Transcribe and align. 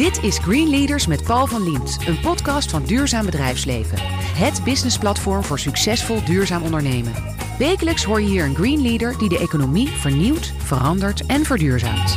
Dit 0.00 0.22
is 0.22 0.38
Green 0.38 0.68
Leaders 0.68 1.06
met 1.06 1.24
Paul 1.24 1.46
van 1.46 1.62
Liemt, 1.62 1.98
een 2.06 2.20
podcast 2.20 2.70
van 2.70 2.82
Duurzaam 2.84 3.24
Bedrijfsleven. 3.24 3.98
Het 4.36 4.60
businessplatform 4.64 5.44
voor 5.44 5.58
succesvol 5.58 6.24
duurzaam 6.24 6.62
ondernemen. 6.62 7.12
Wekelijks 7.58 8.04
hoor 8.04 8.20
je 8.20 8.28
hier 8.28 8.44
een 8.44 8.54
Green 8.54 8.82
Leader 8.82 9.18
die 9.18 9.28
de 9.28 9.38
economie 9.38 9.88
vernieuwt, 9.88 10.52
verandert 10.58 11.26
en 11.26 11.44
verduurzaamt. 11.44 12.16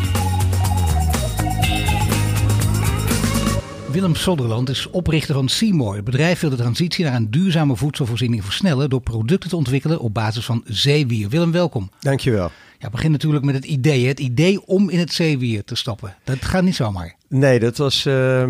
Willem 3.93 4.15
Sodderland 4.15 4.69
is 4.69 4.89
oprichter 4.89 5.33
van 5.33 5.49
Seymour. 5.49 5.95
Het 5.95 6.03
bedrijf 6.03 6.39
wil 6.39 6.49
de 6.49 6.55
transitie 6.55 7.05
naar 7.05 7.15
een 7.15 7.31
duurzame 7.31 7.75
voedselvoorziening 7.75 8.43
versnellen 8.43 8.89
door 8.89 9.01
producten 9.01 9.49
te 9.49 9.55
ontwikkelen 9.55 9.99
op 9.99 10.13
basis 10.13 10.45
van 10.45 10.63
zeewier. 10.65 11.29
Willem, 11.29 11.51
welkom. 11.51 11.89
Dankjewel. 11.99 12.51
Ja, 12.79 12.89
begin 12.89 13.11
natuurlijk 13.11 13.45
met 13.45 13.55
het 13.55 13.65
idee. 13.65 14.07
Het 14.07 14.19
idee 14.19 14.65
om 14.65 14.89
in 14.89 14.99
het 14.99 15.13
zeewier 15.13 15.63
te 15.63 15.75
stappen. 15.75 16.15
Dat 16.23 16.45
gaat 16.45 16.63
niet 16.63 16.75
zomaar. 16.75 17.15
Nee, 17.27 17.59
dat 17.59 17.77
was 17.77 18.05
uh, 18.05 18.49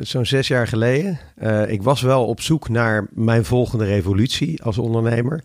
zo'n 0.00 0.26
zes 0.26 0.48
jaar 0.48 0.68
geleden. 0.68 1.18
Uh, 1.42 1.70
ik 1.70 1.82
was 1.82 2.02
wel 2.02 2.26
op 2.26 2.40
zoek 2.40 2.68
naar 2.68 3.06
mijn 3.10 3.44
volgende 3.44 3.84
revolutie 3.84 4.62
als 4.62 4.78
ondernemer. 4.78 5.44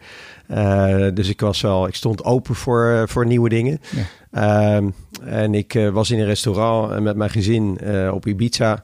Uh, 0.52 1.08
dus 1.14 1.30
ik 1.30 1.42
was 1.42 1.62
wel, 1.62 1.88
ik 1.88 1.96
stond 1.96 2.24
open 2.24 2.56
voor, 2.56 3.04
voor 3.08 3.26
nieuwe 3.26 3.50
dingen. 3.50 3.82
Ja. 3.90 4.04
Ehm, 4.32 4.90
en 5.24 5.54
ik 5.54 5.90
was 5.92 6.12
in 6.12 6.20
een 6.20 6.26
restaurant 6.26 7.00
met 7.00 7.16
mijn 7.16 7.30
gezin 7.30 7.80
op 8.12 8.28
Ibiza. 8.28 8.84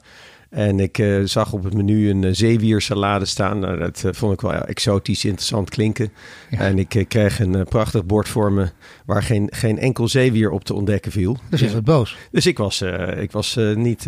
En 0.50 0.80
ik 0.80 0.98
uh, 0.98 1.20
zag 1.24 1.52
op 1.52 1.64
het 1.64 1.74
menu 1.74 2.10
een 2.10 2.22
uh, 2.22 2.30
zeewiersalade 2.32 3.24
staan. 3.24 3.58
Nou, 3.58 3.78
dat 3.78 4.02
uh, 4.06 4.12
vond 4.12 4.32
ik 4.32 4.40
wel 4.40 4.52
exotisch 4.52 5.24
interessant 5.24 5.70
klinken. 5.70 6.12
Ja. 6.50 6.58
En 6.58 6.78
ik 6.78 7.04
kreeg 7.08 7.40
een 7.40 7.64
prachtig 7.68 8.04
bord 8.04 8.28
voor 8.28 8.52
me 8.52 8.68
waar 9.04 9.22
geen, 9.22 9.48
geen 9.50 9.78
enkel 9.78 10.08
zeewier 10.08 10.50
op 10.50 10.64
te 10.64 10.74
ontdekken 10.74 11.12
viel. 11.12 11.36
Dus 11.50 11.60
je 11.60 11.70
was 11.70 11.82
boos? 11.82 12.16
Dus 12.30 12.46
ik 12.46 12.58
was, 12.58 12.82
ik 13.16 13.32
was 13.32 13.58
niet, 13.74 14.06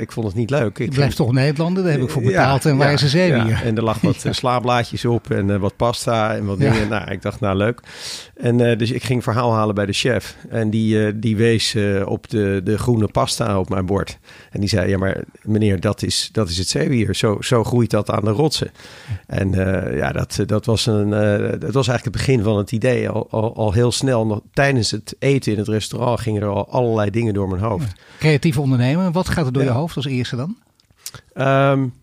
ik 0.00 0.12
vond 0.12 0.26
het 0.26 0.34
niet 0.34 0.50
leuk. 0.50 0.78
Ik 0.78 0.88
je 0.88 0.94
blijft 0.94 1.16
toch 1.16 1.32
Nederlander, 1.32 1.82
daar 1.82 1.92
heb 1.92 2.02
ik 2.02 2.10
voor 2.10 2.22
betaald. 2.22 2.62
Ja, 2.62 2.70
en 2.70 2.76
waar 2.76 2.86
ja, 2.86 2.92
is 2.92 3.02
een 3.02 3.08
zeewier? 3.08 3.60
En 3.64 3.76
er 3.76 3.82
lag 3.82 4.00
wat 4.00 4.26
slaablaadjes 4.30 5.04
op 5.04 5.30
en 5.30 5.60
wat 5.60 5.76
pasta 5.76 6.34
en 6.34 6.44
wat 6.44 6.58
dingen. 6.58 6.88
Nou, 6.88 7.10
ik 7.10 7.22
dacht, 7.22 7.40
nou 7.40 7.56
leuk. 7.56 7.80
En 8.34 8.78
dus 8.78 8.90
ik 8.90 9.04
ging 9.04 9.22
verhaal 9.22 9.54
halen 9.54 9.74
bij 9.74 9.86
de 9.86 9.92
chef. 9.92 10.36
En 10.48 10.70
die, 10.70 11.18
die 11.18 11.36
wees 11.36 11.76
op 12.04 12.28
de, 12.28 12.60
de 12.64 12.78
groene 12.78 13.08
pasta 13.08 13.58
op 13.58 13.68
mijn 13.68 13.86
bord. 13.86 14.18
En 14.50 14.60
die 14.60 14.68
zei, 14.68 14.88
ja 14.88 14.98
maar 14.98 15.24
meneer, 15.42 15.80
dat 15.86 16.02
is, 16.02 16.28
dat 16.32 16.48
is 16.48 16.58
het 16.58 16.68
zeewier. 16.68 17.14
Zo, 17.14 17.36
zo 17.40 17.64
groeit 17.64 17.90
dat 17.90 18.10
aan 18.10 18.24
de 18.24 18.30
rotsen. 18.30 18.70
En 19.26 19.52
uh, 19.52 19.96
ja, 19.96 20.12
dat, 20.12 20.42
dat, 20.46 20.66
was 20.66 20.86
een, 20.86 21.08
uh, 21.08 21.60
dat 21.60 21.72
was 21.72 21.88
eigenlijk 21.88 22.04
het 22.04 22.12
begin 22.12 22.42
van 22.42 22.56
het 22.56 22.72
idee. 22.72 23.08
Al, 23.08 23.26
al, 23.30 23.56
al, 23.56 23.72
heel 23.72 23.92
snel, 23.92 24.26
nog 24.26 24.40
tijdens 24.52 24.90
het 24.90 25.16
eten 25.18 25.52
in 25.52 25.58
het 25.58 25.68
restaurant, 25.68 26.20
gingen 26.20 26.42
er 26.42 26.48
al 26.48 26.68
allerlei 26.68 27.10
dingen 27.10 27.34
door 27.34 27.48
mijn 27.48 27.62
hoofd. 27.62 27.86
Ja. 27.86 28.02
Creatief 28.18 28.58
ondernemen, 28.58 29.12
wat 29.12 29.28
gaat 29.28 29.46
er 29.46 29.52
door 29.52 29.62
ja. 29.62 29.68
je 29.68 29.74
hoofd 29.74 29.96
als 29.96 30.06
eerste 30.06 30.36
dan? 30.36 30.56
Um, 31.34 31.94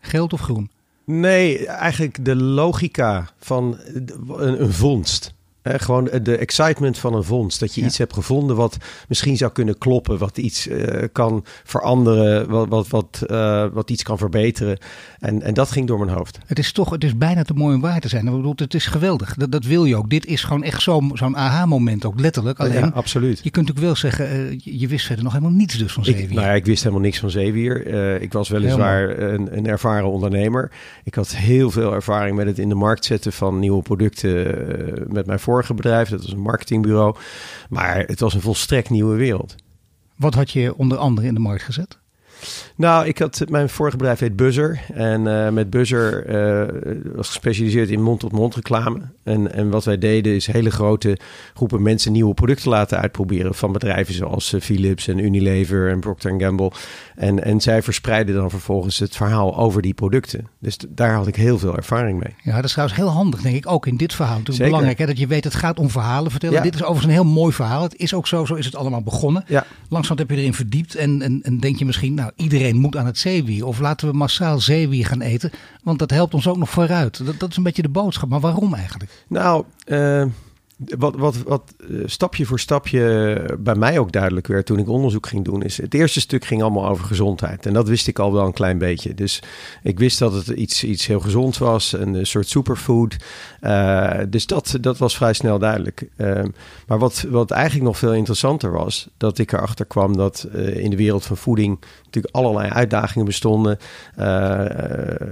Geld 0.00 0.32
of 0.32 0.40
groen? 0.40 0.70
Nee, 1.04 1.66
eigenlijk 1.66 2.24
de 2.24 2.36
logica 2.36 3.28
van 3.38 3.78
een, 3.84 4.62
een 4.62 4.72
vondst. 4.72 5.34
Eh, 5.62 5.74
gewoon 5.76 6.08
de 6.22 6.36
excitement 6.36 6.98
van 6.98 7.14
een 7.14 7.24
vondst. 7.24 7.60
Dat 7.60 7.74
je 7.74 7.80
ja. 7.80 7.86
iets 7.86 7.98
hebt 7.98 8.12
gevonden 8.12 8.56
wat 8.56 8.76
misschien 9.08 9.36
zou 9.36 9.52
kunnen 9.52 9.78
kloppen. 9.78 10.18
Wat 10.18 10.38
iets 10.38 10.66
uh, 10.66 11.02
kan 11.12 11.44
veranderen. 11.64 12.48
Wat, 12.48 12.68
wat, 12.68 12.88
wat, 12.88 13.22
uh, 13.30 13.66
wat 13.72 13.90
iets 13.90 14.02
kan 14.02 14.18
verbeteren. 14.18 14.78
En, 15.18 15.42
en 15.42 15.54
dat 15.54 15.70
ging 15.70 15.86
door 15.86 15.98
mijn 15.98 16.16
hoofd. 16.16 16.38
Het 16.46 16.58
is 16.58 16.72
toch, 16.72 16.90
het 16.90 17.04
is 17.04 17.16
bijna 17.16 17.42
te 17.42 17.54
mooi 17.54 17.74
om 17.74 17.80
waar 17.80 18.00
te 18.00 18.08
zijn. 18.08 18.26
Ik 18.26 18.32
bedoel, 18.32 18.52
het 18.56 18.74
is 18.74 18.86
geweldig. 18.86 19.34
Dat, 19.34 19.52
dat 19.52 19.64
wil 19.64 19.84
je 19.84 19.96
ook. 19.96 20.10
Dit 20.10 20.26
is 20.26 20.44
gewoon 20.44 20.62
echt 20.62 20.82
zo'n 20.82 21.10
zo'n 21.14 21.36
aha-moment 21.36 22.04
ook, 22.04 22.20
letterlijk. 22.20 22.58
Alleen, 22.58 22.72
ja, 22.72 22.90
absoluut. 22.94 23.40
Je 23.42 23.50
kunt 23.50 23.70
ook 23.70 23.78
wel 23.78 23.96
zeggen, 23.96 24.60
je 24.64 24.86
wist 24.86 25.06
verder 25.06 25.24
nog 25.24 25.32
helemaal 25.32 25.54
niets 25.54 25.78
dus 25.78 25.92
van 25.92 26.04
zeewier. 26.04 26.22
Ik, 26.22 26.32
nou 26.32 26.46
ja, 26.46 26.52
ik 26.52 26.66
wist 26.66 26.82
helemaal 26.82 27.04
niks 27.04 27.18
van 27.18 27.30
zeewier. 27.30 27.86
ik 28.20 28.32
was 28.32 28.48
weliswaar 28.48 29.18
een, 29.18 29.56
een 29.56 29.66
ervaren 29.66 30.10
ondernemer. 30.10 30.70
Ik 31.04 31.14
had 31.14 31.36
heel 31.36 31.70
veel 31.70 31.92
ervaring 31.92 32.36
met 32.36 32.46
het 32.46 32.58
in 32.58 32.68
de 32.68 32.74
markt 32.74 33.04
zetten 33.04 33.32
van 33.32 33.58
nieuwe 33.58 33.82
producten 33.82 34.30
met 35.08 35.26
mijn 35.26 35.38
vorige 35.52 35.74
bedrijf. 35.74 36.08
Dat 36.08 36.22
was 36.22 36.32
een 36.32 36.40
marketingbureau. 36.40 37.16
Maar 37.68 37.98
het 37.98 38.20
was 38.20 38.34
een 38.34 38.40
volstrekt 38.40 38.90
nieuwe 38.90 39.16
wereld. 39.16 39.54
Wat 40.16 40.34
had 40.34 40.50
je 40.50 40.76
onder 40.76 40.98
andere 40.98 41.26
in 41.26 41.34
de 41.34 41.40
markt 41.40 41.62
gezet? 41.62 41.98
Nou, 42.76 43.06
ik 43.06 43.18
had 43.18 43.44
mijn 43.48 43.68
vorige 43.68 43.96
bedrijf 43.96 44.18
heet 44.18 44.36
Buzzer. 44.36 44.80
En 44.94 45.26
uh, 45.26 45.48
met 45.48 45.70
Buzzer 45.70 46.26
uh, 46.26 47.14
was 47.14 47.26
gespecialiseerd 47.26 47.90
in 47.90 48.02
mond-tot-mond 48.02 48.54
reclame. 48.54 49.00
En, 49.22 49.52
en 49.52 49.70
wat 49.70 49.84
wij 49.84 49.98
deden 49.98 50.34
is 50.34 50.46
hele 50.46 50.70
grote 50.70 51.18
groepen 51.54 51.82
mensen 51.82 52.12
nieuwe 52.12 52.34
producten 52.34 52.70
laten 52.70 52.98
uitproberen. 52.98 53.54
Van 53.54 53.72
bedrijven 53.72 54.14
zoals 54.14 54.52
uh, 54.52 54.60
Philips 54.60 55.08
en 55.08 55.18
Unilever 55.18 55.90
en 55.90 56.00
Procter 56.00 56.40
Gamble. 56.40 56.72
En, 57.16 57.44
en 57.44 57.60
zij 57.60 57.82
verspreiden 57.82 58.34
dan 58.34 58.50
vervolgens 58.50 58.98
het 58.98 59.16
verhaal 59.16 59.56
over 59.56 59.82
die 59.82 59.94
producten. 59.94 60.48
Dus 60.58 60.78
daar 60.88 61.14
had 61.14 61.26
ik 61.26 61.36
heel 61.36 61.58
veel 61.58 61.76
ervaring 61.76 62.18
mee. 62.18 62.34
Ja, 62.42 62.54
dat 62.54 62.64
is 62.64 62.70
trouwens 62.70 62.98
heel 62.98 63.08
handig, 63.08 63.40
denk 63.40 63.56
ik, 63.56 63.70
ook 63.70 63.86
in 63.86 63.96
dit 63.96 64.14
verhaal. 64.14 64.38
Het 64.38 64.48
is 64.48 64.56
belangrijk 64.56 64.98
hè, 64.98 65.06
dat 65.06 65.18
je 65.18 65.26
weet, 65.26 65.44
het 65.44 65.54
gaat 65.54 65.78
om 65.78 65.90
verhalen 65.90 66.30
vertellen. 66.30 66.56
Ja. 66.56 66.62
Dit 66.62 66.74
is 66.74 66.82
overigens 66.82 67.06
een 67.06 67.22
heel 67.22 67.32
mooi 67.32 67.52
verhaal. 67.52 67.82
Het 67.82 67.96
is 67.96 68.14
ook 68.14 68.26
zo, 68.26 68.44
zo 68.44 68.54
is 68.54 68.64
het 68.64 68.76
allemaal 68.76 69.02
begonnen. 69.02 69.44
Ja. 69.46 69.64
Langzaam 69.88 70.18
heb 70.18 70.30
je 70.30 70.36
erin 70.36 70.54
verdiept 70.54 70.94
en, 70.94 71.22
en, 71.22 71.40
en 71.42 71.58
denk 71.58 71.78
je 71.78 71.84
misschien, 71.84 72.14
nou, 72.14 72.30
iedereen 72.36 72.76
moet 72.76 72.96
aan 72.96 73.06
het 73.06 73.18
zeewier. 73.18 73.66
Of 73.66 73.78
laten 73.78 74.08
we 74.10 74.16
massaal 74.16 74.60
zeewier 74.60 75.06
gaan 75.06 75.20
eten, 75.20 75.50
want 75.82 75.98
dat 75.98 76.10
helpt 76.10 76.34
ons 76.34 76.48
ook 76.48 76.56
nog 76.56 76.70
vooruit. 76.70 77.38
Dat, 77.38 77.50
is 77.50 77.56
een 77.56 77.62
beetje 77.62 77.82
de 77.82 77.88
boodschap. 77.88 78.28
Maar 78.28 78.40
waarom 78.40 78.74
eigenlijk? 78.74 79.24
Nou, 79.28 79.64
uh, 79.86 80.24
wat, 80.98 81.16
wat, 81.16 81.36
wat 81.36 81.74
stapje 82.04 82.46
voor 82.46 82.60
stapje 82.60 83.56
bij 83.58 83.74
mij 83.74 83.98
ook 83.98 84.12
duidelijk 84.12 84.46
werd 84.46 84.66
toen 84.66 84.78
ik 84.78 84.88
onderzoek 84.88 85.26
ging 85.26 85.44
doen, 85.44 85.62
is 85.62 85.76
het 85.76 85.94
eerste 85.94 86.20
stuk 86.20 86.44
ging 86.44 86.62
allemaal 86.62 86.88
over 86.88 87.04
gezondheid. 87.04 87.66
En 87.66 87.72
dat 87.72 87.88
wist 87.88 88.08
ik 88.08 88.18
al 88.18 88.32
wel 88.32 88.46
een 88.46 88.52
klein 88.52 88.78
beetje. 88.78 89.14
Dus 89.14 89.42
ik 89.82 89.98
wist 89.98 90.18
dat 90.18 90.32
het 90.32 90.48
iets, 90.48 90.84
iets 90.84 91.06
heel 91.06 91.20
gezonds 91.20 91.58
was, 91.58 91.92
een 91.92 92.26
soort 92.26 92.48
superfood. 92.48 93.16
Uh, 93.60 94.10
dus 94.28 94.46
dat, 94.46 94.76
dat 94.80 94.98
was 94.98 95.16
vrij 95.16 95.32
snel 95.32 95.58
duidelijk. 95.58 96.08
Uh, 96.16 96.42
maar 96.86 96.98
wat, 96.98 97.26
wat 97.28 97.50
eigenlijk 97.50 97.84
nog 97.84 97.98
veel 97.98 98.14
interessanter 98.14 98.72
was, 98.72 99.08
dat 99.16 99.38
ik 99.38 99.52
erachter 99.52 99.86
kwam 99.86 100.16
dat 100.16 100.48
in 100.54 100.90
de 100.90 100.96
wereld 100.96 101.24
van 101.24 101.36
voeding 101.36 101.80
natuurlijk 102.04 102.34
allerlei 102.34 102.70
uitdagingen 102.70 103.26
bestonden. 103.26 103.78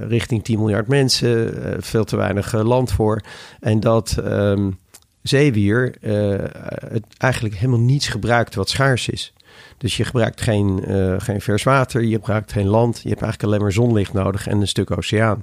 richting 0.09 0.45
10 0.45 0.59
miljard 0.59 0.89
mensen, 0.89 1.55
veel 1.83 2.05
te 2.05 2.17
weinig 2.17 2.53
land 2.53 2.93
voor. 2.93 3.21
En 3.61 3.81
dat. 3.81 4.17
Um, 4.25 4.79
zeewier 5.23 5.95
uh, 6.01 6.39
het 6.93 7.05
eigenlijk 7.19 7.55
helemaal 7.55 7.81
niets 7.81 8.09
gebruikt 8.09 8.55
wat 8.55 8.69
schaars 8.69 9.09
is. 9.09 9.33
Dus 9.79 9.97
je 9.97 10.05
gebruikt 10.05 10.41
geen, 10.41 10.91
uh, 10.91 11.15
geen 11.19 11.41
vers 11.41 11.63
water, 11.63 12.03
je 12.03 12.15
gebruikt 12.15 12.53
geen 12.53 12.69
land. 12.69 13.01
Je 13.03 13.09
hebt 13.09 13.23
eigenlijk 13.23 13.43
alleen 13.43 13.63
maar 13.63 13.73
zonlicht 13.73 14.13
nodig 14.13 14.47
en 14.47 14.61
een 14.61 14.69
stuk 14.69 14.97
oceaan. 14.97 15.43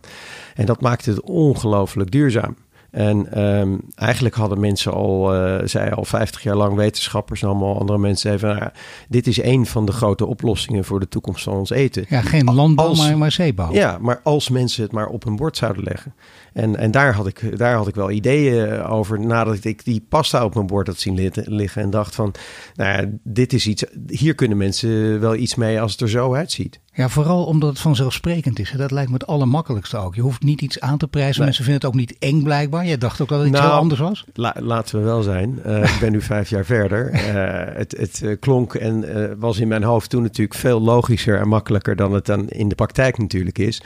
En 0.56 0.66
dat 0.66 0.82
maakt 0.82 1.06
het 1.06 1.22
ongelooflijk 1.22 2.12
duurzaam. 2.12 2.56
En 2.98 3.44
um, 3.44 3.82
eigenlijk 3.96 4.36
hadden 4.36 4.60
mensen 4.60 4.94
al, 4.94 5.36
uh, 5.36 5.58
zij 5.64 5.94
al 5.94 6.06
50 6.06 6.44
jaar 6.44 6.56
lang, 6.56 6.76
wetenschappers 6.76 7.42
en 7.42 7.48
allemaal 7.48 7.80
andere 7.80 8.00
mensen, 8.00 8.40
van, 8.40 8.56
nou, 8.56 8.70
dit 9.10 9.28
is 9.28 9.42
een 9.42 9.66
van 9.66 9.86
de 9.86 9.92
grote 9.92 10.26
oplossingen 10.26 10.86
voor 10.86 11.00
de 11.00 11.08
toekomst 11.08 11.44
van 11.44 11.54
ons 11.54 11.70
eten. 11.70 12.06
Ja, 12.10 12.22
geen 12.22 12.54
landbouw, 12.54 12.88
als, 12.88 13.00
maar, 13.00 13.18
maar 13.18 13.32
zeebouw. 13.32 13.74
Ja, 13.74 13.98
maar 14.02 14.20
als 14.24 14.50
mensen 14.50 14.84
het 14.84 14.92
maar 14.92 15.08
op 15.08 15.24
hun 15.24 15.36
bord 15.36 15.58
zouden 15.58 15.84
leggen. 15.84 16.14
En, 16.54 16.76
en 16.76 16.92
daar, 16.92 17.14
had 17.14 17.28
ik, 17.28 17.58
daar 17.58 17.76
had 17.76 17.88
ik 17.88 17.96
wel 17.96 18.12
ideeën 18.12 18.84
over 18.84 19.20
nadat 19.20 19.64
ik 19.64 19.86
die 19.86 20.06
pasta 20.10 20.46
op 20.46 20.54
mijn 20.54 20.68
bord 20.68 20.88
had 20.88 21.00
zien 21.00 21.32
liggen. 21.46 21.82
En 21.82 21.90
dacht 21.90 22.16
van, 22.16 22.34
nou 22.76 23.02
ja, 23.02 23.10
dit 23.24 23.54
is 23.54 23.68
iets, 23.68 23.84
hier 24.08 24.36
kunnen 24.36 24.58
mensen 24.58 25.20
wel 25.20 25.36
iets 25.36 25.56
mee 25.56 25.82
als 25.82 25.92
het 25.92 26.02
er 26.02 26.10
zo 26.10 26.34
uitziet. 26.34 26.80
Ja, 26.98 27.10
vooral 27.10 27.46
omdat 27.46 27.70
het 27.70 27.80
vanzelfsprekend 27.80 28.60
is. 28.60 28.74
Dat 28.78 28.92
lijkt 28.92 29.10
me 29.10 29.18
het 29.18 29.28
allermakkelijkste 29.28 29.98
ook. 29.98 30.16
Je 30.16 30.22
hoeft 30.22 30.44
niet 30.44 30.62
iets 30.62 30.80
aan 30.80 30.98
te 30.98 31.08
prijzen. 31.08 31.36
Nee. 31.36 31.46
Mensen 31.46 31.64
vinden 31.64 31.82
het 31.82 31.92
ook 31.92 32.00
niet 32.00 32.18
eng 32.20 32.44
blijkbaar. 32.44 32.86
Je 32.88 32.98
dacht 32.98 33.22
ook 33.22 33.30
dat 33.30 33.38
het 33.38 33.48
iets 33.48 33.58
nou, 33.58 33.70
heel 33.70 33.80
anders 33.80 34.00
was. 34.00 34.26
La, 34.34 34.56
laten 34.60 35.00
we 35.00 35.06
wel 35.06 35.22
zijn. 35.22 35.60
Uh, 35.66 35.84
ik 35.84 35.98
ben 36.00 36.12
nu 36.12 36.22
vijf 36.22 36.50
jaar 36.50 36.66
verder. 36.66 37.14
Uh, 37.14 37.78
het 37.78 37.98
het 37.98 38.22
uh, 38.24 38.36
klonk 38.40 38.74
en 38.74 39.06
was 39.40 39.60
in 39.60 39.68
mijn 39.68 39.84
hoofd 39.84 40.10
toen 40.10 40.22
natuurlijk 40.22 40.58
veel 40.58 40.82
logischer 40.82 41.40
en 41.40 41.48
makkelijker 41.48 41.96
dan 41.96 42.14
het 42.14 42.26
dan 42.26 42.48
in 42.48 42.70
de 42.70 42.76
praktijk 42.76 43.18
natuurlijk 43.18 43.58
is. 43.58 43.82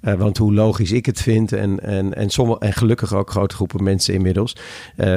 want 0.00 0.38
hoe 0.38 0.54
logisch 0.54 0.92
ik 0.92 1.06
het 1.06 1.22
vind 1.22 1.52
en, 1.52 1.80
en, 1.80 2.14
en, 2.14 2.30
sommige, 2.30 2.58
en 2.58 2.72
gelukkig 2.72 3.14
ook 3.14 3.30
grote 3.30 3.54
groepen 3.54 3.82
mensen 3.82 4.14
inmiddels. 4.14 4.56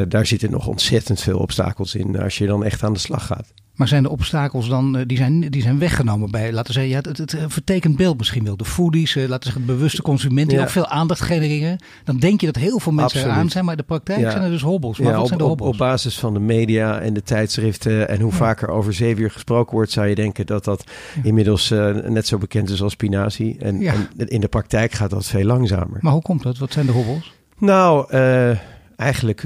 daar 0.07 0.25
zitten 0.25 0.51
nog 0.51 0.67
ontzettend 0.67 1.21
veel 1.21 1.37
obstakels 1.37 1.95
in 1.95 2.19
als 2.19 2.37
je 2.37 2.47
dan 2.47 2.63
echt 2.63 2.83
aan 2.83 2.93
de 2.93 2.99
slag 2.99 3.25
gaat. 3.25 3.53
Maar 3.75 3.87
zijn 3.87 4.03
de 4.03 4.09
obstakels 4.09 4.69
dan, 4.69 5.03
die 5.07 5.17
zijn, 5.17 5.39
die 5.39 5.61
zijn 5.61 5.79
weggenomen 5.79 6.31
bij, 6.31 6.53
laten 6.53 6.73
we 6.73 6.79
zeggen, 6.79 6.91
ja, 6.91 6.97
het, 6.97 7.17
het, 7.17 7.31
het 7.31 7.53
vertekent 7.53 7.95
beeld 7.95 8.17
misschien 8.17 8.43
wel. 8.43 8.57
De 8.57 8.65
foodies, 8.65 9.15
laten 9.15 9.37
we 9.37 9.43
zeggen, 9.43 9.65
bewuste 9.65 10.01
consumenten 10.01 10.47
die 10.47 10.57
ja. 10.57 10.63
ook 10.63 10.69
veel 10.69 10.87
aandacht 10.87 11.21
genereren. 11.21 11.77
Dan 12.03 12.17
denk 12.17 12.39
je 12.39 12.45
dat 12.45 12.55
heel 12.55 12.79
veel 12.79 12.91
mensen 12.91 13.17
Absoluut. 13.17 13.35
eraan 13.35 13.49
zijn, 13.49 13.63
maar 13.63 13.73
in 13.73 13.79
de 13.79 13.85
praktijk 13.87 14.19
ja. 14.19 14.31
zijn 14.31 14.43
er 14.43 14.49
dus 14.49 14.61
hobbels. 14.61 14.99
Maar 14.99 15.07
ja, 15.07 15.13
wat 15.13 15.21
op, 15.21 15.27
zijn 15.27 15.39
de 15.39 15.45
hobbels? 15.45 15.69
Op, 15.69 15.73
op 15.73 15.79
basis 15.79 16.19
van 16.19 16.33
de 16.33 16.39
media 16.39 16.99
en 16.99 17.13
de 17.13 17.23
tijdschriften 17.23 18.09
en 18.09 18.21
hoe 18.21 18.31
vaker 18.31 18.69
over 18.69 18.93
zeewier 18.93 19.31
gesproken 19.31 19.73
wordt, 19.73 19.91
zou 19.91 20.07
je 20.07 20.15
denken 20.15 20.45
dat 20.45 20.63
dat 20.63 20.83
inmiddels 21.23 21.71
uh, 21.71 21.95
net 21.95 22.27
zo 22.27 22.37
bekend 22.37 22.69
is 22.69 22.81
als 22.81 22.91
spinazie. 22.91 23.57
En, 23.59 23.81
en, 23.81 24.07
in 24.27 24.41
de 24.41 24.47
praktijk 24.47 24.91
gaat 24.91 25.09
dat 25.09 25.25
veel 25.25 25.45
langzamer. 25.45 25.97
Maar 26.01 26.13
hoe 26.13 26.21
komt 26.21 26.43
dat? 26.43 26.57
Wat 26.57 26.73
zijn 26.73 26.85
de 26.85 26.91
hobbels? 26.91 27.33
Nou, 27.57 28.15
uh, 28.15 28.57
eigenlijk, 28.95 29.41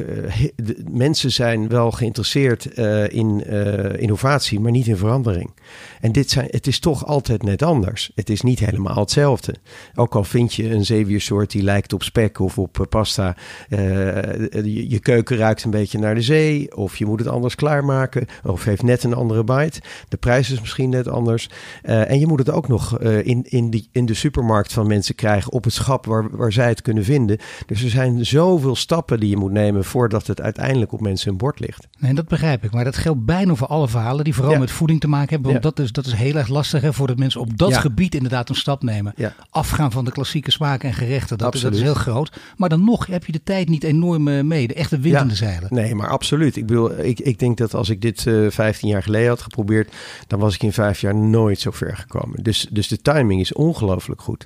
de, 0.55 0.83
mensen 0.91 1.31
zijn 1.31 1.67
wel 1.67 1.91
geïnteresseerd 1.91 2.65
in 3.11 3.45
innovatie, 3.99 4.59
maar 4.59 4.71
niet 4.71 4.87
in 4.87 4.97
verandering. 4.97 5.51
En 6.01 6.11
dit 6.11 6.29
zijn, 6.29 6.47
het 6.49 6.67
is 6.67 6.79
toch 6.79 7.05
altijd 7.05 7.43
net 7.43 7.61
anders. 7.61 8.11
Het 8.15 8.29
is 8.29 8.41
niet 8.41 8.59
helemaal 8.59 8.99
hetzelfde. 8.99 9.55
Ook 9.95 10.15
al 10.15 10.23
vind 10.23 10.53
je 10.53 10.69
een 10.69 10.85
zeewiersoort 10.85 11.51
die 11.51 11.63
lijkt 11.63 11.93
op 11.93 12.03
spek 12.03 12.39
of 12.39 12.57
op 12.57 12.85
pasta. 12.89 13.35
je, 13.69 14.85
je 14.89 14.99
keuken 14.99 15.37
ruikt 15.37 15.63
een 15.63 15.71
beetje 15.71 15.99
naar 15.99 16.15
de 16.15 16.21
zee. 16.21 16.75
Of 16.75 16.97
je 16.97 17.05
moet 17.05 17.19
het 17.19 17.27
anders 17.27 17.55
klaarmaken. 17.55 18.25
Of 18.43 18.63
heeft 18.63 18.83
net 18.83 19.03
een 19.03 19.13
andere 19.13 19.43
bite. 19.43 19.81
De 20.07 20.17
prijs 20.17 20.51
is 20.51 20.59
misschien 20.59 20.89
net 20.89 21.07
anders. 21.07 21.49
En 21.81 22.19
je 22.19 22.27
moet 22.27 22.39
het 22.39 22.51
ook 22.51 22.67
nog 22.67 22.99
in, 22.99 23.45
in, 23.49 23.69
die, 23.69 23.89
in 23.91 24.05
de 24.05 24.13
supermarkt 24.13 24.73
van 24.73 24.87
mensen 24.87 25.15
krijgen. 25.15 25.51
Op 25.51 25.63
het 25.63 25.73
schap 25.73 26.05
waar, 26.05 26.37
waar 26.37 26.51
zij 26.51 26.67
het 26.67 26.81
kunnen 26.81 27.03
vinden. 27.03 27.37
Dus 27.65 27.83
er 27.83 27.89
zijn 27.89 28.25
zoveel 28.25 28.75
stappen 28.75 29.19
die 29.19 29.29
je 29.29 29.37
moet 29.39 29.51
nemen 29.51 29.83
voordat 29.83 30.27
het 30.27 30.41
uiteindelijk 30.41 30.91
op 30.91 31.01
mensen 31.01 31.31
een 31.31 31.37
bord 31.37 31.59
ligt. 31.59 31.87
Nee, 31.97 32.13
dat 32.13 32.27
begrijp 32.27 32.63
ik. 32.63 32.71
Maar 32.71 32.83
dat 32.83 32.97
geldt 32.97 33.25
bijna 33.25 33.55
voor 33.55 33.67
alle 33.67 33.87
verhalen 33.87 34.23
die 34.23 34.35
vooral 34.35 34.59
met 34.59 34.71
voeding 34.71 34.99
te 34.99 35.07
maken 35.07 35.29
hebben. 35.29 35.51
Want 35.51 35.63
dat, 35.63 35.79
is, 35.79 35.91
dat 35.91 36.05
is 36.05 36.13
heel 36.13 36.35
erg 36.35 36.47
lastig 36.47 36.81
hè, 36.81 36.93
voordat 36.93 37.17
mensen 37.17 37.41
op 37.41 37.57
dat 37.57 37.77
gebied 37.77 38.15
inderdaad 38.15 38.49
een 38.49 38.55
stap 38.55 38.83
nemen. 38.83 39.13
Afgaan 39.49 39.91
van 39.91 40.05
de 40.05 40.11
klassieke 40.11 40.51
smaken 40.51 40.89
en 40.89 40.95
gerechten. 40.95 41.37
Dat, 41.37 41.53
dat, 41.53 41.73
is 41.73 41.81
heel 41.81 41.93
groot. 41.93 42.39
Maar 42.57 42.69
dan 42.69 42.83
nog 42.83 43.05
heb 43.05 43.25
je 43.25 43.31
de 43.31 43.43
tijd 43.43 43.69
niet 43.69 43.83
enorm 43.83 44.27
eh, 44.27 44.43
mee. 44.43 44.67
De 44.67 44.73
echte 44.73 44.99
wind 44.99 45.21
in 45.21 45.27
de 45.27 45.35
zeilen. 45.35 45.67
Nee, 45.73 45.95
maar 45.95 46.09
absoluut. 46.09 46.55
Ik 46.55 46.65
bedoel, 46.65 46.99
ik, 46.99 47.19
ik 47.19 47.39
denk 47.39 47.57
dat 47.57 47.73
als 47.73 47.89
ik 47.89 48.01
dit 48.01 48.25
uh, 48.25 48.45
eh, 48.45 48.51
15 48.51 48.89
jaar 48.89 49.03
geleden 49.03 49.29
had 49.29 49.41
geprobeerd, 49.41 49.93
dan 50.27 50.39
was 50.39 50.55
ik 50.55 50.63
in 50.63 50.73
vijf 50.73 51.01
jaar 51.01 51.15
nooit 51.15 51.59
zo 51.59 51.71
ver 51.71 51.97
gekomen. 51.97 52.43
Dus, 52.43 52.67
dus 52.71 52.87
de 52.87 53.01
timing 53.01 53.41
is 53.41 53.53
ongelooflijk 53.53 54.21
goed. 54.21 54.45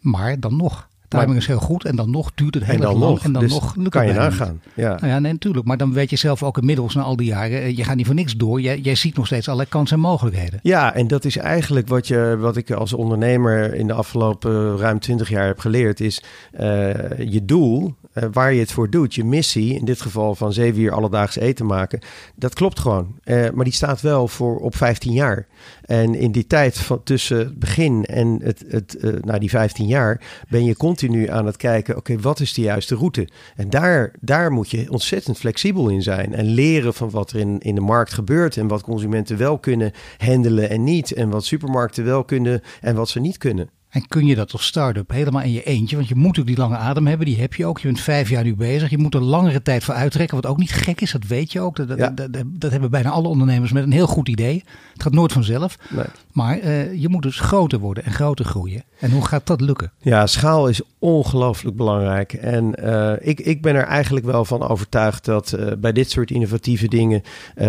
Maar 0.00 0.40
dan 0.40 0.56
nog 0.56 0.88
timing 1.18 1.36
is 1.38 1.46
heel 1.46 1.58
goed 1.58 1.84
en 1.84 1.96
dan 1.96 2.10
nog 2.10 2.30
duurt 2.34 2.54
het 2.54 2.64
heel 2.64 2.78
lang. 2.78 2.98
Nog, 2.98 3.24
en 3.24 3.32
dan 3.32 3.42
dus 3.42 3.52
nog 3.52 3.76
lukt 3.76 3.88
kan 3.88 4.06
je 4.06 4.12
nagaan. 4.12 4.60
Ja. 4.74 4.88
Nou 4.88 5.06
ja, 5.06 5.18
nee, 5.18 5.32
natuurlijk. 5.32 5.66
Maar 5.66 5.76
dan 5.76 5.92
weet 5.92 6.10
je 6.10 6.16
zelf 6.16 6.42
ook 6.42 6.58
inmiddels 6.58 6.94
na 6.94 7.02
al 7.02 7.16
die 7.16 7.26
jaren, 7.26 7.62
eh, 7.62 7.76
je 7.76 7.84
gaat 7.84 7.96
niet 7.96 8.06
voor 8.06 8.14
niks 8.14 8.36
door. 8.36 8.60
Jij, 8.60 8.78
jij 8.78 8.94
ziet 8.94 9.16
nog 9.16 9.26
steeds 9.26 9.46
allerlei 9.46 9.70
kansen 9.70 9.96
en 9.96 10.02
mogelijkheden. 10.02 10.60
Ja, 10.62 10.94
en 10.94 11.08
dat 11.08 11.24
is 11.24 11.36
eigenlijk 11.36 11.88
wat, 11.88 12.06
je, 12.06 12.36
wat 12.38 12.56
ik 12.56 12.70
als 12.70 12.92
ondernemer 12.92 13.74
in 13.74 13.86
de 13.86 13.92
afgelopen 13.92 14.76
ruim 14.76 14.98
20 14.98 15.28
jaar 15.28 15.46
heb 15.46 15.58
geleerd, 15.58 16.00
is 16.00 16.22
uh, 16.60 16.90
je 17.18 17.44
doel 17.44 17.94
uh, 18.14 18.24
waar 18.32 18.52
je 18.52 18.60
het 18.60 18.72
voor 18.72 18.90
doet, 18.90 19.14
je 19.14 19.24
missie, 19.24 19.74
in 19.74 19.84
dit 19.84 20.00
geval 20.00 20.34
van 20.34 20.52
zeven 20.52 20.80
uur 20.80 20.92
alledaags 20.92 21.36
eten 21.36 21.66
maken, 21.66 22.00
dat 22.34 22.54
klopt 22.54 22.78
gewoon. 22.80 23.14
Uh, 23.24 23.50
maar 23.50 23.64
die 23.64 23.72
staat 23.72 24.00
wel 24.00 24.28
voor 24.28 24.58
op 24.58 24.76
15 24.76 25.12
jaar. 25.12 25.46
En 25.82 26.14
in 26.14 26.32
die 26.32 26.46
tijd 26.46 26.78
van 26.78 27.02
tussen 27.02 27.38
het 27.38 27.58
begin 27.58 28.04
en 28.04 28.40
het, 28.42 28.64
het, 28.68 28.96
uh, 29.00 29.34
die 29.38 29.50
15 29.50 29.86
jaar 29.86 30.44
ben 30.48 30.64
je 30.64 30.76
continu 30.76 31.28
aan 31.28 31.46
het 31.46 31.56
kijken, 31.56 31.96
oké, 31.96 32.20
wat 32.20 32.40
is 32.40 32.52
de 32.52 32.60
juiste 32.60 32.94
route? 32.94 33.28
En 33.56 33.70
daar, 33.70 34.12
daar 34.20 34.52
moet 34.52 34.70
je 34.70 34.90
ontzettend 34.90 35.38
flexibel 35.38 35.88
in 35.88 36.02
zijn 36.02 36.34
en 36.34 36.44
leren 36.44 36.94
van 36.94 37.10
wat 37.10 37.30
er 37.30 37.38
in, 37.38 37.58
in 37.58 37.74
de 37.74 37.80
markt 37.80 38.12
gebeurt 38.12 38.56
en 38.56 38.68
wat 38.68 38.82
consumenten 38.82 39.36
wel 39.36 39.58
kunnen 39.58 39.92
handelen 40.18 40.70
en 40.70 40.84
niet. 40.84 41.12
En 41.12 41.28
wat 41.28 41.44
supermarkten 41.44 42.04
wel 42.04 42.24
kunnen 42.24 42.60
en 42.80 42.94
wat 42.94 43.08
ze 43.08 43.20
niet 43.20 43.38
kunnen. 43.38 43.70
En 43.92 44.08
kun 44.08 44.26
je 44.26 44.34
dat 44.34 44.52
als 44.52 44.66
start-up 44.66 45.10
helemaal 45.10 45.42
in 45.42 45.52
je 45.52 45.62
eentje? 45.62 45.96
Want 45.96 46.08
je 46.08 46.14
moet 46.14 46.38
ook 46.38 46.46
die 46.46 46.56
lange 46.56 46.76
adem 46.76 47.06
hebben, 47.06 47.26
die 47.26 47.40
heb 47.40 47.54
je 47.54 47.66
ook. 47.66 47.78
Je 47.78 47.86
bent 47.86 48.00
vijf 48.00 48.30
jaar 48.30 48.44
nu 48.44 48.56
bezig. 48.56 48.90
Je 48.90 48.98
moet 48.98 49.14
er 49.14 49.22
langere 49.22 49.62
tijd 49.62 49.84
voor 49.84 49.94
uittrekken, 49.94 50.36
wat 50.36 50.46
ook 50.46 50.58
niet 50.58 50.72
gek 50.72 51.00
is, 51.00 51.12
dat 51.12 51.26
weet 51.26 51.52
je 51.52 51.60
ook. 51.60 51.76
Dat, 51.76 51.88
dat, 51.88 52.16
dat, 52.16 52.42
dat, 52.46 52.70
hebben 52.70 52.90
bijna 52.90 53.10
alle 53.10 53.28
ondernemers 53.28 53.72
met 53.72 53.82
een 53.82 53.92
heel 53.92 54.06
goed 54.06 54.28
idee. 54.28 54.64
Het 54.92 55.02
gaat 55.02 55.12
nooit 55.12 55.32
vanzelf. 55.32 55.78
Nee. 55.90 56.04
Maar 56.32 56.58
uh, 56.58 56.94
je 57.00 57.08
moet 57.08 57.22
dus 57.22 57.40
groter 57.40 57.78
worden 57.78 58.04
en 58.04 58.12
groter 58.12 58.44
groeien. 58.44 58.84
En 58.98 59.10
hoe 59.10 59.26
gaat 59.26 59.46
dat 59.46 59.60
lukken? 59.60 59.92
Ja, 59.98 60.26
schaal 60.26 60.68
is 60.68 60.80
ongelooflijk 60.98 61.76
belangrijk. 61.76 62.32
En 62.32 62.74
uh, 62.84 63.12
ik, 63.20 63.40
ik 63.40 63.62
ben 63.62 63.74
er 63.74 63.84
eigenlijk 63.84 64.26
wel 64.26 64.44
van 64.44 64.68
overtuigd 64.68 65.24
dat 65.24 65.54
uh, 65.58 65.72
bij 65.78 65.92
dit 65.92 66.10
soort 66.10 66.30
innovatieve 66.30 66.88
dingen, 66.88 67.22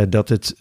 dat 0.10 0.30
het 0.30 0.56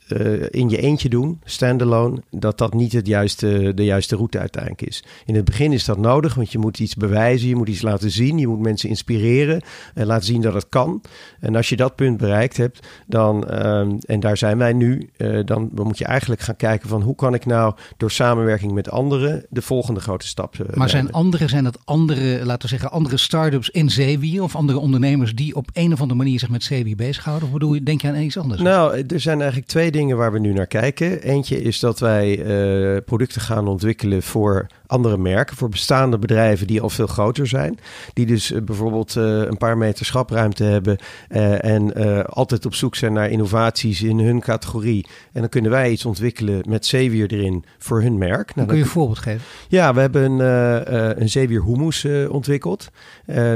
in 0.51 0.69
je 0.69 0.77
eentje 0.77 1.09
doen, 1.09 1.41
standalone, 1.45 2.23
dat 2.31 2.59
dat 2.59 2.75
niet 2.75 2.93
het 2.93 3.07
juiste, 3.07 3.73
de 3.75 3.85
juiste 3.85 4.17
route 4.17 4.39
uiteindelijk 4.39 4.83
is. 4.83 5.05
In 5.25 5.35
het 5.35 5.45
begin 5.53 5.73
is 5.73 5.85
dat 5.85 5.99
nodig, 5.99 6.35
want 6.35 6.53
je 6.53 6.59
moet 6.59 6.79
iets 6.79 6.95
bewijzen, 6.95 7.49
je 7.49 7.57
moet 7.57 7.69
iets 7.69 7.83
laten 7.83 8.11
zien, 8.11 8.39
je 8.39 8.47
moet 8.47 8.61
mensen 8.61 8.89
inspireren 8.89 9.63
en 9.95 10.07
laten 10.07 10.27
zien 10.27 10.41
dat 10.41 10.55
het 10.55 10.69
kan. 10.69 11.03
En 11.41 11.57
als 11.57 11.69
je 11.69 11.77
dat 11.77 11.97
punt 11.97 12.17
bereikt 12.17 12.57
hebt, 12.57 12.87
dan, 13.07 13.49
ehm, 13.49 13.97
en 14.07 14.21
daar 14.21 14.37
zijn 14.37 14.59
wij 14.59 14.73
nu, 14.73 15.11
dan 15.45 15.71
moet 15.75 15.99
je 15.99 16.05
eigenlijk 16.05 16.41
gaan 16.41 16.57
kijken 16.57 16.89
van 16.89 17.03
hoe 17.03 17.15
kan 17.15 17.35
ik 17.35 17.47
nou 17.47 17.75
door 17.97 18.11
samenwerking 18.11 18.73
met 18.73 18.91
anderen 18.91 19.47
de 19.51 19.63
volgende 19.63 20.01
grote 20.01 20.27
stap. 20.27 20.57
Uh, 20.57 20.77
maar 20.77 20.89
zijn 20.89 21.13
andere, 21.13 21.49
zijn 21.49 21.65
dat 21.65 21.79
andere, 21.85 22.45
laten 22.45 22.63
we 22.63 22.69
zeggen, 22.69 22.91
andere 22.91 23.17
start-ups 23.17 23.71
in 23.71 23.91
zeewier 23.91 24.43
of 24.43 24.57
andere 24.57 24.79
ondernemers 24.79 25.35
die 25.35 25.55
op 25.55 25.69
een 25.73 25.93
of 25.93 26.01
andere 26.01 26.19
manier 26.19 26.39
zich 26.39 26.49
met 26.49 26.63
zeewier 26.63 26.97
bezighouden? 26.97 27.47
Of 27.49 27.53
bedoel 27.55 27.75
je, 27.75 27.83
denk 27.83 28.03
je 28.03 28.09
aan 28.09 28.17
iets 28.17 28.39
anders? 28.39 28.61
Nou, 28.61 29.05
er 29.09 29.21
zijn 29.21 29.39
eigenlijk 29.39 29.69
twee 29.69 29.91
dingen 29.91 30.17
waar 30.17 30.33
we 30.33 30.39
nu 30.39 30.53
naar 30.53 30.67
kijken. 30.67 31.23
Eentje 31.23 31.63
is 31.63 31.81
dat 31.81 31.99
wij 31.99 32.39
uh, 32.39 33.01
producten 33.05 33.41
gaan 33.41 33.69
ontwikkelen 33.69 34.23
voor 34.23 34.67
andere 34.93 35.19
merken, 35.19 35.57
voor 35.57 35.69
bestaande 35.69 36.19
bedrijven 36.19 36.67
die 36.67 36.81
al 36.81 36.91
veel 36.91 37.07
groter 37.07 37.47
zijn. 37.47 37.79
Die 38.13 38.27
dus 38.27 38.51
uh, 38.51 38.63
bijvoorbeeld 38.63 39.17
uh, 39.17 39.25
een 39.25 39.57
paar 39.57 39.79
meter 39.79 40.07
schapruimte 40.07 40.65
hebben 40.65 40.99
uh, 41.31 41.65
en 41.65 41.95
altijd 42.27 42.67
op 42.67 42.75
zoek 42.75 42.95
zijn 42.95 43.13
naar 43.13 43.31
innovaties 43.31 44.03
in 44.03 44.19
hun 44.19 44.41
categorie. 44.41 45.07
En 45.33 45.41
dan 45.41 45.49
kunnen 45.49 45.71
wij 45.71 45.91
iets 45.91 46.05
ontwikkelen 46.05 46.63
met 46.69 46.87
zeewier 46.87 47.33
erin 47.33 47.65
voor 47.79 48.03
hun 48.03 48.19
merk. 48.19 48.55
Nou, 48.55 48.69
kun 48.69 48.77
je 48.77 48.83
een 48.83 48.89
voorbeeld 48.89 49.19
geven? 49.19 49.43
Ja, 49.69 49.95
we 49.95 50.01
hebben 50.01 50.41
een, 50.41 51.21
een 51.21 51.29
zeewier 51.29 51.65
hummus 51.65 52.07
ontwikkeld. 52.29 52.91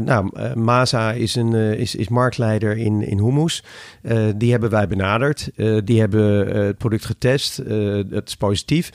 nou, 0.04 0.30
Maza 0.54 1.12
is, 1.12 1.34
een, 1.34 1.54
is, 1.54 1.94
is 1.94 2.08
marktleider 2.08 2.76
in, 2.76 3.02
in 3.02 3.18
hummus. 3.18 3.64
die 4.36 4.50
hebben 4.50 4.70
wij 4.70 4.88
benaderd. 4.88 5.50
die 5.84 6.00
hebben 6.00 6.56
het 6.56 6.78
product 6.78 7.04
getest. 7.04 7.56
het 8.10 8.28
is 8.28 8.36
positief. 8.36 8.90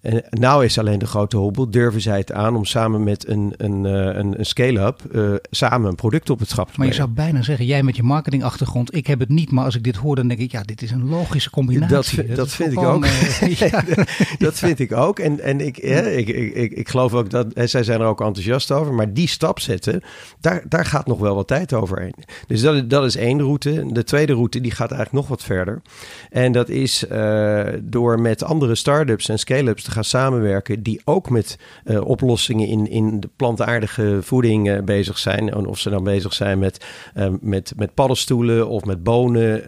En 0.00 0.24
nou 0.30 0.64
is 0.64 0.78
alleen 0.78 0.98
de 0.98 1.06
grote 1.06 1.36
hobbel, 1.36 1.70
durven 1.70 2.00
zij 2.00 2.18
het 2.18 2.32
aan 2.32 2.56
om 2.56 2.64
samen 2.64 3.04
met 3.04 3.28
een, 3.28 3.54
een, 3.56 3.86
eh, 3.86 3.92
een, 3.92 4.38
een 4.38 4.46
scale-up 4.46 5.00
uh, 5.12 5.34
samen 5.50 5.88
een 5.88 5.94
product 5.94 6.30
op 6.30 6.38
het 6.38 6.48
schap 6.48 6.66
te 6.66 6.74
Maar 6.76 6.86
je 6.86 6.92
zou 6.92 7.08
bijna 7.08 7.42
zeggen, 7.42 7.66
jij 7.66 7.82
met 7.82 7.96
je 7.96 8.02
marketingachtergrond, 8.02 8.94
ik 8.94 9.06
heb 9.06 9.18
het 9.18 9.28
niet, 9.28 9.50
maar 9.50 9.64
als 9.64 9.76
ik 9.76 9.82
dit 9.84 9.96
hoor, 9.96 10.16
dan 10.16 10.28
denk 10.28 10.40
ik, 10.40 10.52
ja, 10.52 10.62
dit 10.62 10.82
is 10.82 10.90
een 10.90 11.08
logische 11.08 11.50
combinatie. 11.50 12.26
Dat, 12.26 12.36
dat, 12.36 12.50
vind 12.50 12.72
ik 12.72 12.78
ook. 12.78 13.04
Uh, 13.04 13.72
dat 14.38 14.58
vind 14.58 14.78
ik 14.78 14.92
ook. 14.92 15.18
En, 15.18 15.40
en 15.40 15.60
ik, 15.60 15.82
ja, 15.82 16.00
ik, 16.00 16.28
ik, 16.28 16.54
ik, 16.54 16.72
ik 16.72 16.88
geloof 16.88 17.14
ook 17.14 17.30
dat, 17.30 17.46
zij 17.54 17.82
zijn 17.82 18.00
er 18.00 18.06
ook 18.06 18.20
enthousiast 18.20 18.70
over, 18.70 18.94
maar 18.94 19.12
die 19.12 19.28
stap 19.28 19.60
zetten, 19.60 20.02
daar, 20.40 20.62
daar 20.68 20.84
gaat 20.84 21.06
nog 21.06 21.18
wel 21.18 21.34
wat 21.34 21.46
tijd 21.46 21.72
overheen. 21.72 22.14
Dus 22.46 22.60
dat, 22.60 22.90
dat 22.90 23.04
is 23.04 23.16
één 23.16 23.40
route. 23.40 23.86
De 23.92 24.04
tweede 24.04 24.32
route, 24.32 24.60
die 24.60 24.70
gaat 24.70 24.90
eigenlijk 24.90 25.12
nog 25.12 25.28
wat 25.28 25.44
verder. 25.44 25.82
En 26.30 26.52
dat 26.52 26.68
is 26.68 27.04
uh, 27.12 27.66
door 27.82 28.20
met 28.20 28.44
andere 28.44 28.74
start-ups 28.74 29.28
en 29.28 29.38
scale-ups 29.38 29.88
gaan 29.90 30.04
samenwerken 30.04 30.82
die 30.82 31.00
ook 31.04 31.30
met 31.30 31.58
uh, 31.84 32.06
oplossingen 32.06 32.66
in, 32.68 32.90
in 32.90 33.20
de 33.20 33.28
plantaardige 33.36 34.18
voeding 34.22 34.68
uh, 34.68 34.82
bezig 34.82 35.18
zijn. 35.18 35.66
Of 35.66 35.78
ze 35.78 35.90
dan 35.90 36.04
bezig 36.04 36.32
zijn 36.32 36.58
met, 36.58 36.86
uh, 37.16 37.28
met, 37.40 37.72
met 37.76 37.94
paddenstoelen 37.94 38.68
of 38.68 38.84
met 38.84 39.02
bonen. 39.02 39.62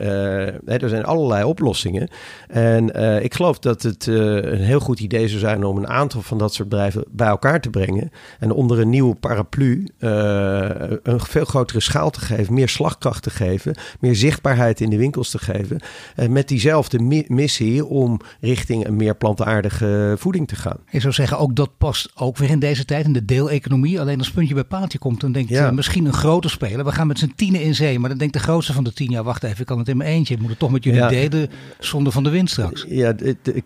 Hè, 0.65 0.77
er 0.77 0.89
zijn 0.89 1.05
allerlei 1.05 1.45
oplossingen. 1.45 2.09
En 2.49 2.89
ik 3.23 3.35
geloof 3.35 3.59
dat 3.59 3.83
het 3.83 4.07
een 4.07 4.61
heel 4.61 4.81
goed 4.81 5.01
idee 5.01 5.29
zou 5.29 5.41
zijn 5.41 5.65
om 5.65 5.77
een 5.77 5.89
aantal 5.89 6.23
van 6.23 6.39
dat 6.39 6.55
soort 6.55 6.69
bedrijven 6.69 7.05
bij 7.11 7.29
elkaar 7.29 7.61
te 7.61 7.71
brengen. 7.71 8.11
En 8.39 8.51
onder 8.53 8.81
een 8.81 8.91
nieuwe 8.91 9.15
paraplu 9.15 9.89
een 9.99 11.21
veel 11.21 11.45
grotere 11.45 11.81
schaal 11.81 12.11
te 12.11 12.21
geven, 12.21 12.55
meer 12.55 12.69
slagkracht 12.69 13.23
te 13.23 13.31
geven, 13.31 13.75
meer 14.01 14.17
zichtbaarheid 14.17 14.81
in 14.81 14.91
de 14.91 14.97
winkels 14.97 15.31
te 15.31 15.39
geven. 15.39 15.81
met 16.29 16.49
diezelfde 16.49 16.99
mi 16.99 17.25
missie 17.29 17.85
om 17.87 18.21
richting 18.41 18.87
een 18.87 18.97
meer 18.97 19.17
plantaardige 19.17 20.12
voeding 20.19 20.49
te 20.49 20.57
gaan. 20.57 20.77
Je 20.91 21.01
zou 21.01 21.13
zeggen, 21.13 21.39
ook 21.39 21.57
dat 21.57 21.71
past 21.79 22.11
ook 22.15 22.37
weer 22.37 22.51
in 22.51 22.59
deze 22.59 22.85
tijd, 22.85 23.05
in 23.05 23.13
de 23.13 23.25
deeleconomie. 23.25 24.01
Alleen 24.01 24.19
als 24.19 24.31
puntje 24.31 24.55
bij 24.55 24.65
paaltje 24.65 24.99
komt, 24.99 25.21
dan 25.21 25.33
denkt 25.33 25.49
ja. 25.49 25.71
misschien 25.71 26.05
een 26.05 26.13
grote 26.13 26.49
speler. 26.49 26.85
We 26.85 26.93
gaan 26.93 27.07
met 27.07 27.19
z'n 27.19 27.33
tienen 27.37 27.63
in 27.63 27.75
zee. 27.75 27.99
Maar 27.99 28.09
dan 28.09 28.19
denkt 28.19 28.35
de 28.35 28.41
grootste 28.41 28.73
van 28.73 28.85
de 28.85 28.93
tien, 28.93 29.11
ja 29.11 29.23
wacht 29.23 29.43
even, 29.43 29.61
ik 29.61 29.67
kan 29.67 29.79
het 29.79 29.89
in 29.89 29.97
mijn 29.97 30.11
eentje. 30.11 30.35
Ik 30.35 30.41
moet 30.41 30.51
het 30.51 30.59
toch 30.59 30.71
met 30.71 30.85
jullie 30.85 31.01
ja. 31.01 31.09
delen, 31.09 31.51
zonder 31.79 32.13
van 32.13 32.25
de 32.25 32.31
wind 32.31 32.51
straks. 32.51 32.85
Ja, 32.89 33.15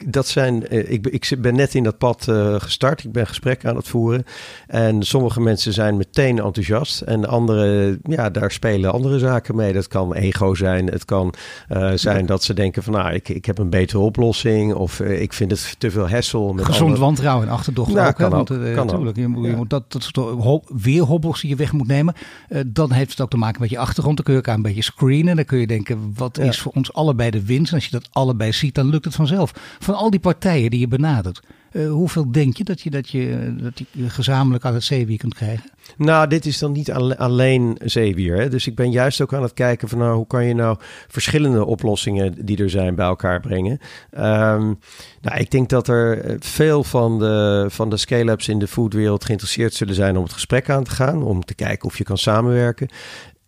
dat 0.06 0.28
zijn, 0.28 0.68
eh, 0.68 0.90
ik, 0.92 1.06
ik 1.06 1.36
ben 1.38 1.54
net 1.54 1.74
in 1.74 1.82
dat 1.82 1.98
pad 1.98 2.24
gestart. 2.58 3.04
Ik 3.04 3.12
ben 3.12 3.26
gesprekken 3.26 3.68
aan 3.68 3.76
het 3.76 3.88
voeren. 3.88 4.24
En 4.66 5.02
sommige 5.02 5.40
mensen 5.40 5.72
zijn 5.72 5.96
meteen 5.96 6.38
enthousiast. 6.38 7.00
En 7.00 7.28
andere, 7.28 7.98
ja, 8.02 8.30
daar 8.30 8.50
spelen 8.50 8.92
andere 8.92 9.18
zaken 9.18 9.56
mee. 9.56 9.72
Dat 9.72 9.88
kan 9.88 10.14
ego 10.14 10.54
zijn. 10.54 10.86
Het 10.86 11.04
kan 11.04 11.34
uh, 11.72 11.92
zijn 11.94 12.26
dat 12.26 12.44
ze 12.44 12.54
denken 12.54 12.82
van, 12.82 12.92
nou, 12.92 13.14
ik, 13.14 13.28
ik 13.28 13.44
heb 13.44 13.58
een 13.58 13.70
betere 13.70 13.98
oplossing. 13.98 14.74
Of 14.74 15.00
uh, 15.00 15.20
ik 15.20 15.32
vind 15.32 15.50
het 15.50 15.74
te 15.78 15.90
veel 15.90 16.08
hassle 16.08 16.35
met 16.54 16.64
Gezond 16.64 16.90
alle... 16.90 16.98
wantrouwen 16.98 17.46
en 17.46 17.52
achterdocht 17.52 17.92
nou, 17.92 18.08
ook. 18.08 18.14
Kan 18.14 18.30
hè? 18.30 18.36
Want, 18.36 18.48
kan 18.48 18.86
natuurlijk, 18.86 19.16
je, 19.16 19.28
moet, 19.28 19.46
je 19.46 19.56
moet 19.56 19.70
dat, 19.70 19.92
dat 19.92 20.02
soort 20.02 20.62
weer 20.82 21.02
hobbels 21.02 21.40
die 21.40 21.50
je 21.50 21.56
weg 21.56 21.72
moet 21.72 21.86
nemen. 21.86 22.14
Uh, 22.48 22.60
dan 22.66 22.92
heeft 22.92 23.10
het 23.10 23.20
ook 23.20 23.30
te 23.30 23.36
maken 23.36 23.60
met 23.60 23.70
je 23.70 23.78
achtergrond. 23.78 24.16
Dan 24.16 24.24
kun 24.24 24.34
je 24.34 24.40
elkaar 24.40 24.56
een 24.56 24.62
beetje 24.62 24.82
screenen. 24.82 25.36
Dan 25.36 25.44
kun 25.44 25.58
je 25.58 25.66
denken, 25.66 26.12
wat 26.14 26.38
is 26.38 26.60
voor 26.60 26.72
ons 26.72 26.92
allebei 26.92 27.30
de 27.30 27.44
winst? 27.44 27.70
En 27.70 27.74
als 27.74 27.84
je 27.84 27.90
dat 27.90 28.08
allebei 28.12 28.52
ziet, 28.52 28.74
dan 28.74 28.88
lukt 28.88 29.04
het 29.04 29.14
vanzelf. 29.14 29.52
Van 29.78 29.94
al 29.94 30.10
die 30.10 30.20
partijen 30.20 30.70
die 30.70 30.80
je 30.80 30.88
benadert. 30.88 31.40
Hoeveel 31.84 32.32
denk 32.32 32.56
je 32.56 32.64
dat 32.64 32.80
je, 32.80 32.90
dat 32.90 33.08
je 33.10 33.54
dat 33.60 33.82
je 33.90 34.10
gezamenlijk 34.10 34.64
aan 34.64 34.74
het 34.74 34.84
zeewier 34.84 35.18
kunt 35.18 35.34
krijgen? 35.34 35.70
Nou, 35.96 36.28
dit 36.28 36.46
is 36.46 36.58
dan 36.58 36.72
niet 36.72 36.92
alleen 36.92 37.78
zeewier. 37.84 38.36
Hè? 38.36 38.48
Dus 38.48 38.66
ik 38.66 38.74
ben 38.74 38.90
juist 38.90 39.20
ook 39.20 39.34
aan 39.34 39.42
het 39.42 39.54
kijken 39.54 39.88
van 39.88 39.98
nou, 39.98 40.16
hoe 40.16 40.26
kan 40.26 40.44
je 40.44 40.54
nou 40.54 40.76
verschillende 41.08 41.64
oplossingen 41.64 42.44
die 42.44 42.62
er 42.62 42.70
zijn 42.70 42.94
bij 42.94 43.06
elkaar 43.06 43.40
brengen. 43.40 43.78
Ehm, 44.10 44.74
nou, 45.20 45.38
ik 45.38 45.50
denk 45.50 45.68
dat 45.68 45.88
er 45.88 46.36
veel 46.38 46.84
van 46.84 47.18
de, 47.18 47.66
van 47.68 47.90
de 47.90 47.96
scale-ups 47.96 48.48
in 48.48 48.58
de 48.58 48.68
foodwereld 48.68 49.24
geïnteresseerd 49.24 49.74
zullen 49.74 49.94
zijn 49.94 50.16
om 50.16 50.22
het 50.22 50.32
gesprek 50.32 50.70
aan 50.70 50.84
te 50.84 50.90
gaan. 50.90 51.22
Om 51.22 51.44
te 51.44 51.54
kijken 51.54 51.88
of 51.88 51.98
je 51.98 52.04
kan 52.04 52.18
samenwerken 52.18 52.88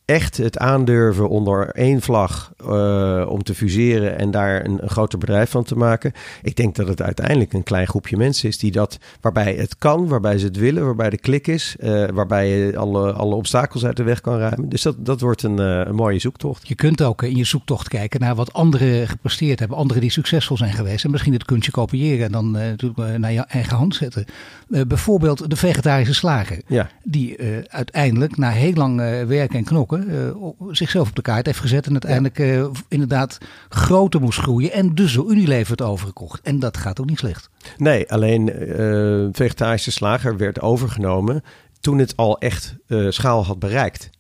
echt 0.09 0.37
het 0.37 0.59
aandurven 0.59 1.29
onder 1.29 1.71
één 1.71 2.01
vlag 2.01 2.53
uh, 2.63 3.27
om 3.29 3.43
te 3.43 3.55
fuseren 3.55 4.19
en 4.19 4.31
daar 4.31 4.65
een, 4.65 4.83
een, 4.83 4.89
groter 4.89 5.19
bedrijf 5.19 5.51
van 5.51 5.65
te 5.65 5.77
maken. 5.77 6.13
Ik 6.43 6.57
denk 6.57 6.77
dat 6.77 6.89
het 6.89 7.03
uiteindelijk 7.03 7.53
een 7.53 7.63
klein 7.63 7.87
groepje 7.87 8.17
mensen 8.17 8.49
is 8.49 8.59
die 8.59 8.73
dat, 8.73 8.99
waarbij 9.21 9.55
het 9.55 9.79
kan, 9.79 10.09
waarbij 10.09 10.39
ze 10.39 10.47
het 10.47 10.57
willen, 10.57 10.85
waarbij 10.85 11.11
de 11.11 11.19
klik 11.19 11.47
is, 11.47 11.77
uh, 11.81 12.09
waarbij 12.15 12.49
je 12.49 12.77
alle, 12.77 13.13
alle 13.13 13.35
obstakels 13.35 13.85
uit 13.85 13.97
de 13.97 14.03
weg 14.03 14.21
kan 14.21 14.39
ruimen. 14.39 14.69
Dus 14.69 14.83
dat, 14.83 15.05
dat 15.05 15.21
wordt 15.21 15.43
een, 15.43 15.61
uh, 15.61 15.81
een 15.85 15.95
mooie 15.95 16.19
zoektocht. 16.19 16.69
Je 16.69 16.75
kunt 16.75 17.03
ook 17.03 17.23
in 17.23 17.37
je 17.37 17.45
zoektocht 17.45 17.89
kijken 17.89 18.21
naar 18.21 18.35
wat 18.35 18.53
anderen 18.53 19.09
gepresteerd 19.09 19.59
hebben, 19.59 19.77
anderen 19.77 20.03
die 20.03 20.11
succesvol 20.11 20.57
zijn 20.57 20.73
geweest 20.73 21.05
en 21.05 21.11
misschien 21.11 21.33
het 21.33 21.45
kunstje 21.45 21.73
kopiëren 21.73 22.27
en 22.27 22.33
dan 22.33 22.51
natuurlijk 22.51 23.19
naar 23.19 23.33
je 23.33 23.45
eigen 23.49 23.77
hand 23.77 23.95
zetten. 23.95 24.25
bijvoorbeeld 24.69 25.51
de 25.51 25.57
vegetarische 25.57 26.15
slager, 26.15 26.61
ja. 26.67 26.91
die 27.05 27.37
uiteindelijk 27.69 28.37
na 28.37 28.51
heel 28.51 28.75
lang 28.75 28.97
werken 29.27 29.59
en 29.59 29.65
knokken 29.65 29.98
uh, 30.07 30.31
zichzelf 30.71 31.09
op 31.09 31.17
de 31.17 31.23
kaart 31.23 31.47
heeft 31.47 31.61
gezet. 31.61 31.87
En 31.87 31.93
uiteindelijk 31.93 32.39
uh, 32.39 32.67
inderdaad 32.89 33.39
groter 33.69 34.21
moest 34.21 34.39
groeien. 34.39 34.73
En 34.73 34.95
dus 34.95 35.13
door 35.13 35.31
Unilever 35.31 35.71
het 35.71 35.83
overgekocht. 35.83 36.41
En 36.43 36.59
dat 36.59 36.77
gaat 36.77 37.01
ook 37.01 37.07
niet 37.07 37.19
slecht. 37.19 37.51
Nee, 37.77 38.13
alleen 38.13 38.49
uh, 38.49 39.29
vegetarische 39.33 39.91
slager 39.91 40.37
werd 40.37 40.61
overgenomen 40.61 41.43
toen 41.81 41.99
het 41.99 42.17
al 42.17 42.39
echt 42.39 42.77
schaal 43.09 43.45
had 43.45 43.59
bereikt. 43.59 44.11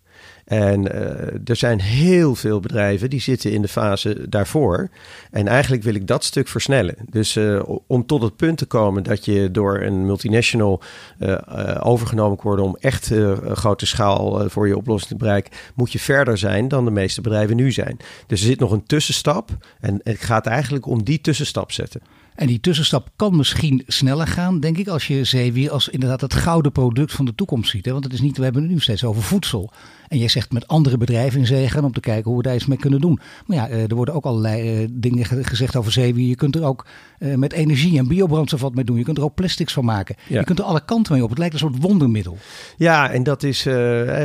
En 0.49 0.81
uh, 0.81 1.00
er 1.45 1.57
zijn 1.57 1.81
heel 1.81 2.35
veel 2.35 2.61
bedrijven 2.61 3.11
die 3.11 3.21
zitten 3.21 3.52
in 3.52 3.62
de 3.62 3.69
fase 3.69 4.28
daarvoor. 4.28 4.88
En 5.31 5.49
eigenlijk 5.49 5.83
wil 5.83 5.95
ik 5.95 6.07
dat 6.07 6.25
stuk 6.25 6.49
versnellen. 6.49 6.95
Dus 7.11 7.37
uh, 7.37 7.62
om 7.87 8.07
tot 8.07 8.23
het 8.23 8.37
punt 8.37 8.59
te 8.59 8.67
komen 8.67 9.02
dat 9.02 9.25
je 9.25 9.50
door 9.50 9.81
een 9.81 10.07
multinational 10.07 10.83
uh, 11.19 11.37
overgenomen 11.83 12.38
worden 12.43 12.64
om 12.64 12.76
echt 12.81 13.12
grote 13.52 13.87
schaal 13.87 14.49
voor 14.49 14.69
je 14.69 14.76
oplossing 14.76 15.11
te 15.12 15.25
bereiken, 15.25 15.52
moet 15.75 15.93
je 15.93 15.99
verder 15.99 16.38
zijn 16.38 16.69
dan 16.69 16.85
de 16.85 16.90
meeste 16.90 17.21
bedrijven 17.21 17.57
nu 17.57 17.73
zijn. 17.73 17.97
Dus 18.26 18.40
er 18.40 18.47
zit 18.47 18.61
nog 18.61 18.71
een 18.71 18.87
tussenstap. 18.87 19.50
En 19.81 20.00
het 20.02 20.21
gaat 20.21 20.47
eigenlijk 20.47 20.87
om 20.87 21.05
die 21.05 21.21
tussenstap 21.21 21.73
zetten. 21.73 22.00
En 22.38 22.47
die 22.47 22.61
tussenstap 22.61 23.09
kan 23.16 23.37
misschien 23.37 23.83
sneller 23.87 24.26
gaan, 24.26 24.61
denk 24.61 24.78
ik, 24.78 24.88
als 24.88 25.07
je 25.07 25.25
zeewier 25.25 25.71
als 25.71 25.88
inderdaad 25.88 26.21
het 26.21 26.35
gouden 26.35 26.73
product 26.73 27.12
van 27.12 27.25
de 27.25 27.35
toekomst 27.35 27.71
ziet. 27.71 27.85
Hè? 27.85 27.92
Want 27.92 28.04
het 28.04 28.12
is 28.12 28.21
niet, 28.21 28.37
we 28.37 28.45
hebben 28.45 28.62
het 28.62 28.71
nu 28.71 28.80
steeds 28.80 29.04
over 29.04 29.23
voedsel. 29.23 29.73
En 30.09 30.18
jij 30.18 30.28
zegt 30.28 30.52
met 30.52 30.68
andere 30.68 30.97
bedrijven 30.97 31.40
in 31.40 31.47
zee 31.47 31.68
gaan 31.68 31.85
om 31.85 31.92
te 31.92 32.00
kijken 32.00 32.25
hoe 32.25 32.37
we 32.37 32.42
daar 32.42 32.54
iets 32.54 32.66
mee 32.66 32.78
kunnen 32.78 33.00
doen. 33.00 33.21
Maar 33.47 33.57
ja, 33.57 33.68
eh, 33.68 33.90
er 33.90 33.95
worden 33.95 34.14
ook 34.14 34.25
allerlei 34.25 34.83
eh, 34.83 34.88
dingen 34.90 35.25
gezegd 35.25 35.76
over 35.76 35.92
zeewier. 35.92 36.28
Je 36.28 36.35
kunt 36.35 36.57
er 36.57 36.64
ook 36.64 36.87
eh, 37.18 37.35
met 37.35 37.52
energie 37.52 37.99
en 37.99 38.09
biobrandstof 38.09 38.61
wat 38.61 38.75
mee 38.75 38.85
doen. 38.85 38.97
Je 38.97 39.04
kunt 39.04 39.18
er 39.18 39.25
ook 39.25 39.35
plastics 39.35 39.73
van 39.73 39.85
maken. 39.85 40.16
Je 40.26 40.45
kunt 40.45 40.59
er 40.59 40.64
alle 40.64 40.85
kanten 40.85 41.12
mee 41.12 41.23
op. 41.23 41.28
Het 41.28 41.38
lijkt 41.38 41.54
een 41.54 41.61
soort 41.61 41.80
wondermiddel. 41.80 42.37
Ja, 42.76 43.11
en 43.11 43.23
dat 43.23 43.42
is, 43.42 43.66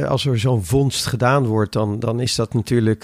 als 0.07 0.25
er 0.25 0.39
zo'n 0.39 0.63
vondst 0.63 1.05
gedaan 1.05 1.45
wordt, 1.45 1.73
dan, 1.73 1.99
dan 1.99 2.19
is 2.19 2.35
dat 2.35 2.53
natuurlijk, 2.53 3.01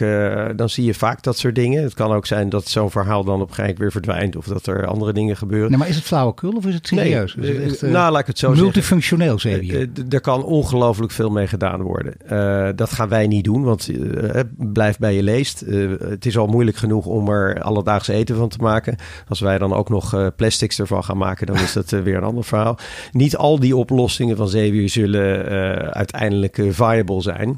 dan 0.56 0.70
zie 0.70 0.86
je 0.86 0.94
vaak 0.94 1.24
dat 1.24 1.38
soort 1.38 1.56
dingen. 1.56 1.84
Het 1.84 1.94
kan 1.94 2.12
ook 2.12 2.26
zijn 2.26 2.50
dat 2.50 2.68
zo'n 2.68 2.92
verhaal 2.92 3.24
dan 3.24 3.42
op 3.42 3.50
een 3.50 3.56
gegeven 3.56 3.64
moment 3.64 3.80
weer 3.80 3.92
verdwijnt. 3.92 4.36
Of 4.36 4.46
dat 4.46 4.68
er 4.68 4.88
andere 5.00 5.20
dingen 5.20 5.38
gebeuren. 5.38 5.70
Nee, 5.70 5.80
maar 5.80 5.88
is 5.88 5.96
het 5.96 6.04
flauwekul 6.04 6.52
of 6.52 6.66
is 6.66 6.74
het 6.74 6.88
serieus? 6.88 7.36
Nee, 7.36 7.52
is 7.52 7.72
het 7.72 7.82
echt, 7.82 7.92
nou, 7.92 8.12
laat 8.12 8.22
ik 8.22 8.28
het 8.28 8.40
zo 8.40 8.52
multifunctioneel 8.52 9.40
zeewier. 9.40 9.74
Multifunctioneel 9.74 10.14
Er 10.14 10.22
kan 10.22 10.44
ongelooflijk 10.44 11.12
veel 11.12 11.30
mee 11.30 11.48
gedaan 11.48 11.82
worden. 11.82 12.76
dat 12.76 12.92
gaan 12.92 13.10
wij 13.10 13.28
niet 13.28 13.44
doen, 13.44 13.64
want 13.64 13.90
blijf 14.58 14.98
bij 14.98 15.16
je 15.16 15.24
leest. 15.24 15.60
Het 16.00 16.26
is 16.26 16.38
al 16.38 16.48
moeilijk 16.48 16.78
genoeg 16.78 17.06
om 17.06 17.30
er 17.30 17.62
alledaags 17.62 18.08
eten 18.08 18.36
van 18.36 18.50
te 18.50 18.58
maken. 18.58 18.96
Als 19.28 19.40
wij 19.40 19.58
dan 19.58 19.74
ook 19.74 19.90
nog 19.90 20.36
plastics 20.36 20.80
ervan 20.80 21.04
gaan 21.04 21.18
maken, 21.18 21.48
dan 21.48 21.56
is 21.56 21.74
dat 21.74 21.90
weer 21.90 22.18
een 22.18 22.24
ander 22.24 22.44
verhaal. 22.44 22.78
Niet 23.12 23.38
al 23.38 23.60
die 23.60 23.76
oplossingen 23.76 24.38
van 24.38 24.50
zeewier 24.50 24.90
zullen 24.90 25.46
uiteindelijk 25.94 26.66
viable 26.70 27.22
zijn, 27.22 27.58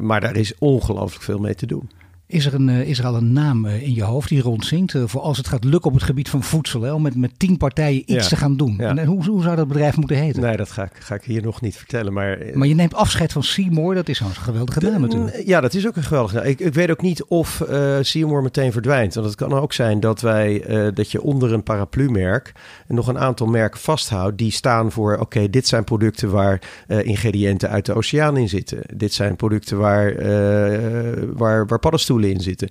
maar 0.00 0.20
daar 0.20 0.36
is 0.36 0.54
ongelooflijk 0.58 1.24
veel 1.24 1.38
mee 1.38 1.54
te 1.54 1.66
doen. 1.66 1.90
Is 2.32 2.46
er, 2.46 2.54
een, 2.54 2.68
eh, 2.68 2.80
is 2.88 2.98
er 2.98 3.06
al 3.06 3.16
een 3.16 3.32
naam 3.32 3.66
eh, 3.66 3.82
in 3.82 3.94
je 3.94 4.02
hoofd 4.02 4.28
die 4.28 4.40
rondzinkt 4.40 4.94
uh, 4.94 5.02
voor 5.06 5.20
als 5.20 5.36
het 5.36 5.48
gaat 5.48 5.64
lukken 5.64 5.90
op 5.90 5.94
het 5.94 6.02
gebied 6.02 6.28
van 6.28 6.42
voedsel? 6.42 6.82
Hè, 6.82 6.92
om 6.92 7.02
met, 7.02 7.16
met 7.16 7.38
tien 7.38 7.56
partijen 7.56 8.02
iets 8.06 8.28
te 8.28 8.36
gaan 8.36 8.56
doen. 8.56 8.80
En, 8.80 9.04
hoe, 9.04 9.24
hoe 9.24 9.42
zou 9.42 9.56
dat 9.56 9.68
bedrijf 9.68 9.96
moeten 9.96 10.16
heten? 10.16 10.42
Nee, 10.42 10.56
dat 10.56 10.70
ga 10.70 10.82
ik, 10.82 10.92
ga 10.94 11.14
ik 11.14 11.22
hier 11.22 11.42
nog 11.42 11.60
niet 11.60 11.76
vertellen. 11.76 12.12
Maar, 12.12 12.38
maar 12.54 12.68
je 12.68 12.74
neemt 12.74 12.94
afscheid 12.94 13.32
van 13.32 13.42
Seymour. 13.42 13.94
Dat 13.94 14.08
is 14.08 14.20
een 14.20 14.30
geweldige 14.30 14.80
naam 14.80 15.00
natuurlijk. 15.00 15.42
Ja, 15.46 15.60
dat 15.60 15.74
is 15.74 15.86
ook 15.86 15.96
een 15.96 16.02
geweldige 16.02 16.34
naam. 16.34 16.44
Ik, 16.44 16.60
ik 16.60 16.74
weet 16.74 16.90
ook 16.90 17.02
niet 17.02 17.24
of 17.24 17.64
uh, 17.70 17.96
Seymour 18.00 18.42
meteen 18.42 18.72
verdwijnt. 18.72 19.14
Want 19.14 19.26
het 19.26 19.36
kan 19.36 19.52
ook 19.52 19.72
zijn 19.72 20.00
dat, 20.00 20.20
wij, 20.20 20.64
dat 20.94 21.10
je 21.10 21.22
onder 21.22 21.52
een 21.52 21.62
paraplu-merk 21.62 22.52
nog 22.88 23.06
een 23.06 23.18
aantal 23.18 23.46
merken 23.46 23.80
vasthoudt. 23.80 24.38
Die 24.38 24.52
staan 24.52 24.92
voor, 24.92 25.16
oké, 25.16 25.50
dit 25.50 25.66
zijn 25.66 25.84
producten 25.84 26.30
waar 26.30 26.60
ingrediënten 26.86 27.68
uit 27.68 27.86
de 27.86 27.94
oceaan 27.94 28.36
in 28.36 28.48
zitten. 28.48 28.78
Dit 28.94 29.12
zijn 29.12 29.36
producten 29.36 29.78
waar, 29.78 30.14
waar, 31.36 31.66
waar 31.66 31.78
paddenstoelen 31.78 32.20
in 32.24 32.40
zitten. 32.40 32.68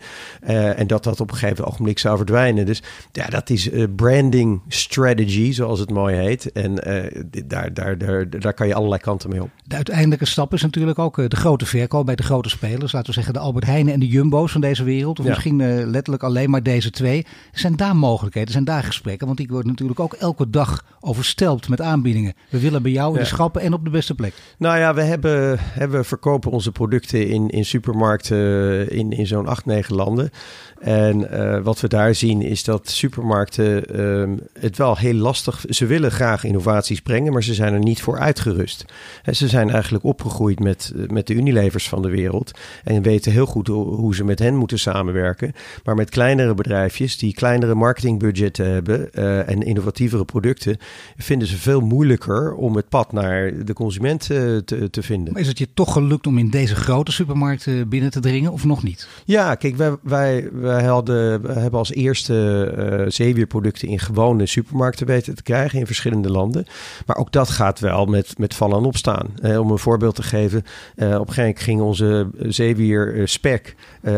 Uh, 0.47 0.79
en 0.79 0.87
dat 0.87 1.03
dat 1.03 1.19
op 1.19 1.31
een 1.31 1.37
gegeven 1.37 1.65
ogenblik 1.65 1.99
zou 1.99 2.17
verdwijnen. 2.17 2.65
Dus 2.65 2.83
ja, 3.11 3.27
dat 3.27 3.49
is 3.49 3.71
uh, 3.71 3.85
branding 3.95 4.61
strategy, 4.67 5.51
zoals 5.51 5.79
het 5.79 5.89
mooi 5.89 6.15
heet. 6.15 6.51
En 6.51 6.71
uh, 6.87 7.21
daar, 7.45 7.73
daar, 7.73 7.97
daar, 7.97 8.29
daar 8.29 8.53
kan 8.53 8.67
je 8.67 8.73
allerlei 8.73 9.01
kanten 9.01 9.29
mee 9.29 9.41
op. 9.41 9.49
De 9.65 9.75
uiteindelijke 9.75 10.25
stap 10.25 10.53
is 10.53 10.61
natuurlijk 10.61 10.99
ook 10.99 11.29
de 11.29 11.35
grote 11.35 11.65
verkoop 11.65 12.05
bij 12.05 12.15
de 12.15 12.23
grote 12.23 12.49
spelers. 12.49 12.91
Laten 12.91 13.07
we 13.07 13.13
zeggen 13.13 13.33
de 13.33 13.39
Albert 13.39 13.65
Heijnen 13.65 13.93
en 13.93 13.99
de 13.99 14.07
Jumbo's 14.07 14.51
van 14.51 14.61
deze 14.61 14.83
wereld. 14.83 15.19
Of 15.19 15.25
ja. 15.25 15.31
misschien 15.31 15.89
letterlijk 15.89 16.23
alleen 16.23 16.49
maar 16.49 16.63
deze 16.63 16.89
twee. 16.89 17.25
Zijn 17.51 17.75
daar 17.75 17.95
mogelijkheden, 17.95 18.51
zijn 18.51 18.63
daar 18.63 18.83
gesprekken? 18.83 19.25
Want 19.25 19.37
die 19.37 19.47
worden 19.47 19.71
natuurlijk 19.71 19.99
ook 19.99 20.13
elke 20.13 20.49
dag 20.49 20.85
overstelpt 20.99 21.69
met 21.69 21.81
aanbiedingen. 21.81 22.33
We 22.49 22.59
willen 22.59 22.81
bij 22.81 22.91
jou 22.91 23.13
in 23.13 23.19
de 23.19 23.25
schappen 23.25 23.61
en 23.61 23.73
op 23.73 23.83
de 23.83 23.89
beste 23.89 24.15
plek. 24.15 24.33
Nou 24.57 24.77
ja, 24.77 24.93
we 24.93 25.01
hebben, 25.01 25.59
hebben 25.59 26.05
verkopen 26.05 26.51
onze 26.51 26.71
producten 26.71 27.27
in, 27.27 27.49
in 27.49 27.65
supermarkten 27.65 28.91
in, 28.91 29.11
in 29.11 29.27
zo'n 29.27 29.40
zo'n 29.41 29.51
acht, 29.51 29.65
negen 29.65 29.95
landen. 29.95 30.31
En 30.79 31.27
uh, 31.33 31.59
wat 31.63 31.79
we 31.79 31.87
daar 31.87 32.15
zien 32.15 32.41
is 32.41 32.63
dat 32.63 32.89
supermarkten 32.89 33.99
uh, 33.99 34.37
het 34.59 34.77
wel 34.77 34.97
heel 34.97 35.13
lastig... 35.13 35.65
Ze 35.69 35.85
willen 35.85 36.11
graag 36.11 36.43
innovaties 36.43 37.01
brengen, 37.01 37.33
maar 37.33 37.43
ze 37.43 37.53
zijn 37.53 37.73
er 37.73 37.79
niet 37.79 38.01
voor 38.01 38.19
uitgerust. 38.19 38.85
En 39.23 39.35
ze 39.35 39.47
zijn 39.47 39.69
eigenlijk 39.69 40.03
opgegroeid 40.03 40.59
met, 40.59 40.93
met 41.07 41.27
de 41.27 41.33
Unilevers 41.33 41.89
van 41.89 42.01
de 42.01 42.09
wereld... 42.09 42.51
en 42.83 43.01
weten 43.01 43.31
heel 43.31 43.45
goed 43.45 43.67
hoe 43.67 44.15
ze 44.15 44.23
met 44.23 44.39
hen 44.39 44.55
moeten 44.55 44.79
samenwerken. 44.79 45.53
Maar 45.83 45.95
met 45.95 46.09
kleinere 46.09 46.53
bedrijfjes 46.53 47.17
die 47.17 47.33
kleinere 47.33 47.75
marketingbudgetten 47.75 48.71
hebben... 48.71 49.09
Uh, 49.13 49.49
en 49.49 49.61
innovatievere 49.61 50.25
producten... 50.25 50.77
vinden 51.17 51.47
ze 51.47 51.57
veel 51.57 51.81
moeilijker 51.81 52.53
om 52.53 52.75
het 52.75 52.89
pad 52.89 53.11
naar 53.11 53.65
de 53.65 53.73
consument 53.73 54.21
te, 54.21 54.87
te 54.91 55.03
vinden. 55.03 55.33
Maar 55.33 55.41
is 55.41 55.47
het 55.47 55.57
je 55.57 55.67
toch 55.73 55.93
gelukt 55.93 56.27
om 56.27 56.37
in 56.37 56.49
deze 56.49 56.75
grote 56.75 57.11
supermarkten 57.11 57.89
binnen 57.89 58.11
te 58.11 58.19
dringen 58.19 58.51
of 58.51 58.65
nog 58.65 58.83
niet? 58.83 59.07
Ja, 59.31 59.55
kijk, 59.55 59.75
wij, 59.75 59.95
wij, 60.01 60.49
wij, 60.53 60.83
hadden, 60.83 61.41
hebben 61.41 61.79
als 61.79 61.91
eerste 61.91 62.73
uh, 62.77 63.09
zeewierproducten 63.09 63.87
in 63.87 63.99
gewone 63.99 64.45
supermarkten 64.45 65.07
weten 65.07 65.35
te 65.35 65.43
krijgen 65.43 65.79
in 65.79 65.85
verschillende 65.85 66.29
landen. 66.29 66.65
Maar 67.05 67.15
ook 67.15 67.31
dat 67.31 67.49
gaat 67.49 67.79
wel 67.79 68.05
met, 68.05 68.37
met 68.37 68.53
vallen 68.53 68.77
en 68.77 68.83
opstaan. 68.83 69.33
Uh, 69.43 69.59
om 69.59 69.71
een 69.71 69.77
voorbeeld 69.77 70.15
te 70.15 70.23
geven, 70.23 70.63
uh, 70.95 71.07
op 71.07 71.27
een 71.27 71.33
gegeven 71.33 71.43
moment 71.43 71.59
ging 71.59 71.81
onze 71.81 72.29
zeewier 72.39 73.27
spek 73.27 73.75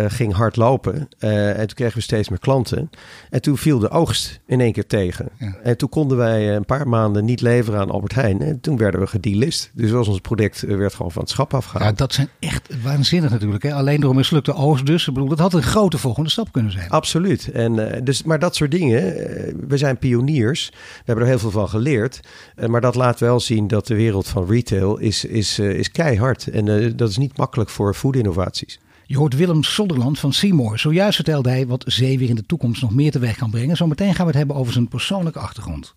ging 0.08 0.34
hard 0.34 0.55
lopen. 0.55 1.08
en 1.20 1.67
toen 1.67 1.75
kregen 1.75 1.96
we 1.96 2.01
steeds 2.01 2.29
meer 2.29 2.39
klanten. 2.39 2.89
En 3.29 3.41
toen 3.41 3.58
viel 3.58 3.79
de 3.79 3.89
oogst 3.89 4.39
in 4.46 4.62
één 4.62 4.72
keer 4.72 4.88
tegen. 4.88 5.29
Ja. 5.39 5.55
En 5.63 5.77
toen 5.77 5.89
konden 5.89 6.17
wij 6.17 6.55
een 6.55 6.65
paar 6.65 6.88
maanden 6.88 7.25
niet 7.25 7.41
leveren 7.41 7.79
aan 7.79 7.91
Albert 7.91 8.13
Heijn. 8.13 8.41
En 8.41 8.60
toen 8.60 8.77
werden 8.77 9.00
we 9.00 9.08
gedelist. 9.08 9.72
Dus 9.74 9.91
was 9.91 10.08
ons 10.08 10.20
product 10.20 10.62
werd 10.62 10.93
gewoon 10.93 11.12
van 11.12 11.22
het 11.22 11.32
schap 11.32 11.53
afgehaald. 11.53 11.89
Ja, 11.89 11.96
dat 11.96 12.13
zijn 12.13 12.29
echt 12.39 12.82
waanzinnig 12.84 13.32
natuurlijk. 13.32 13.63
Hè? 13.63 13.74
Alleen 13.74 14.00
door 14.00 14.10
een 14.10 14.15
mislukte 14.15 14.53
oogst 14.53 14.86
dus. 14.93 15.07
Ik 15.07 15.13
bedoel, 15.13 15.29
dat 15.29 15.39
had 15.39 15.53
een 15.53 15.63
grote 15.63 15.97
volgende 15.97 16.29
stap 16.29 16.51
kunnen 16.51 16.71
zijn. 16.71 16.89
Absoluut. 16.89 17.51
En, 17.51 17.73
uh, 17.73 17.88
dus, 18.03 18.23
maar 18.23 18.39
dat 18.39 18.55
soort 18.55 18.71
dingen, 18.71 19.03
uh, 19.05 19.53
we 19.67 19.77
zijn 19.77 19.97
pioniers. 19.97 20.69
We 20.71 21.03
hebben 21.05 21.23
er 21.23 21.29
heel 21.29 21.39
veel 21.39 21.51
van 21.51 21.69
geleerd. 21.69 22.19
Uh, 22.55 22.67
maar 22.67 22.81
dat 22.81 22.95
laat 22.95 23.19
wel 23.19 23.39
zien 23.39 23.67
dat 23.67 23.88
de 23.88 23.95
wereld 23.95 24.27
van 24.27 24.45
retail 24.45 24.97
is, 24.97 25.25
is, 25.25 25.59
is 25.59 25.91
keihard. 25.91 26.47
En 26.47 26.95
dat 26.95 27.09
is 27.09 27.17
niet 27.17 27.38
makkelijk 27.38 27.69
voor 27.69 27.93
food-innovaties. 27.93 28.79
Je 29.05 29.17
hoort 29.17 29.35
Willem 29.35 29.63
Sonderland 29.63 30.19
van 30.19 30.33
Seymour. 30.33 30.79
Zojuist 30.79 31.15
vertelde 31.15 31.50
hij 31.50 31.67
wat 31.67 31.83
zee 31.88 32.19
weer 32.19 32.29
in 32.29 32.35
de 32.35 32.45
toekomst 32.45 32.81
nog 32.81 32.93
meer 32.93 33.12
teweeg 33.12 33.38
kan 33.38 33.50
brengen. 33.51 33.77
Zometeen 33.77 34.15
gaan 34.15 34.25
we 34.25 34.31
het 34.31 34.38
hebben 34.38 34.55
over 34.55 34.73
zijn 34.73 34.88
persoonlijke 34.88 35.39
achtergrond. 35.39 35.95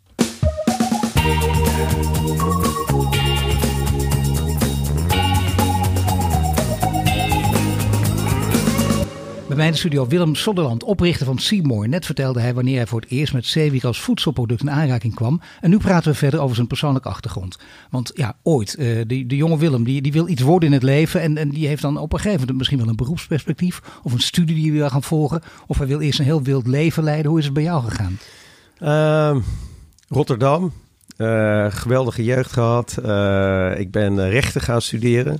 Bij 9.56 9.64
mij 9.64 9.76
studio 9.76 10.06
Willem 10.06 10.34
Sodderland, 10.34 10.84
oprichter 10.84 11.26
van 11.26 11.38
Seymour. 11.38 11.88
Net 11.88 12.06
vertelde 12.06 12.40
hij 12.40 12.54
wanneer 12.54 12.76
hij 12.76 12.86
voor 12.86 13.00
het 13.00 13.10
eerst 13.10 13.32
met 13.32 13.46
zeewier 13.46 13.86
als 13.86 14.00
voedselproduct 14.00 14.60
in 14.60 14.70
aanraking 14.70 15.14
kwam. 15.14 15.40
En 15.60 15.70
nu 15.70 15.78
praten 15.78 16.10
we 16.10 16.18
verder 16.18 16.40
over 16.40 16.54
zijn 16.54 16.66
persoonlijke 16.66 17.08
achtergrond. 17.08 17.58
Want 17.90 18.10
ja, 18.14 18.36
ooit, 18.42 18.76
uh, 18.78 19.02
de, 19.06 19.26
de 19.26 19.36
jonge 19.36 19.58
Willem, 19.58 19.84
die, 19.84 20.02
die 20.02 20.12
wil 20.12 20.28
iets 20.28 20.42
worden 20.42 20.68
in 20.68 20.75
het 20.75 20.82
leven. 20.82 21.20
En, 21.20 21.36
en 21.36 21.48
die 21.48 21.66
heeft 21.66 21.82
dan 21.82 21.96
op 21.96 22.12
een 22.12 22.18
gegeven 22.18 22.40
moment 22.40 22.58
misschien 22.58 22.78
wel 22.78 22.88
een 22.88 22.96
beroepsperspectief. 22.96 23.82
Of 24.02 24.12
een 24.12 24.20
studie 24.20 24.54
die 24.54 24.64
hij 24.64 24.78
wil 24.78 24.88
gaan 24.88 25.02
volgen. 25.02 25.42
Of 25.66 25.78
hij 25.78 25.86
wil 25.86 26.00
eerst 26.00 26.18
een 26.18 26.25
heel 26.25 26.42
wild 26.42 26.66
leven 26.66 27.02
leiden. 27.02 27.30
Hoe 27.30 27.38
is 27.38 27.44
het 27.44 27.54
bij 27.54 27.62
jou 27.62 27.84
gegaan? 27.84 28.18
Uh, 28.82 29.42
Rotterdam. 30.08 30.72
Uh, 31.18 31.66
geweldige 31.68 32.25
jeugd 32.25 32.52
gehad. 32.52 32.96
Uh, 33.04 33.78
ik 33.78 33.90
ben 33.90 34.28
rechten 34.28 34.60
gaan 34.60 34.82
studeren. 34.82 35.38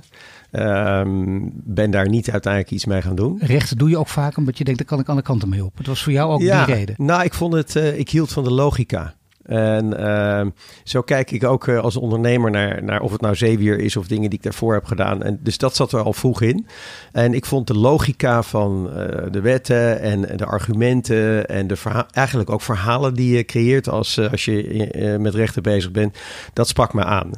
Um, 0.51 1.51
ben 1.53 1.91
daar 1.91 2.09
niet 2.09 2.31
uiteindelijk 2.31 2.73
iets 2.73 2.85
mee 2.85 3.01
gaan 3.01 3.15
doen. 3.15 3.37
Rechten 3.41 3.77
doe 3.77 3.89
je 3.89 3.97
ook 3.97 4.07
vaak 4.07 4.37
omdat 4.37 4.57
je 4.57 4.63
denkt, 4.63 4.79
daar 4.79 4.89
kan 4.89 4.99
ik 4.99 5.09
alle 5.09 5.21
kanten 5.21 5.49
mee 5.49 5.65
op. 5.65 5.77
Het 5.77 5.87
was 5.87 6.03
voor 6.03 6.13
jou 6.13 6.31
ook 6.31 6.41
ja, 6.41 6.65
die 6.65 6.75
reden. 6.75 6.95
Nou, 6.97 7.23
ik 7.23 7.33
vond 7.33 7.53
het, 7.53 7.75
uh, 7.75 7.99
ik 7.99 8.09
hield 8.09 8.31
van 8.31 8.43
de 8.43 8.51
logica. 8.51 9.15
En 9.47 9.99
uh, 9.99 10.45
zo 10.83 11.01
kijk 11.01 11.31
ik 11.31 11.43
ook 11.43 11.67
uh, 11.67 11.79
als 11.79 11.97
ondernemer 11.97 12.51
naar, 12.51 12.83
naar 12.83 13.01
of 13.01 13.11
het 13.11 13.21
nou 13.21 13.35
zeewier 13.35 13.79
is 13.79 13.95
of 13.97 14.07
dingen 14.07 14.29
die 14.29 14.37
ik 14.37 14.43
daarvoor 14.43 14.73
heb 14.73 14.85
gedaan. 14.85 15.23
En 15.23 15.39
dus 15.41 15.57
dat 15.57 15.75
zat 15.75 15.91
er 15.91 16.01
al 16.01 16.13
vroeg 16.13 16.41
in. 16.41 16.67
En 17.11 17.33
ik 17.33 17.45
vond 17.45 17.67
de 17.67 17.77
logica 17.77 18.43
van 18.43 18.89
uh, 18.89 18.95
de 19.31 19.41
wetten 19.41 19.99
en 19.99 20.37
de 20.37 20.45
argumenten 20.45 21.47
en 21.47 21.67
de 21.67 21.75
eigenlijk 22.11 22.49
ook 22.49 22.61
verhalen 22.61 23.13
die 23.13 23.35
je 23.35 23.45
creëert 23.45 23.89
als, 23.89 24.29
als 24.31 24.45
je 24.45 25.17
met 25.19 25.35
rechten 25.35 25.63
bezig 25.63 25.91
bent, 25.91 26.17
dat 26.53 26.67
sprak 26.67 26.93
me 26.93 27.03
aan. 27.03 27.31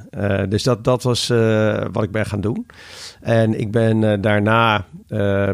dus 0.50 0.64
dat, 0.64 0.84
dat 0.84 1.04
was 1.04 1.28
wat 1.92 2.04
ik 2.04 2.12
ben 2.12 2.26
gaan 2.26 2.42
doen. 2.42 2.66
En 3.22 3.60
ik 3.60 3.72
ben 3.72 4.22
daarna 4.22 4.86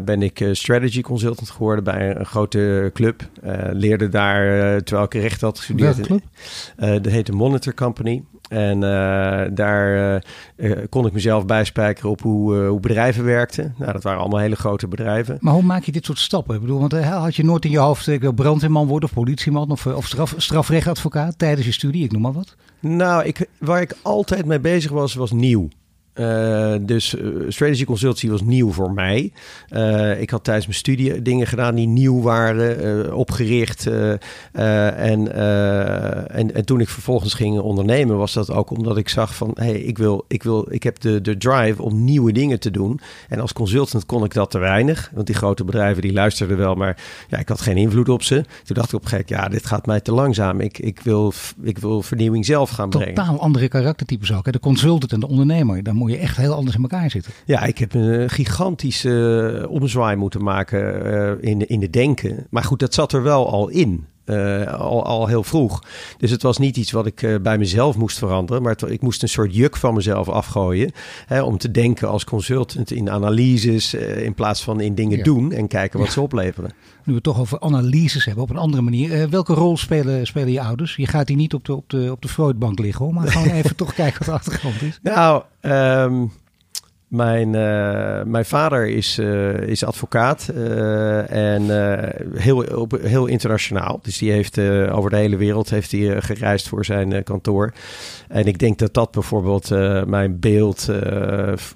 ben 0.04 0.22
ik 0.22 0.48
strategy 0.52 1.00
consultant 1.00 1.50
geworden 1.50 1.84
bij 1.84 2.16
een, 2.16 2.26
grote 2.26 2.90
club. 2.94 3.22
leerde 3.72 4.08
daar, 4.08 4.82
terwijl 4.82 5.06
ik 5.06 5.14
recht 5.14 5.40
had 5.40 5.58
gestudeerd. 5.58 6.08
Dat 6.76 7.06
heet 7.06 7.26
de 7.26 7.32
Monitor 7.32 7.74
Company. 7.74 8.22
En 8.48 8.76
uh, 8.82 9.44
daar 9.52 10.20
uh, 10.56 10.76
kon 10.88 11.06
ik 11.06 11.12
mezelf 11.12 11.46
bijspijkeren 11.46 12.10
op 12.10 12.20
hoe, 12.20 12.56
hoe, 12.56 12.80
bedrijven 12.80 13.24
werkten. 13.24 13.74
Nou, 13.78 13.92
dat 13.92 14.02
waren 14.02 14.20
allemaal 14.20 14.40
hele 14.40 14.56
grote 14.56 14.88
bedrijven. 14.88 15.36
Maar 15.40 15.52
hoe 15.52 15.62
maak 15.62 15.82
je 15.82 15.92
dit 15.92 16.04
soort 16.04 16.18
stappen? 16.18 16.54
Ik 16.54 16.60
bedoel, 16.60 16.80
want 16.80 16.92
had 16.92 17.36
je 17.36 17.44
nooit 17.44 17.64
in 17.64 17.70
je 17.70 17.78
hoofd, 17.78 18.06
ik 18.06 18.20
wil 18.20 18.32
brandweerman 18.32 18.86
worden 18.86 19.08
of 19.08 19.14
politieman 19.14 19.70
of, 19.70 19.86
of 19.86 20.06
straf, 20.06 20.34
strafrechtadvocaat 20.36 21.38
tijdens 21.38 21.66
je 21.66 21.72
studie, 21.72 22.04
ik 22.04 22.12
noem 22.12 22.22
maar 22.22 22.32
wat? 22.32 22.56
Nou, 22.80 23.24
ik, 23.24 23.48
waar 23.58 23.80
ik 23.80 23.96
altijd 24.02 24.46
mee 24.46 24.60
bezig 24.60 24.90
was, 24.90 25.14
was 25.14 25.32
nieuw. 25.32 25.68
Uh, 26.20 26.74
dus 26.80 27.14
uh, 27.14 27.44
strategy 27.48 27.84
consultancy 27.84 28.28
was 28.28 28.42
nieuw 28.42 28.72
voor 28.72 28.92
mij. 28.92 29.32
Uh, 29.70 30.20
ik 30.20 30.30
had 30.30 30.44
tijdens 30.44 30.66
mijn 30.66 30.78
studie 30.78 31.22
dingen 31.22 31.46
gedaan 31.46 31.74
die 31.74 31.86
nieuw 31.86 32.22
waren, 32.22 33.14
opgericht. 33.14 33.86
En, 33.86 35.32
en, 35.32 36.54
en 36.54 36.64
toen 36.64 36.80
ik 36.80 36.88
vervolgens 36.88 37.34
ging 37.34 37.58
ondernemen, 37.58 38.16
was 38.16 38.32
dat 38.32 38.50
ook 38.50 38.70
omdat 38.70 38.96
ik 38.96 39.08
zag 39.08 39.34
van, 39.34 39.50
hey, 39.54 39.80
ik 39.80 39.98
wil, 39.98 40.24
ik 40.28 40.42
wil, 40.42 40.66
ik 40.70 40.82
heb 40.82 41.00
de, 41.00 41.20
de 41.20 41.36
drive 41.36 41.82
om 41.82 42.04
nieuwe 42.04 42.32
dingen 42.32 42.60
te 42.60 42.70
doen. 42.70 43.00
En 43.28 43.40
als 43.40 43.52
consultant 43.52 44.06
kon 44.06 44.24
ik 44.24 44.34
dat 44.34 44.50
te 44.50 44.58
weinig, 44.58 45.10
want 45.14 45.26
die 45.26 45.36
grote 45.36 45.64
bedrijven 45.64 46.02
die 46.02 46.12
luisterden 46.12 46.56
wel, 46.56 46.74
maar 46.74 47.02
ja, 47.28 47.38
ik 47.38 47.48
had 47.48 47.60
geen 47.60 47.76
invloed 47.76 48.08
op 48.08 48.22
ze. 48.22 48.44
Toen 48.64 48.76
dacht 48.76 48.88
ik 48.88 48.94
op 48.94 49.10
moment, 49.10 49.28
ja, 49.28 49.48
dit 49.48 49.66
gaat 49.66 49.86
mij 49.86 50.00
te 50.00 50.12
langzaam. 50.12 50.60
Ik, 50.60 50.78
ik, 50.78 51.00
wil, 51.00 51.32
ik 51.62 51.78
wil 51.78 52.02
vernieuwing 52.02 52.44
zelf 52.44 52.70
gaan 52.70 52.90
brengen. 52.90 53.14
Totaal 53.14 53.40
andere 53.40 53.68
karaktertypes 53.68 54.32
ook. 54.32 54.46
Hè? 54.46 54.52
De 54.52 54.60
consultant 54.60 55.12
en 55.12 55.20
de 55.20 55.28
ondernemer. 55.28 55.82
Dan 55.82 55.94
moet 55.96 56.05
je 56.08 56.16
echt 56.16 56.36
heel 56.36 56.54
anders 56.54 56.76
in 56.76 56.82
elkaar 56.82 57.10
zitten. 57.10 57.32
Ja, 57.44 57.62
ik 57.62 57.78
heb 57.78 57.94
een 57.94 58.30
gigantische 58.30 59.66
omzwaai 59.68 60.16
moeten 60.16 60.42
maken 60.42 61.06
uh, 61.06 61.50
in, 61.50 61.68
in 61.68 61.80
de 61.80 61.90
denken. 61.90 62.46
Maar 62.50 62.64
goed, 62.64 62.78
dat 62.78 62.94
zat 62.94 63.12
er 63.12 63.22
wel 63.22 63.50
al 63.50 63.68
in. 63.68 64.06
Uh, 64.26 64.72
al, 64.72 65.04
al 65.04 65.26
heel 65.26 65.42
vroeg. 65.42 65.82
Dus 66.18 66.30
het 66.30 66.42
was 66.42 66.58
niet 66.58 66.76
iets 66.76 66.90
wat 66.90 67.06
ik 67.06 67.22
uh, 67.22 67.38
bij 67.38 67.58
mezelf 67.58 67.96
moest 67.96 68.18
veranderen, 68.18 68.62
maar 68.62 68.72
het, 68.72 68.90
ik 68.90 69.02
moest 69.02 69.22
een 69.22 69.28
soort 69.28 69.54
juk 69.54 69.76
van 69.76 69.94
mezelf 69.94 70.28
afgooien. 70.28 70.92
Hè, 71.26 71.42
om 71.42 71.58
te 71.58 71.70
denken 71.70 72.08
als 72.08 72.24
consultant 72.24 72.90
in 72.90 73.10
analyses 73.10 73.94
uh, 73.94 74.24
in 74.24 74.34
plaats 74.34 74.62
van 74.62 74.80
in 74.80 74.94
dingen 74.94 75.18
ja. 75.18 75.24
doen 75.24 75.52
en 75.52 75.68
kijken 75.68 75.98
wat 75.98 76.08
ja. 76.08 76.14
ze 76.14 76.20
opleveren. 76.20 76.70
Nu 76.70 77.02
we 77.04 77.14
het 77.14 77.22
toch 77.22 77.40
over 77.40 77.60
analyses 77.60 78.24
hebben 78.24 78.44
op 78.44 78.50
een 78.50 78.56
andere 78.56 78.82
manier. 78.82 79.28
welke 79.30 79.54
rol 79.54 79.76
spelen, 79.76 80.26
spelen 80.26 80.52
je 80.52 80.60
ouders? 80.60 80.96
Je 80.96 81.06
gaat 81.06 81.28
hier 81.28 81.36
niet 81.36 81.54
op 81.54 81.64
de, 81.64 81.74
op 81.74 81.90
de, 81.90 82.08
op 82.10 82.22
de 82.22 82.28
Freudbank 82.28 82.78
liggen 82.78 83.04
hoor, 83.04 83.14
maar 83.14 83.28
gewoon 83.28 83.50
even 83.60 83.76
toch 83.76 83.94
kijken 83.94 84.18
wat 84.18 84.26
de 84.26 84.32
achtergrond 84.32 84.82
is. 84.82 84.98
Nou, 85.02 85.42
um, 85.60 86.32
mijn, 87.06 87.48
uh, 87.48 88.22
mijn 88.22 88.44
vader 88.44 88.88
is, 88.88 89.18
uh, 89.18 89.60
is 89.60 89.84
advocaat 89.84 90.50
uh, 90.54 91.30
en 91.30 91.62
heel, 92.36 92.56
op, 92.56 92.98
heel 93.02 93.26
internationaal. 93.26 93.98
Dus 94.02 94.18
die 94.18 94.30
heeft 94.30 94.58
over 94.90 95.10
de 95.10 95.16
hele 95.16 95.36
wereld 95.36 95.70
heeft 95.70 95.92
hij, 95.92 96.22
gereisd 96.22 96.68
voor 96.68 96.84
zijn 96.84 97.22
kantoor. 97.22 97.72
En 98.28 98.46
ik 98.46 98.58
denk 98.58 98.78
dat 98.78 98.94
dat 98.94 99.10
bijvoorbeeld 99.10 99.70
mijn 100.06 100.40
beeld 100.40 100.88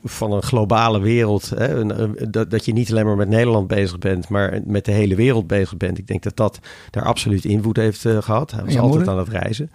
van 0.04 0.32
een 0.32 0.42
globale 0.42 1.00
wereld, 1.00 1.52
hè, 1.56 1.86
dat, 2.30 2.50
dat 2.50 2.64
je 2.64 2.72
niet 2.72 2.90
alleen 2.90 3.06
maar 3.06 3.16
met 3.16 3.28
Nederland 3.28 3.66
bezig 3.66 3.98
bent, 3.98 4.28
maar 4.28 4.60
met 4.64 4.84
de 4.84 4.92
hele 4.92 5.14
wereld 5.14 5.46
bezig 5.46 5.76
bent. 5.76 5.98
Ik 5.98 6.06
denk 6.06 6.22
dat 6.22 6.36
dat 6.36 6.58
daar 6.90 7.04
absoluut 7.04 7.44
invloed 7.44 7.76
heeft 7.76 8.00
gehad. 8.00 8.50
Hij 8.50 8.64
was 8.64 8.74
ja, 8.74 8.80
altijd 8.80 9.08
aan 9.08 9.18
het 9.18 9.28
reizen. 9.28 9.70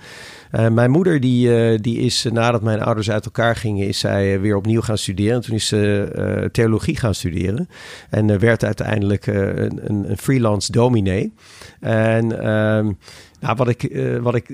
Uh, 0.52 0.68
mijn 0.68 0.92
moeder 0.92 1.20
die, 1.20 1.48
uh, 1.48 1.80
die 1.82 1.98
is 2.00 2.26
nadat 2.32 2.62
mijn 2.62 2.82
ouders 2.82 3.12
uit 3.12 3.26
elkaar 3.26 3.56
gingen, 3.56 3.88
is 3.88 4.00
zij 4.00 4.40
weer 4.40 4.56
opnieuw 4.56 4.82
gaan 4.82 4.98
studeren. 4.98 5.36
En 5.36 5.42
toen 5.42 5.56
is 5.56 5.68
ze 5.68 6.12
uh, 6.18 6.50
theologie 6.50 6.98
gaan 6.98 7.16
studeren. 7.16 7.70
En 8.10 8.40
werd 8.40 8.64
uiteindelijk 8.64 9.28
een, 9.28 10.10
een, 10.10 10.18
freelance 10.18 10.72
dominee. 10.72 11.34
En 11.80 12.42
ehm, 12.42 12.92
nou, 13.40 13.56
wat 13.56 13.68
ik, 13.68 13.98
wat 14.22 14.36
ik, 14.36 14.50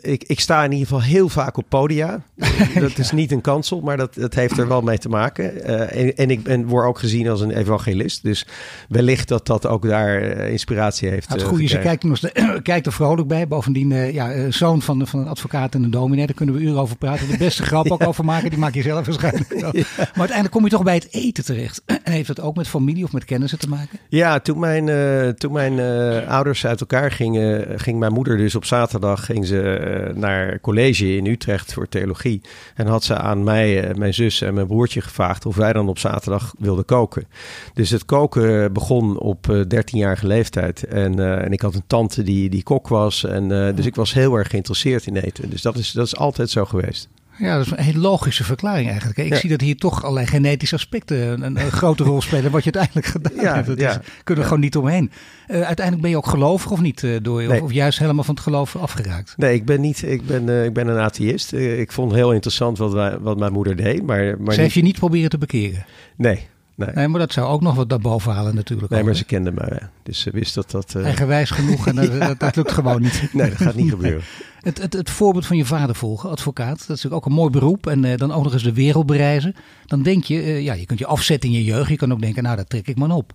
ik, 0.00 0.24
ik 0.24 0.40
sta 0.40 0.64
in 0.64 0.72
ieder 0.72 0.86
geval 0.86 1.02
heel 1.02 1.28
vaak 1.28 1.56
op 1.56 1.64
podia. 1.68 2.22
dat 2.80 2.98
is 2.98 3.10
niet 3.10 3.32
een 3.32 3.40
kansel, 3.40 3.80
maar 3.80 3.96
dat, 3.96 4.14
dat 4.14 4.34
heeft 4.34 4.58
er 4.58 4.68
wel 4.68 4.80
mee 4.80 4.98
te 4.98 5.08
maken. 5.08 5.64
En, 5.90 6.16
en 6.16 6.30
ik 6.30 6.42
ben, 6.42 6.66
word 6.66 6.86
ook 6.86 6.98
gezien 6.98 7.28
als 7.28 7.40
een 7.40 7.50
evangelist. 7.50 8.22
Dus 8.22 8.46
wellicht 8.88 9.28
dat 9.28 9.46
dat 9.46 9.66
ook 9.66 9.88
daar 9.88 10.22
inspiratie 10.48 11.08
heeft. 11.08 11.28
Nou, 11.28 11.40
het 11.40 11.48
goede 11.48 11.64
is, 11.64 11.78
kijkt, 11.78 12.04
kijkt 12.62 12.86
er 12.86 12.92
vrolijk 12.92 13.28
bij. 13.28 13.48
Bovendien, 13.48 14.12
ja, 14.12 14.50
zoon 14.50 14.82
van, 14.82 15.06
van 15.12 15.20
een 15.20 15.28
advocaat 15.28 15.74
en 15.74 15.82
een 15.82 15.90
dominee, 15.90 16.26
daar 16.26 16.34
kunnen 16.34 16.54
we 16.54 16.60
uren 16.60 16.80
over 16.80 16.96
praten. 16.96 17.28
De 17.28 17.36
beste 17.36 17.62
grap 17.62 17.90
ook 17.90 18.06
over 18.10 18.24
maken, 18.24 18.50
die 18.50 18.58
maak 18.58 18.74
je 18.74 18.82
zelf 18.82 19.06
waarschijnlijk. 19.06 19.52
ja. 19.60 19.70
Maar 19.96 20.08
uiteindelijk 20.14 20.50
kom 20.50 20.64
je 20.64 20.70
toch 20.70 20.82
bij 20.82 20.94
het 20.94 21.08
eten 21.10 21.44
terecht. 21.44 21.82
En 22.02 22.12
heeft 22.12 22.26
dat 22.26 22.40
ook 22.40 22.56
met 22.56 22.68
familie 22.68 23.04
of 23.04 23.12
met 23.12 23.24
kennissen 23.24 23.58
te 23.58 23.68
maken? 23.68 23.98
Ja, 24.08 24.40
toen 24.40 24.58
mijn, 24.58 25.36
toen 25.36 25.52
mijn 25.52 25.80
ouders 26.26 26.66
uit 26.66 26.80
elkaar 26.80 27.10
gingen, 27.10 27.80
ging 27.80 27.98
mijn 27.98 28.12
moeder 28.12 28.36
dus 28.36 28.54
op 28.54 28.64
zaterdag 28.64 29.24
ging 29.24 29.46
ze 29.46 30.06
uh, 30.08 30.16
naar 30.16 30.60
college 30.60 31.16
in 31.16 31.26
Utrecht 31.26 31.72
voor 31.72 31.88
theologie. 31.88 32.40
En 32.74 32.86
had 32.86 33.04
ze 33.04 33.16
aan 33.16 33.44
mij, 33.44 33.94
mijn 33.96 34.14
zus 34.14 34.40
en 34.40 34.54
mijn 34.54 34.66
broertje 34.66 35.00
gevraagd 35.00 35.46
of 35.46 35.56
wij 35.56 35.72
dan 35.72 35.88
op 35.88 35.98
zaterdag 35.98 36.54
wilden 36.58 36.84
koken. 36.84 37.26
Dus 37.74 37.90
het 37.90 38.04
koken 38.04 38.72
begon 38.72 39.18
op 39.18 39.46
uh, 39.50 39.62
13-jarige 39.62 40.26
leeftijd. 40.26 40.84
En, 40.84 41.42
en 41.42 41.52
ik 41.52 41.60
had 41.60 41.74
een 41.74 41.86
tante 41.86 42.22
die, 42.22 42.50
die 42.50 42.62
kok 42.62 42.88
was. 42.88 43.24
En, 43.24 43.48
dus 43.48 43.86
ik 43.86 43.94
was 43.94 44.12
heel 44.12 44.34
erg 44.34 44.50
geïnteresseerd 44.50 45.01
in 45.06 45.16
eten. 45.16 45.50
Dus 45.50 45.62
dat 45.62 45.76
is, 45.76 45.92
dat 45.92 46.06
is 46.06 46.16
altijd 46.16 46.50
zo 46.50 46.64
geweest. 46.64 47.08
Ja, 47.38 47.56
dat 47.56 47.66
is 47.66 47.72
een 47.72 47.84
hele 47.84 47.98
logische 47.98 48.44
verklaring 48.44 48.88
eigenlijk. 48.88 49.18
Ik 49.18 49.28
ja. 49.28 49.36
zie 49.36 49.50
dat 49.50 49.60
hier 49.60 49.76
toch 49.76 50.02
allerlei 50.02 50.26
genetische 50.26 50.74
aspecten 50.74 51.42
een, 51.42 51.60
een, 51.60 51.70
grote 51.70 52.04
rol 52.04 52.20
spelen. 52.20 52.50
Wat 52.50 52.64
je 52.64 52.72
uiteindelijk 52.72 53.06
gedaan 53.06 53.44
ja, 53.44 53.54
hebt. 53.54 53.66
Dat 53.66 53.80
ja, 53.80 53.90
is, 53.90 54.06
kunnen 54.24 54.42
we 54.42 54.48
gewoon 54.48 54.64
niet 54.64 54.76
omheen. 54.76 55.10
Uh, 55.48 55.60
uiteindelijk 55.60 56.00
ben 56.00 56.10
je 56.10 56.16
ook 56.16 56.26
gelovig 56.26 56.70
of 56.70 56.80
niet? 56.80 57.02
Uh, 57.02 57.16
door, 57.22 57.42
nee. 57.42 57.60
of, 57.60 57.60
of, 57.60 57.72
juist 57.72 57.98
helemaal 57.98 58.24
van 58.24 58.34
het 58.34 58.42
geloof 58.42 58.76
afgeraakt? 58.76 59.34
Nee, 59.36 59.54
ik 59.54 59.64
ben 59.64 59.80
niet. 59.80 60.02
Ik 60.02 60.26
ben, 60.26 60.48
uh, 60.48 60.64
ik 60.64 60.72
ben 60.72 60.88
een 60.88 60.98
atheïst. 60.98 61.52
ik 61.52 61.92
vond 61.92 62.12
heel 62.12 62.32
interessant 62.32 62.78
wat, 62.78 62.92
wij, 62.92 63.18
wat 63.18 63.38
mijn 63.38 63.52
moeder 63.52 63.76
deed. 63.76 64.02
Maar, 64.02 64.40
maar 64.40 64.54
Ze 64.54 64.60
heeft 64.60 64.74
je 64.74 64.82
niet 64.82 64.98
proberen 64.98 65.30
te 65.30 65.38
bekeren? 65.38 65.84
Nee. 66.16 66.48
Nee. 66.86 66.94
nee. 66.94 67.08
maar 67.08 67.20
dat 67.20 67.32
zou 67.32 67.48
ook 67.48 67.60
nog 67.60 67.74
wat 67.74 67.88
daarboven 67.88 68.32
halen 68.32 68.54
natuurlijk. 68.54 68.92
Nee, 68.92 69.02
maar 69.02 69.14
ze 69.14 69.24
kende 69.24 69.52
me. 69.52 69.80
Dus 70.02 70.20
ze 70.20 70.30
wist 70.30 70.54
dat 70.54 70.70
dat... 70.70 70.94
Uh... 70.96 71.04
Eigenwijs 71.04 71.50
genoeg 71.50 71.86
en 71.86 71.94
dat, 71.94 72.18
dat, 72.20 72.40
dat, 72.40 72.56
lukt 72.56 72.72
gewoon 72.72 73.02
niet. 73.02 73.28
Nee, 73.32 73.48
dat 73.48 73.58
gaat 73.58 73.74
niet 73.74 73.90
gebeuren. 73.96 74.22
Het, 74.60 74.82
het, 74.82 74.92
het, 74.92 75.10
voorbeeld 75.10 75.46
van 75.46 75.56
je 75.56 75.64
vader 75.64 75.94
volgen, 75.94 76.30
advocaat, 76.30 76.70
dat 76.70 76.80
is 76.80 76.86
natuurlijk 76.86 77.14
ook 77.14 77.26
een 77.26 77.32
mooi 77.32 77.50
beroep. 77.50 77.86
En 77.86 78.04
uh, 78.04 78.16
dan 78.16 78.32
ook 78.32 78.44
nog 78.44 78.52
eens 78.52 78.62
de 78.62 78.72
wereld 78.72 79.06
bereizen. 79.06 79.54
Dan 79.86 80.02
denk 80.02 80.24
je, 80.24 80.34
uh, 80.34 80.62
ja, 80.62 80.72
je 80.72 80.86
kunt 80.86 80.98
je 80.98 81.06
afzetten 81.06 81.50
in 81.50 81.56
je 81.56 81.64
jeugd. 81.64 81.88
Je 81.88 81.96
kan 81.96 82.12
ook 82.12 82.20
denken, 82.20 82.42
nou, 82.42 82.56
dat 82.56 82.70
trek 82.70 82.88
ik 82.88 82.96
maar 82.96 83.10
op. 83.10 83.32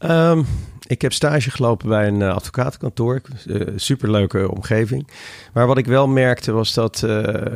Um, 0.00 0.46
ik 0.94 1.02
heb 1.02 1.12
stage 1.12 1.50
gelopen 1.50 1.88
bij 1.88 2.06
een 2.06 2.22
advocatenkantoor. 2.22 3.20
superleuke 3.76 4.50
omgeving. 4.50 5.08
Maar 5.52 5.66
wat 5.66 5.78
ik 5.78 5.86
wel 5.86 6.08
merkte 6.08 6.52
was 6.52 6.74
dat 6.74 7.04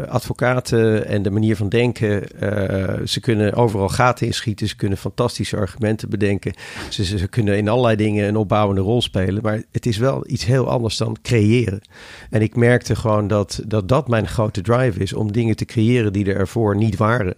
advocaten 0.08 1.06
en 1.06 1.22
de 1.22 1.30
manier 1.30 1.56
van 1.56 1.68
denken... 1.68 2.22
ze 3.08 3.20
kunnen 3.20 3.54
overal 3.54 3.88
gaten 3.88 4.26
inschieten. 4.26 4.68
Ze 4.68 4.76
kunnen 4.76 4.98
fantastische 4.98 5.56
argumenten 5.56 6.10
bedenken. 6.10 6.52
Ze, 6.88 7.28
kunnen 7.28 7.56
in 7.56 7.68
allerlei 7.68 7.96
dingen 7.96 8.28
een 8.28 8.36
opbouwende 8.36 8.80
rol 8.80 9.02
spelen. 9.02 9.42
Maar 9.42 9.62
het 9.72 9.86
is 9.86 9.96
wel 9.96 10.24
iets 10.26 10.44
heel 10.44 10.68
anders 10.68 10.96
dan 10.96 11.16
creëren. 11.22 11.80
En 12.30 12.42
ik 12.42 12.56
merkte 12.56 12.96
gewoon 12.96 13.28
dat 13.28 13.60
dat, 13.66 13.88
dat 13.88 14.08
mijn 14.08 14.28
grote 14.28 14.60
drive 14.60 15.00
is 15.00 15.12
om 15.12 15.32
dingen 15.32 15.56
te 15.56 15.64
creëren 15.64 16.12
die 16.12 16.26
er 16.26 16.36
ervoor 16.36 16.76
niet 16.76 16.96
waren. 16.96 17.34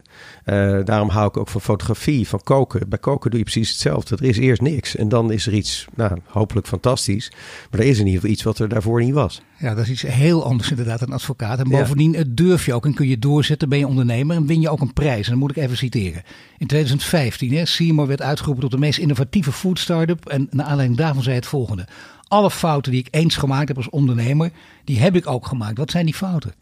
Daarom 0.84 1.08
hou 1.08 1.28
ik 1.28 1.36
ook 1.36 1.48
van 1.48 1.60
fotografie, 1.60 2.28
van 2.28 2.42
koken. 2.42 2.88
Bij 2.88 2.98
koken 2.98 3.30
doe 3.30 3.38
je 3.38 3.44
precies 3.44 3.70
hetzelfde. 3.70 4.16
Er 4.16 4.24
is 4.24 4.38
eerst 4.38 4.62
niks 4.62 4.96
en 4.96 5.08
dan 5.08 5.32
is 5.32 5.46
er 5.46 5.52
iets, 5.52 5.86
nou, 5.94 6.18
hopelijk 6.24 6.66
fantastisch. 6.66 7.33
Maar 7.70 7.81
er 7.81 7.87
is 7.87 7.98
in 7.98 8.07
ieder 8.07 8.20
geval 8.20 8.35
iets 8.35 8.42
wat 8.42 8.59
er 8.59 8.68
daarvoor 8.68 9.03
niet 9.03 9.14
was. 9.14 9.42
Ja, 9.59 9.74
dat 9.74 9.85
is 9.85 9.90
iets 9.90 10.03
heel 10.03 10.44
anders 10.44 10.70
inderdaad, 10.70 11.00
een 11.00 11.12
advocaat. 11.12 11.59
En 11.59 11.68
bovendien 11.68 12.12
ja. 12.12 12.24
durf 12.29 12.66
je 12.66 12.74
ook 12.74 12.85
en 12.85 12.94
kun 12.94 13.09
je 13.09 13.18
doorzetten, 13.18 13.68
ben 13.68 13.79
je 13.79 13.87
ondernemer 13.87 14.37
en 14.37 14.46
win 14.46 14.61
je 14.61 14.70
ook 14.70 14.81
een 14.81 14.92
prijs. 14.92 15.24
En 15.24 15.31
dan 15.31 15.38
moet 15.38 15.50
ik 15.50 15.57
even 15.57 15.76
citeren. 15.76 16.22
In 16.59 16.66
2015, 16.66 17.53
hè, 17.53 17.64
Seymour 17.64 18.09
werd 18.09 18.22
uitgeroepen 18.22 18.62
tot 18.62 18.72
de 18.72 18.79
meest 18.79 18.98
innovatieve 18.98 19.53
food 19.53 19.79
startup. 19.79 20.29
En 20.29 20.48
naar 20.50 20.66
aanleiding 20.66 20.98
daarvan 20.98 21.22
zei 21.22 21.35
het 21.35 21.46
volgende. 21.46 21.87
Alle 22.29 22.50
fouten 22.50 22.92
die 22.92 23.00
ik 23.00 23.09
eens 23.11 23.37
gemaakt 23.37 23.68
heb 23.68 23.76
als 23.76 23.90
ondernemer, 23.90 24.50
die 24.85 24.98
heb 24.98 25.16
ik 25.16 25.26
ook 25.26 25.46
gemaakt. 25.46 25.79
Wat 25.79 25.90
zijn 25.90 26.05
die 26.05 26.14
fouten? 26.14 26.55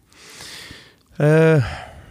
Uh, 1.19 1.65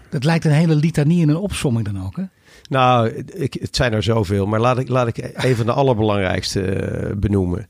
het 0.10 0.24
lijkt 0.24 0.46
een 0.46 0.52
hele 0.52 0.76
litanie 0.76 1.22
en 1.22 1.30
een 1.30 1.36
opsomming 1.36 1.86
dan 1.86 2.06
ook, 2.06 2.16
hè? 2.16 2.24
Nou, 2.70 3.24
het 3.60 3.76
zijn 3.76 3.94
er 3.94 4.04
zoveel, 4.04 4.46
maar 4.46 4.60
laat 4.60 4.78
ik, 4.78 4.90
laat 4.90 5.08
ik 5.08 5.36
even 5.44 5.66
de 5.66 5.72
allerbelangrijkste 5.72 6.62
eh, 6.62 7.16
benoemen. 7.16 7.68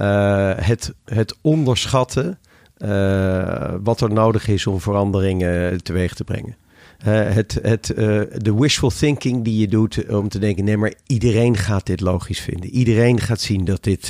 Uh, 0.00 0.52
het, 0.56 0.94
het 1.04 1.36
onderschatten 1.40 2.38
uh, 2.78 3.74
wat 3.82 4.00
er 4.00 4.12
nodig 4.12 4.48
is 4.48 4.66
om 4.66 4.80
veranderingen 4.80 5.82
teweeg 5.82 6.14
te 6.14 6.24
brengen. 6.24 6.56
Uh, 7.06 7.28
het, 7.34 7.58
het, 7.62 7.88
uh, 7.90 7.96
de 8.36 8.54
wishful 8.54 8.90
thinking 8.90 9.44
die 9.44 9.60
je 9.60 9.68
doet 9.68 10.08
om 10.08 10.28
te 10.28 10.38
denken: 10.38 10.64
nee, 10.64 10.76
maar 10.76 10.94
iedereen 11.06 11.56
gaat 11.56 11.86
dit 11.86 12.00
logisch 12.00 12.40
vinden. 12.40 12.70
Iedereen 12.70 13.20
gaat 13.20 13.40
zien 13.40 13.64
dat 13.64 13.82
dit 13.84 14.08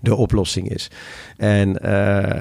de 0.00 0.14
oplossing 0.14 0.70
is. 0.70 0.90
En, 1.36 1.82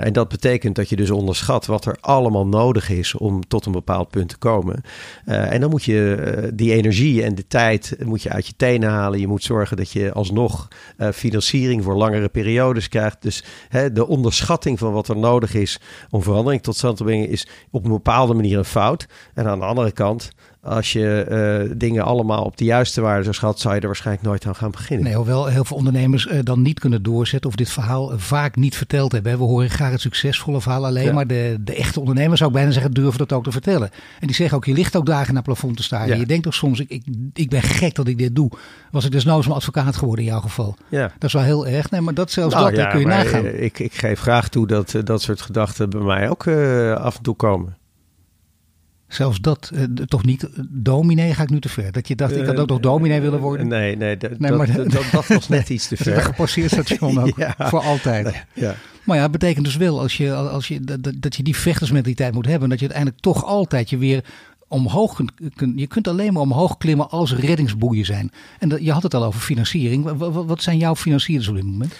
en 0.02 0.14
dat 0.14 0.30
betekent 0.30 0.76
dat 0.76 0.90
je 0.90 0.96
dus 0.96 1.10
onderschat 1.10 1.66
wat 1.66 1.86
er 1.86 1.98
allemaal 2.00 2.48
nodig 2.48 2.90
is 2.90 3.16
om 3.16 3.48
tot 3.48 3.66
een 3.66 3.72
bepaald 3.72 4.10
punt 4.10 4.30
te 4.30 4.38
komen. 4.38 4.82
en 5.26 5.62
dan 5.62 5.70
moet 5.70 5.84
je 5.84 6.52
die 6.54 6.74
energie 6.74 7.24
en 7.24 7.36
de 7.36 7.48
tijd 7.48 7.96
moet 8.06 8.24
je 8.24 8.30
uit 8.30 8.48
je 8.48 8.54
tenen 8.58 8.90
halen. 8.90 9.20
Je 9.20 9.28
moet 9.28 9.44
zorgen 9.44 9.78
dat 9.78 9.92
je 9.92 10.14
alsnog 10.14 10.68
financiering 11.14 11.84
voor 11.84 11.96
langere 11.96 12.30
periodes 12.30 12.88
krijgt. 12.88 13.22
Dus 13.22 13.44
hè, 13.70 13.92
de 13.92 14.08
onderschatting 14.08 14.80
van 14.80 14.94
wat 14.94 15.08
er 15.08 15.18
nodig 15.18 15.54
is 15.54 15.80
om 16.10 16.24
verandering 16.24 16.62
tot 16.62 16.76
stand 16.76 16.98
te 16.98 17.04
brengen 17.04 17.30
is 17.30 17.48
op 17.72 17.84
een 17.84 17.92
bepaalde 17.92 18.34
manier 18.34 18.58
een 18.58 18.66
fout. 18.66 19.08
En 19.34 19.48
aan 19.48 19.60
de 19.60 19.68
andere 19.70 19.92
kant, 19.92 20.32
als 20.62 20.94
je 20.94 21.26
uh, 21.68 21.74
dingen 21.78 22.04
allemaal 22.04 22.44
op 22.44 22.58
de 22.58 22.66
juiste 22.66 23.02
waarde 23.02 23.24
zou 23.24 23.36
schat, 23.36 23.60
zou 23.60 23.76
je 23.76 23.80
er 23.80 23.88
waarschijnlijk 23.88 24.26
nooit 24.28 24.46
aan 24.46 24.56
gaan 24.56 24.72
beginnen. 24.72 25.06
Nee, 25.06 25.16
hoewel 25.16 25.46
heel 25.46 25.66
veel 25.66 25.78
ondernemers 25.78 26.26
uh, 26.26 26.40
dan 26.44 26.62
niet 26.62 26.80
kunnen 26.80 27.04
doorzetten 27.04 27.50
of 27.50 27.56
dit 27.56 27.70
verhaal 27.70 28.12
vaak 28.16 28.56
niet 28.56 28.76
verteld 28.76 29.12
hebben. 29.12 29.38
We 29.38 29.44
horen 29.44 29.70
graag 29.70 29.92
het 29.92 30.02
succesvolle 30.02 30.62
verhaal 30.62 30.86
alleen, 30.86 31.06
ja. 31.06 31.14
maar 31.14 31.28
de, 31.28 31.58
de 31.60 31.76
echte 31.76 32.00
ondernemers 32.00 32.38
zou 32.38 32.52
ik 32.52 32.56
bijna 32.56 32.72
zeggen 32.72 32.92
durven 32.92 33.18
dat 33.18 33.34
ook 33.34 33.44
te 33.44 33.52
vertellen. 33.52 33.90
En 34.20 34.28
die 34.28 34.36
zeggen 34.36 34.58
ook, 34.58 34.66
je 34.66 34.74
ligt 34.74 34.96
ook 34.96 35.06
dagen 35.06 35.34
naar 35.34 35.44
plafond 35.44 35.78
te 35.78 35.84
staan. 35.84 36.08
Ja. 36.08 36.16
Je 36.16 36.26
denkt 36.26 36.44
toch 36.44 36.54
soms, 36.54 36.80
ik, 36.80 36.90
ik, 36.90 37.04
ik 37.34 37.50
ben 37.50 37.62
gek 37.62 37.96
dat 37.96 38.08
ik 38.08 38.18
dit 38.18 38.36
doe. 38.36 38.52
Was 38.92 39.06
ik 39.06 39.12
dus 39.12 39.24
nou 39.24 39.44
een 39.46 39.52
advocaat 39.52 39.96
geworden 39.96 40.26
in 40.26 40.32
jouw 40.32 40.42
geval? 40.42 40.76
Ja. 40.88 41.12
Dat 41.18 41.24
is 41.24 41.34
wel 41.34 41.44
heel 41.44 41.68
erg. 41.68 41.92
Nee, 41.92 42.02
maar 42.02 42.14
dat 42.14 42.32
zelfs 42.32 42.54
nou, 42.54 42.70
dat 42.70 42.80
ja, 42.80 42.86
kun 42.86 43.00
je 43.00 43.06
nagaan. 43.06 43.46
Ik, 43.46 43.80
ik 43.80 43.94
geef 43.94 44.20
graag 44.20 44.50
toe 44.50 44.68
dat 44.68 44.96
dat 45.04 45.22
soort 45.22 45.42
gedachten 45.42 45.90
bij 45.90 46.02
mij 46.02 46.30
ook 46.30 46.48
af 46.98 47.18
en 47.18 47.24
toe 47.24 47.36
komen. 47.36 47.78
Zelfs 49.10 49.40
dat, 49.40 49.72
uh, 49.74 49.84
toch 49.84 50.26
niet, 50.26 50.50
dominee 50.70 51.34
ga 51.34 51.44
ik 51.44 51.50
nu 51.50 51.60
te 51.60 51.70
ver. 51.70 51.92
Dat 51.92 52.08
je 52.08 52.16
dacht, 52.16 52.36
ik 52.36 52.46
had 52.46 52.60
ook 52.60 52.70
nog 52.70 52.80
dominee 52.80 53.22
willen 53.22 53.40
worden. 53.40 53.68
Nee, 53.68 53.96
nee, 53.96 54.18
nee 54.38 54.52
maar 54.52 54.74
dat, 54.74 54.92
dat, 54.92 55.06
dat, 55.12 55.28
was 55.28 55.48
net 55.58 55.70
iets 55.70 55.88
te 55.88 55.98
ver. 55.98 56.16
Een 56.16 56.22
gepasseerd 56.22 56.72
station 56.72 57.20
ook, 57.20 57.38
ja. 57.48 57.56
voor 57.58 57.82
altijd. 57.82 58.24
Nee, 58.24 58.42
ja. 58.54 58.76
Maar 59.04 59.18
ja, 59.18 59.24
het 59.24 59.32
betekent 59.32 59.66
dus 59.66 59.76
wel 59.78 60.00
als 60.00 60.18
je, 60.18 60.34
als 60.34 60.68
je, 60.68 60.82
dat, 60.82 61.12
dat 61.16 61.36
je 61.36 61.44
die 61.44 61.56
vechtersmentaliteit 61.56 62.34
moet 62.34 62.46
hebben. 62.46 62.70
Dat 62.70 62.80
je 62.80 62.86
uiteindelijk 62.86 63.22
toch 63.22 63.46
altijd 63.46 63.90
je 63.90 63.98
weer 63.98 64.24
omhoog 64.68 65.22
kunt, 65.56 65.80
je 65.80 65.88
kunt 65.88 66.08
alleen 66.08 66.34
maar 66.34 66.42
omhoog 66.42 66.78
klimmen 66.78 67.10
als 67.10 67.36
reddingsboeien 67.36 68.06
zijn. 68.06 68.32
En 68.60 68.70
dat, 68.70 68.84
je 68.84 68.92
had 68.92 69.04
het 69.04 69.14
al 69.14 69.24
over 69.24 69.40
financiering. 69.40 70.18
Wat, 70.18 70.46
wat 70.46 70.62
zijn 70.62 70.78
jouw 70.78 70.96
financiers 70.96 71.48
op 71.48 71.56
dit 71.56 71.64
moment? 71.64 71.96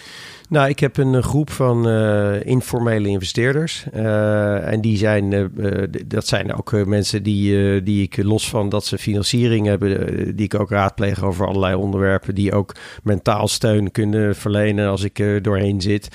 Nou, 0.50 0.68
ik 0.68 0.80
heb 0.80 0.96
een 0.96 1.22
groep 1.22 1.50
van 1.50 1.88
uh, 1.88 2.44
informele 2.44 3.08
investeerders. 3.08 3.84
Uh, 3.94 4.72
en 4.72 4.80
die 4.80 4.96
zijn, 4.96 5.32
uh, 5.32 5.82
dat 6.06 6.26
zijn 6.26 6.54
ook 6.54 6.86
mensen 6.86 7.22
die, 7.22 7.82
die 7.82 8.02
ik 8.02 8.22
los 8.22 8.48
van 8.48 8.68
dat 8.68 8.84
ze 8.84 8.98
financiering 8.98 9.66
hebben, 9.66 10.36
die 10.36 10.44
ik 10.44 10.60
ook 10.60 10.70
raadpleeg 10.70 11.22
over 11.22 11.46
allerlei 11.46 11.74
onderwerpen, 11.74 12.34
die 12.34 12.52
ook 12.52 12.74
mentaal 13.02 13.48
steun 13.48 13.90
kunnen 13.90 14.36
verlenen 14.36 14.88
als 14.88 15.02
ik 15.02 15.18
er 15.18 15.42
doorheen 15.42 15.80
zit. 15.80 16.08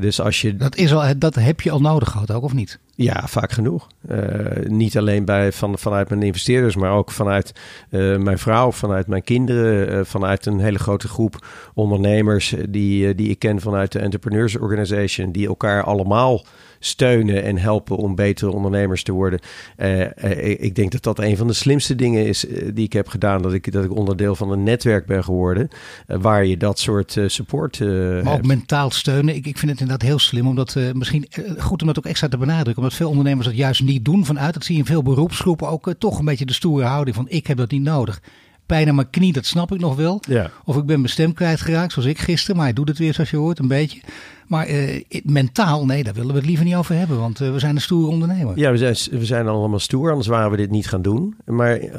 dus 0.00 0.20
als 0.20 0.40
je. 0.40 0.56
Dat, 0.56 0.76
is 0.76 0.94
al, 0.94 1.18
dat 1.18 1.34
heb 1.34 1.60
je 1.60 1.70
al 1.70 1.80
nodig 1.80 2.10
gehad 2.10 2.32
ook, 2.32 2.42
of 2.42 2.52
niet? 2.52 2.78
Ja, 3.00 3.26
vaak 3.26 3.52
genoeg. 3.52 3.86
Uh, 4.10 4.18
niet 4.66 4.98
alleen 4.98 5.24
bij, 5.24 5.52
van, 5.52 5.78
vanuit 5.78 6.08
mijn 6.08 6.22
investeerders, 6.22 6.76
maar 6.76 6.92
ook 6.92 7.10
vanuit 7.10 7.52
uh, 7.90 8.16
mijn 8.16 8.38
vrouw, 8.38 8.72
vanuit 8.72 9.06
mijn 9.06 9.22
kinderen, 9.22 9.92
uh, 9.92 10.04
vanuit 10.04 10.46
een 10.46 10.60
hele 10.60 10.78
grote 10.78 11.08
groep 11.08 11.46
ondernemers 11.74 12.54
die, 12.68 13.14
die 13.14 13.28
ik 13.28 13.38
ken 13.38 13.60
vanuit 13.60 13.77
de 13.86 13.98
Entrepreneurs 13.98 14.56
Organization, 14.56 15.32
die 15.32 15.46
elkaar 15.46 15.82
allemaal 15.82 16.44
steunen 16.80 17.42
en 17.42 17.58
helpen 17.58 17.96
om 17.96 18.14
betere 18.14 18.50
ondernemers 18.50 19.02
te 19.02 19.12
worden. 19.12 19.40
Uh, 19.76 20.00
uh, 20.00 20.60
ik 20.60 20.74
denk 20.74 20.92
dat 20.92 21.02
dat 21.02 21.18
een 21.18 21.36
van 21.36 21.46
de 21.46 21.52
slimste 21.52 21.94
dingen 21.94 22.26
is 22.26 22.44
uh, 22.44 22.68
die 22.74 22.84
ik 22.84 22.92
heb 22.92 23.08
gedaan. 23.08 23.42
Dat 23.42 23.52
ik, 23.52 23.72
dat 23.72 23.84
ik 23.84 23.96
onderdeel 23.96 24.34
van 24.34 24.50
een 24.50 24.62
netwerk 24.62 25.06
ben 25.06 25.24
geworden. 25.24 25.68
waar 26.06 26.44
je 26.44 26.56
dat 26.56 26.78
soort 26.78 27.16
support 27.26 27.80
Maar 27.80 27.88
hebt. 27.88 28.28
ook 28.28 28.46
mentaal 28.46 28.90
steunen. 28.90 29.34
Ik, 29.34 29.46
ik 29.46 29.58
vind 29.58 29.70
het 29.70 29.80
inderdaad 29.80 30.08
heel 30.08 30.18
slim. 30.18 30.46
Omdat 30.46 30.76
misschien 30.92 31.26
goed 31.58 31.80
om 31.80 31.86
dat 31.86 31.98
ook 31.98 32.06
extra 32.06 32.28
te 32.28 32.38
benadrukken. 32.38 32.76
Omdat 32.76 32.94
veel 32.94 33.08
ondernemers 33.08 33.46
dat 33.46 33.56
juist 33.56 33.82
niet 33.82 34.04
doen 34.04 34.24
vanuit. 34.24 34.54
Dat 34.54 34.64
zie 34.64 34.74
je 34.74 34.80
in 34.80 34.86
veel 34.86 35.02
beroepsgroepen 35.02 35.68
ook 35.68 35.94
toch 35.98 36.18
een 36.18 36.24
beetje 36.24 36.46
de 36.46 36.52
stoere 36.52 36.84
houding 36.84 37.16
van 37.16 37.28
ik 37.28 37.46
heb 37.46 37.56
dat 37.56 37.70
niet 37.70 37.82
nodig 37.82 38.20
pijn 38.68 38.88
aan 38.88 38.94
mijn 38.94 39.10
knie, 39.10 39.32
dat 39.32 39.46
snap 39.46 39.72
ik 39.72 39.80
nog 39.80 39.96
wel. 39.96 40.20
Ja. 40.28 40.50
Of 40.64 40.76
ik 40.76 40.86
ben 40.86 40.98
mijn 40.98 41.12
stem 41.12 41.32
kwijtgeraakt, 41.32 41.92
zoals 41.92 42.08
ik 42.08 42.18
gisteren. 42.18 42.56
Maar 42.56 42.64
hij 42.64 42.74
doet 42.74 42.88
het 42.88 42.98
weer, 42.98 43.14
zoals 43.14 43.30
je 43.30 43.36
hoort, 43.36 43.58
een 43.58 43.68
beetje. 43.68 44.00
Maar 44.48 44.70
uh, 44.70 45.00
mentaal, 45.24 45.86
nee, 45.86 46.04
daar 46.04 46.14
willen 46.14 46.30
we 46.30 46.36
het 46.36 46.46
liever 46.46 46.64
niet 46.64 46.74
over 46.74 46.94
hebben. 46.94 47.18
Want 47.18 47.40
uh, 47.40 47.52
we 47.52 47.58
zijn 47.58 47.74
een 47.74 47.80
stoere 47.80 48.10
ondernemer. 48.10 48.58
Ja, 48.58 48.70
we 48.70 48.76
zijn, 48.76 49.20
we 49.20 49.24
zijn 49.24 49.48
allemaal 49.48 49.78
stoer, 49.78 50.10
anders 50.10 50.28
waren 50.28 50.50
we 50.50 50.56
dit 50.56 50.70
niet 50.70 50.88
gaan 50.88 51.02
doen. 51.02 51.36
Maar 51.44 51.80
uh, 51.80 51.90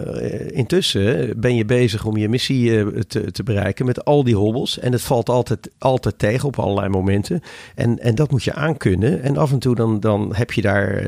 intussen 0.52 1.40
ben 1.40 1.56
je 1.56 1.66
bezig 1.66 2.06
om 2.06 2.18
je 2.18 2.30
missie 2.30 2.94
te, 3.08 3.32
te, 3.32 3.44
bereiken 3.44 3.86
met 3.86 4.06
al 4.06 4.24
die 4.24 4.36
hobbels. 4.36 4.80
En 4.80 4.92
het 4.92 5.02
valt 5.02 5.30
altijd, 5.30 5.70
altijd 5.78 6.20
tegen 6.20 6.48
op 6.48 6.60
allerlei 6.60 6.90
momenten. 6.90 7.42
En, 7.76 8.00
en 8.00 8.16
dat 8.16 8.32
moet 8.32 8.44
je 8.44 8.54
aankunnen. 8.54 9.22
En 9.22 9.38
af 9.38 9.52
en 9.52 9.60
toe 9.60 9.76
dan, 9.76 10.00
dan 10.00 10.36
heb 10.36 10.52
je 10.52 10.62
daar 10.62 11.04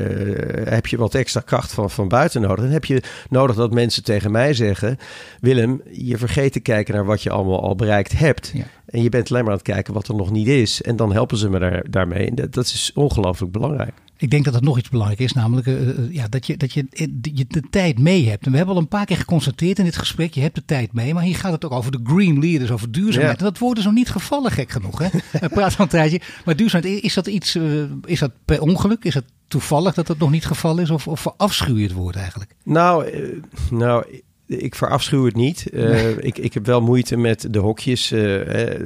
heb 0.68 0.86
je 0.86 0.96
wat 0.96 1.14
extra 1.14 1.40
kracht 1.40 1.72
van, 1.72 1.90
van 1.90 2.08
buiten 2.08 2.40
nodig. 2.40 2.64
Dan 2.64 2.72
heb 2.72 2.84
je 2.84 3.02
nodig 3.28 3.56
dat 3.56 3.72
mensen 3.72 4.04
tegen 4.04 4.30
mij 4.30 4.54
zeggen... 4.54 4.98
Willem, 5.40 5.82
je 5.90 6.18
vergeet 6.18 6.52
te 6.52 6.60
kijken 6.60 6.94
naar 6.94 7.04
wat 7.04 7.22
je 7.22 7.30
allemaal 7.30 7.62
al 7.62 7.76
bereikt 7.76 8.18
hebt. 8.18 8.50
Ja. 8.54 8.64
En 8.92 9.02
je 9.02 9.08
bent 9.08 9.30
alleen 9.30 9.42
maar 9.42 9.52
aan 9.52 9.58
het 9.58 9.68
kijken 9.68 9.94
wat 9.94 10.08
er 10.08 10.14
nog 10.14 10.30
niet 10.30 10.48
is. 10.48 10.82
En 10.82 10.96
dan 10.96 11.12
helpen 11.38 11.60
ze 11.60 11.66
me 11.66 11.70
daar, 11.70 11.90
daarmee. 11.90 12.28
En 12.28 12.34
dat, 12.34 12.52
dat 12.52 12.64
is 12.64 12.90
ongelooflijk 12.94 13.52
belangrijk. 13.52 13.92
Ik 14.16 14.30
denk 14.30 14.44
dat 14.44 14.54
het 14.54 14.62
nog 14.62 14.78
iets 14.78 14.88
belangrijk 14.88 15.20
is, 15.20 15.32
namelijk 15.32 15.66
uh, 15.66 16.12
ja, 16.14 16.28
dat, 16.28 16.46
je, 16.46 16.56
dat 16.56 16.72
je, 16.72 16.86
je 17.22 17.44
de 17.48 17.62
tijd 17.70 17.98
mee 17.98 18.28
hebt. 18.28 18.44
En 18.44 18.50
we 18.50 18.56
hebben 18.56 18.74
al 18.74 18.80
een 18.80 18.88
paar 18.88 19.06
keer 19.06 19.16
geconstateerd 19.16 19.78
in 19.78 19.84
dit 19.84 19.96
gesprek, 19.96 20.34
je 20.34 20.40
hebt 20.40 20.54
de 20.54 20.64
tijd 20.64 20.92
mee. 20.92 21.14
Maar 21.14 21.22
hier 21.22 21.36
gaat 21.36 21.52
het 21.52 21.64
ook 21.64 21.72
over 21.72 21.92
de 21.92 22.00
green 22.04 22.38
leaders, 22.38 22.70
over 22.70 22.92
duurzaamheid. 22.92 23.38
Ja. 23.38 23.44
En 23.44 23.52
dat 23.52 23.58
wordt 23.58 23.76
dus 23.76 23.84
nog 23.84 23.94
niet 23.94 24.10
gevallen, 24.10 24.50
gek 24.50 24.70
genoeg. 24.70 24.98
Hè? 24.98 25.08
We 25.40 25.48
praten 25.48 25.78
al 25.78 25.84
een 25.84 25.88
tijdje. 25.90 26.20
Maar 26.44 26.56
duurzaamheid, 26.56 27.02
is 27.02 27.14
dat 27.14 27.26
iets, 27.26 27.56
uh, 27.56 27.82
is 28.04 28.18
dat 28.18 28.32
per 28.44 28.60
ongeluk? 28.60 29.04
Is 29.04 29.14
dat 29.14 29.24
toevallig 29.48 29.94
dat 29.94 30.06
dat 30.06 30.18
nog 30.18 30.30
niet 30.30 30.44
het 30.44 30.52
geval 30.52 30.78
is? 30.78 30.90
Of, 30.90 31.08
of 31.08 31.20
verafschuw 31.20 31.76
je 31.76 31.82
het 31.82 31.92
woord 31.92 32.16
eigenlijk? 32.16 32.54
Nou, 32.64 33.06
nou 33.70 34.04
ik 34.58 34.74
verafschuw 34.74 35.24
het 35.24 35.34
niet. 35.34 35.66
Uh, 35.72 35.84
nee. 35.84 36.16
ik, 36.30 36.38
ik 36.38 36.54
heb 36.54 36.66
wel 36.66 36.80
moeite 36.80 37.16
met 37.16 37.46
de 37.50 37.58
hokjes, 37.58 38.12
uh, 38.12 38.40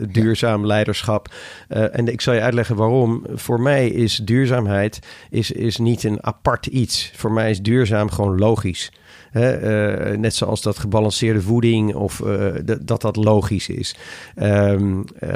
duurzaam 0.08 0.60
ja. 0.60 0.66
leiderschap. 0.66 1.34
Uh, 1.68 1.96
en 1.98 2.08
ik 2.08 2.20
zal 2.20 2.34
je 2.34 2.40
uitleggen 2.40 2.76
waarom. 2.76 3.24
Voor 3.34 3.60
mij 3.60 3.88
is 3.88 4.16
duurzaamheid 4.16 4.98
is, 5.30 5.50
is 5.50 5.76
niet 5.76 6.04
een 6.04 6.24
apart 6.24 6.66
iets. 6.66 7.12
Voor 7.14 7.32
mij 7.32 7.50
is 7.50 7.62
duurzaam 7.62 8.10
gewoon 8.10 8.38
logisch. 8.38 8.92
Hè, 9.36 10.10
uh, 10.12 10.18
net 10.18 10.34
zoals 10.34 10.62
dat 10.62 10.78
gebalanceerde 10.78 11.42
voeding 11.42 11.94
of 11.94 12.20
uh, 12.20 12.54
dat 12.80 13.00
dat 13.00 13.16
logisch 13.16 13.68
is. 13.68 13.96
Um, 14.36 14.98
uh, 14.98 15.30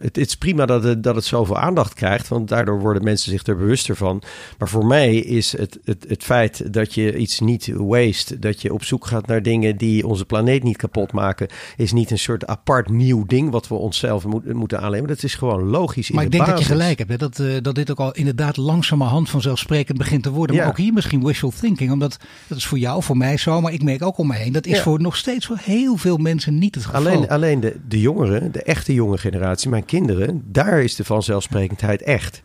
het, 0.00 0.16
het, 0.16 0.16
is 0.16 0.36
prima 0.36 0.66
dat 0.66 0.84
het, 0.84 1.02
dat 1.02 1.14
het 1.14 1.24
zoveel 1.24 1.58
aandacht 1.58 1.94
krijgt, 1.94 2.28
want 2.28 2.48
daardoor 2.48 2.80
worden 2.80 3.04
mensen 3.04 3.30
zich 3.30 3.46
er 3.46 3.56
bewuster 3.56 3.96
van. 3.96 4.22
Maar 4.58 4.68
voor 4.68 4.86
mij 4.86 5.16
is 5.16 5.56
het, 5.56 5.78
het, 5.84 6.04
het 6.08 6.22
feit 6.22 6.72
dat 6.72 6.94
je 6.94 7.16
iets 7.16 7.40
niet 7.40 7.72
waste, 7.76 8.38
dat 8.38 8.62
je 8.62 8.72
op 8.72 8.84
zoek 8.84 9.06
gaat 9.06 9.26
naar 9.26 9.42
dingen 9.42 9.76
die 9.76 10.06
onze 10.06 10.24
planeet 10.24 10.62
niet 10.62 10.76
kapot 10.76 11.12
maken, 11.12 11.48
is 11.76 11.92
niet 11.92 12.10
een 12.10 12.18
soort 12.18 12.46
apart 12.46 12.88
nieuw 12.88 13.24
ding 13.26 13.50
wat 13.50 13.68
we 13.68 13.74
onszelf 13.74 14.24
moeten 14.52 14.80
aannemen. 14.80 15.08
Dat 15.08 15.22
is 15.22 15.34
gewoon 15.34 15.62
logisch. 15.62 16.10
Maar 16.10 16.24
ik 16.24 16.30
denk 16.30 16.46
dat 16.46 16.58
je 16.58 16.64
gelijk 16.64 16.98
hebt, 16.98 17.10
hè? 17.10 17.16
Dat, 17.16 17.38
uh, 17.38 17.56
dat 17.62 17.74
dit 17.74 17.90
ook 17.90 18.00
al 18.00 18.12
inderdaad 18.12 18.56
langzamerhand 18.56 19.30
vanzelfsprekend 19.30 19.98
begint 19.98 20.22
te 20.22 20.30
worden. 20.30 20.56
Maar 20.56 20.66
ook 20.66 20.78
hier 20.78 20.92
misschien 20.92 21.24
wishful 21.24 21.52
thinking, 21.60 21.92
omdat 21.92 22.18
dat 22.46 22.58
is 22.58 22.66
voor 22.66 22.78
jou, 22.78 23.02
voor 23.02 23.16
mij 23.16 23.36
zo, 23.44 23.60
maar 23.60 23.72
ik 23.72 23.82
merk 23.82 24.02
ook 24.02 24.18
om 24.18 24.26
me 24.26 24.34
heen. 24.34 24.52
Dat 24.52 24.66
is 24.66 24.80
voor 24.80 25.00
nog 25.00 25.16
steeds 25.16 25.46
voor 25.46 25.58
heel 25.60 25.96
veel 25.96 26.16
mensen 26.16 26.58
niet 26.58 26.74
het 26.74 26.84
geval. 26.84 27.00
Alleen, 27.00 27.28
alleen 27.28 27.60
de, 27.60 27.76
de 27.88 28.00
jongeren, 28.00 28.52
de 28.52 28.62
echte 28.62 28.94
jonge 28.94 29.18
generatie, 29.18 29.70
mijn 29.70 29.84
kinderen, 29.84 30.42
daar 30.46 30.82
is 30.82 30.94
de 30.94 31.04
vanzelfsprekendheid 31.04 32.02
echt 32.02 32.42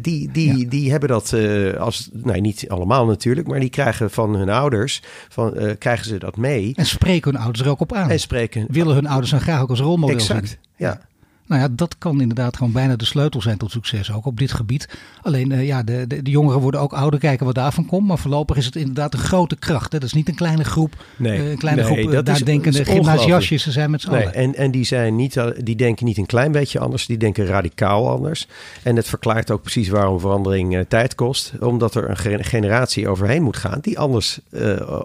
die, 0.00 0.30
die, 0.32 0.68
die 0.68 0.90
hebben 0.90 1.08
dat 1.08 1.32
uh, 1.32 1.74
als, 1.74 2.08
nee, 2.12 2.40
niet 2.40 2.68
allemaal 2.68 3.06
natuurlijk, 3.06 3.46
maar 3.46 3.60
die 3.60 3.70
krijgen 3.70 4.10
van 4.10 4.34
hun 4.34 4.48
ouders, 4.48 5.02
van, 5.28 5.52
uh, 5.58 5.72
krijgen 5.78 6.06
ze 6.06 6.18
dat 6.18 6.36
mee. 6.36 6.72
En 6.74 6.86
spreken 6.86 7.32
hun 7.32 7.40
ouders 7.40 7.64
er 7.64 7.70
ook 7.70 7.80
op 7.80 7.92
aan. 7.92 8.10
En 8.10 8.20
spreken. 8.20 8.66
Willen 8.68 8.94
hun 8.94 9.06
ouders 9.06 9.30
dan 9.30 9.40
graag 9.40 9.60
ook 9.60 9.70
als 9.70 9.80
rolmodel 9.80 10.16
exact, 10.16 10.48
zien. 10.48 10.58
ja. 10.76 11.00
Nou 11.46 11.60
ja, 11.60 11.68
dat 11.70 11.98
kan 11.98 12.20
inderdaad 12.20 12.56
gewoon 12.56 12.72
bijna 12.72 12.96
de 12.96 13.04
sleutel 13.04 13.42
zijn 13.42 13.58
tot 13.58 13.70
succes, 13.70 14.12
ook 14.12 14.26
op 14.26 14.38
dit 14.38 14.52
gebied. 14.52 14.88
Alleen 15.22 15.52
uh, 15.52 15.66
ja, 15.66 15.82
de, 15.82 16.06
de, 16.06 16.22
de, 16.22 16.30
jongeren 16.30 16.60
worden 16.60 16.80
ook 16.80 16.92
ouder, 16.92 17.20
kijken 17.20 17.46
wat 17.46 17.54
daarvan 17.54 17.86
komt. 17.86 18.06
Maar 18.06 18.18
voorlopig 18.18 18.56
is 18.56 18.64
het 18.64 18.76
inderdaad 18.76 19.12
een 19.12 19.18
grote 19.18 19.56
kracht. 19.56 19.92
Hè? 19.92 19.98
Dat 19.98 20.08
is 20.08 20.14
niet 20.14 20.28
een 20.28 20.34
kleine 20.34 20.64
groep, 20.64 21.04
nee, 21.16 21.38
uh, 21.38 21.50
een 21.50 21.58
kleine 21.58 21.82
nee, 21.82 21.92
groep 21.92 22.12
uh, 22.12 22.20
daar 22.24 22.44
denkende 22.44 22.84
gymnasiastjes. 22.84 23.62
Ze 23.62 23.70
zijn 23.70 23.90
met 23.90 24.00
z'n 24.00 24.10
nee, 24.10 24.20
allen. 24.20 24.34
En, 24.34 24.54
en 24.54 24.70
die, 24.70 24.84
zijn 24.84 25.16
niet, 25.16 25.40
die 25.58 25.76
denken 25.76 26.06
niet 26.06 26.18
een 26.18 26.26
klein 26.26 26.52
beetje 26.52 26.78
anders, 26.78 27.06
die 27.06 27.16
denken 27.16 27.46
radicaal 27.46 28.10
anders. 28.10 28.48
En 28.82 28.96
het 28.96 29.08
verklaart 29.08 29.50
ook 29.50 29.62
precies 29.62 29.88
waarom 29.88 30.20
verandering 30.20 30.84
tijd 30.88 31.14
kost. 31.14 31.52
Omdat 31.60 31.94
er 31.94 32.10
een 32.10 32.44
generatie 32.44 33.08
overheen 33.08 33.42
moet 33.42 33.56
gaan 33.56 33.78
die 33.80 33.98
anders, 33.98 34.40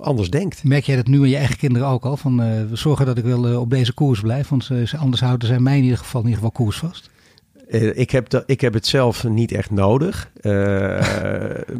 anders 0.01 0.29
denkt. 0.29 0.63
Merk 0.63 0.85
jij 0.85 0.95
dat 0.95 1.07
nu 1.07 1.19
aan 1.19 1.29
je 1.29 1.35
eigen 1.35 1.57
kinderen 1.57 1.87
ook 1.87 2.05
al? 2.05 2.17
Van, 2.17 2.37
we 2.69 2.75
zorgen 2.75 3.05
dat 3.05 3.17
ik 3.17 3.23
wel 3.23 3.59
op 3.59 3.69
deze 3.69 3.93
koers 3.93 4.19
blijf, 4.19 4.49
want 4.49 4.69
anders 4.97 5.21
houden 5.21 5.47
zij 5.47 5.59
mij 5.59 5.77
in 5.77 5.83
ieder 5.83 5.97
geval 5.97 6.21
ieder 6.31 6.43
geval 6.43 6.51
koersvast? 6.51 7.10
Uh, 7.71 7.97
ik, 7.97 8.11
heb 8.11 8.43
ik 8.45 8.61
heb 8.61 8.73
het 8.73 8.87
zelf 8.87 9.23
niet 9.23 9.51
echt 9.51 9.71
nodig. 9.71 10.31
Uh, 10.41 11.01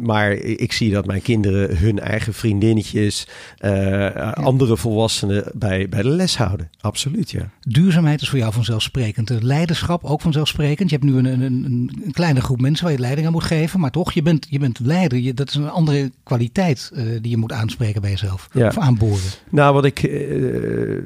maar 0.10 0.32
ik 0.32 0.72
zie 0.72 0.90
dat 0.90 1.06
mijn 1.06 1.22
kinderen 1.22 1.78
hun 1.78 1.98
eigen 1.98 2.34
vriendinnetjes, 2.34 3.28
uh, 3.60 3.70
ja. 3.98 4.30
andere 4.30 4.76
volwassenen 4.76 5.44
bij, 5.54 5.88
bij 5.88 6.02
de 6.02 6.08
les 6.08 6.36
houden. 6.36 6.70
Absoluut, 6.80 7.30
ja. 7.30 7.50
Duurzaamheid 7.60 8.20
is 8.20 8.28
voor 8.28 8.38
jou 8.38 8.52
vanzelfsprekend. 8.52 9.30
Leiderschap 9.42 10.04
ook 10.04 10.20
vanzelfsprekend. 10.20 10.90
Je 10.90 10.96
hebt 10.96 11.08
nu 11.08 11.16
een, 11.18 11.24
een, 11.24 11.42
een, 11.42 12.12
kleine 12.12 12.40
groep 12.40 12.60
mensen 12.60 12.84
waar 12.84 12.94
je 12.94 13.00
leiding 13.00 13.26
aan 13.26 13.32
moet 13.32 13.42
geven. 13.42 13.80
Maar 13.80 13.90
toch, 13.90 14.12
je 14.12 14.22
bent, 14.22 14.46
je 14.50 14.58
bent 14.58 14.78
leider. 14.82 15.18
Je, 15.18 15.34
dat 15.34 15.48
is 15.48 15.54
een 15.54 15.70
andere 15.70 16.10
kwaliteit 16.22 16.90
die 16.94 17.30
je 17.30 17.36
moet 17.36 17.52
aanspreken 17.52 18.00
bij 18.00 18.10
jezelf. 18.10 18.48
Ja. 18.52 18.66
Of 18.66 18.78
aanboren. 18.78 19.30
Nou, 19.50 19.74
wat 19.74 19.84
ik, 19.84 20.02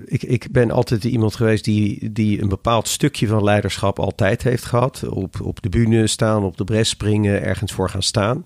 ik... 0.04 0.22
Ik 0.22 0.50
ben 0.50 0.70
altijd 0.70 1.04
iemand 1.04 1.34
geweest 1.34 1.64
die, 1.64 2.12
die 2.12 2.42
een 2.42 2.48
bepaald 2.48 2.88
stukje 2.88 3.26
van 3.26 3.44
leiderschap 3.44 3.98
altijd 3.98 4.42
heeft 4.42 4.64
gehad 4.64 4.75
op, 5.10 5.40
op 5.42 5.62
de 5.62 5.68
bühne 5.68 6.06
staan, 6.06 6.44
op 6.44 6.56
de 6.56 6.64
bres 6.64 6.88
springen, 6.88 7.42
ergens 7.42 7.72
voor 7.72 7.90
gaan 7.90 8.02
staan. 8.02 8.44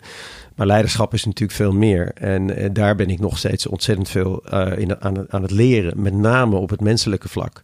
Maar 0.61 0.68
leiderschap 0.68 1.14
is 1.14 1.25
natuurlijk 1.25 1.59
veel 1.59 1.73
meer. 1.73 2.12
En, 2.14 2.57
en 2.57 2.73
daar 2.73 2.94
ben 2.94 3.11
ik 3.11 3.20
nog 3.20 3.38
steeds 3.38 3.66
ontzettend 3.66 4.09
veel 4.09 4.42
uh, 4.53 4.79
in, 4.79 5.01
aan, 5.01 5.33
aan, 5.33 5.42
het 5.42 5.51
leren. 5.51 6.03
Met 6.03 6.14
name 6.14 6.57
op 6.57 6.70
het 6.70 6.81
menselijke 6.81 7.29
vlak. 7.29 7.62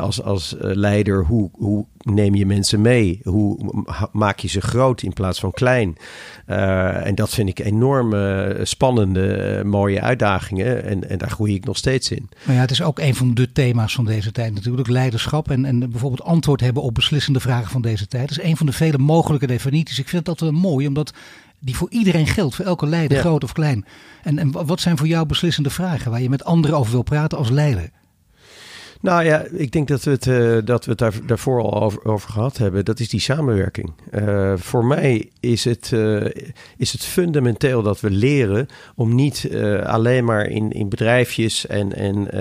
Als 0.00 0.22
als 0.22 0.54
uh, 0.54 0.60
leider, 0.60 1.24
hoe, 1.24 1.50
hoe 1.52 1.86
neem 1.98 2.34
je 2.34 2.46
mensen 2.46 2.80
mee? 2.80 3.20
Hoe 3.24 3.58
maak 4.12 4.38
je 4.38 4.48
ze 4.48 4.60
groot 4.60 5.02
in 5.02 5.12
plaats 5.12 5.40
van 5.40 5.50
klein? 5.50 5.96
En 6.46 7.14
dat 7.14 7.30
vind 7.30 7.48
ik 7.48 7.58
enorm 7.58 8.14
spannende, 8.62 9.62
mooie 9.64 10.00
uitdagingen. 10.00 10.84
En, 10.84 11.08
en 11.08 11.18
daar 11.18 11.30
groei 11.30 11.54
ik 11.54 11.64
nog 11.64 11.76
steeds 11.76 12.10
in. 12.10 12.28
Maar 12.44 12.54
ja, 12.54 12.60
het 12.60 12.70
is 12.70 12.82
ook 12.82 12.98
een 12.98 13.14
van 13.14 13.34
de 13.34 13.52
thema's 13.52 13.94
van 13.94 14.04
deze 14.04 14.32
tijd 14.32 14.54
natuurlijk. 14.54 14.88
Leiderschap 14.88 15.50
en, 15.50 15.64
en 15.64 15.78
bijvoorbeeld 15.78 16.22
antwoord 16.22 16.60
hebben 16.60 16.82
op 16.82 16.94
beslissende 16.94 17.40
vragen 17.40 17.70
van 17.70 17.82
deze 17.82 18.06
tijd. 18.06 18.28
Dat 18.28 18.38
is 18.38 18.44
een 18.44 18.56
van 18.56 18.66
de 18.66 18.72
vele 18.72 18.98
mogelijke 18.98 19.46
definities. 19.46 19.98
Ik 19.98 20.08
vind 20.08 20.24
dat 20.24 20.40
wel 20.40 20.52
mooi, 20.52 20.86
omdat 20.86 21.12
die 21.60 21.76
voor 21.76 21.90
iedereen 21.90 22.26
geldt, 22.26 22.54
voor 22.54 22.64
elke 22.64 22.86
leider, 22.86 23.16
ja. 23.16 23.22
groot 23.22 23.44
of 23.44 23.52
klein. 23.52 23.84
En, 24.22 24.38
en 24.38 24.66
wat 24.66 24.80
zijn 24.80 24.96
voor 24.96 25.06
jou 25.06 25.26
beslissende 25.26 25.70
vragen 25.70 26.10
waar 26.10 26.22
je 26.22 26.30
met 26.30 26.44
anderen 26.44 26.78
over 26.78 26.92
wil 26.92 27.02
praten 27.02 27.38
als 27.38 27.50
leider? 27.50 27.90
Nou 29.00 29.24
ja, 29.24 29.44
ik 29.52 29.72
denk 29.72 29.88
dat 29.88 30.02
we 30.02 30.10
het, 30.10 30.26
uh, 30.26 30.58
dat 30.64 30.84
we 30.84 30.94
daar, 30.94 31.12
daarvoor 31.26 31.60
al 31.62 31.82
over, 31.82 32.04
over, 32.04 32.30
gehad 32.30 32.56
hebben. 32.56 32.84
Dat 32.84 33.00
is 33.00 33.08
die 33.08 33.20
samenwerking. 33.20 33.92
Uh, 34.14 34.52
voor 34.56 34.84
mij 34.84 35.30
is 35.40 35.64
het, 35.64 35.90
uh, 35.94 36.26
is 36.76 36.92
het 36.92 37.04
fundamenteel 37.04 37.82
dat 37.82 38.00
we 38.00 38.10
leren 38.10 38.66
om 38.94 39.14
niet 39.14 39.50
alleen 39.84 40.24
maar 40.24 40.46
in, 40.46 40.72
in 40.72 40.88
bedrijfjes 40.88 41.66
en, 41.66 41.96
en, 41.96 42.32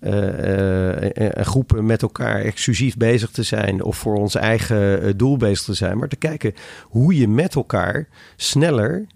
en, 0.00 1.44
groepen 1.44 1.86
met 1.86 2.02
elkaar 2.02 2.40
exclusief 2.40 2.96
bezig 2.96 3.30
te 3.30 3.42
zijn 3.42 3.82
of 3.82 3.96
voor 3.96 4.14
ons 4.14 4.34
eigen 4.34 5.16
doel 5.16 5.36
bezig 5.36 5.64
te 5.64 5.74
zijn, 5.74 5.98
maar 5.98 6.08
te 6.08 6.16
kijken 6.16 6.54
hoe 6.82 7.16
je 7.16 7.28
met 7.28 7.54
elkaar 7.54 8.08
sneller 8.36 9.06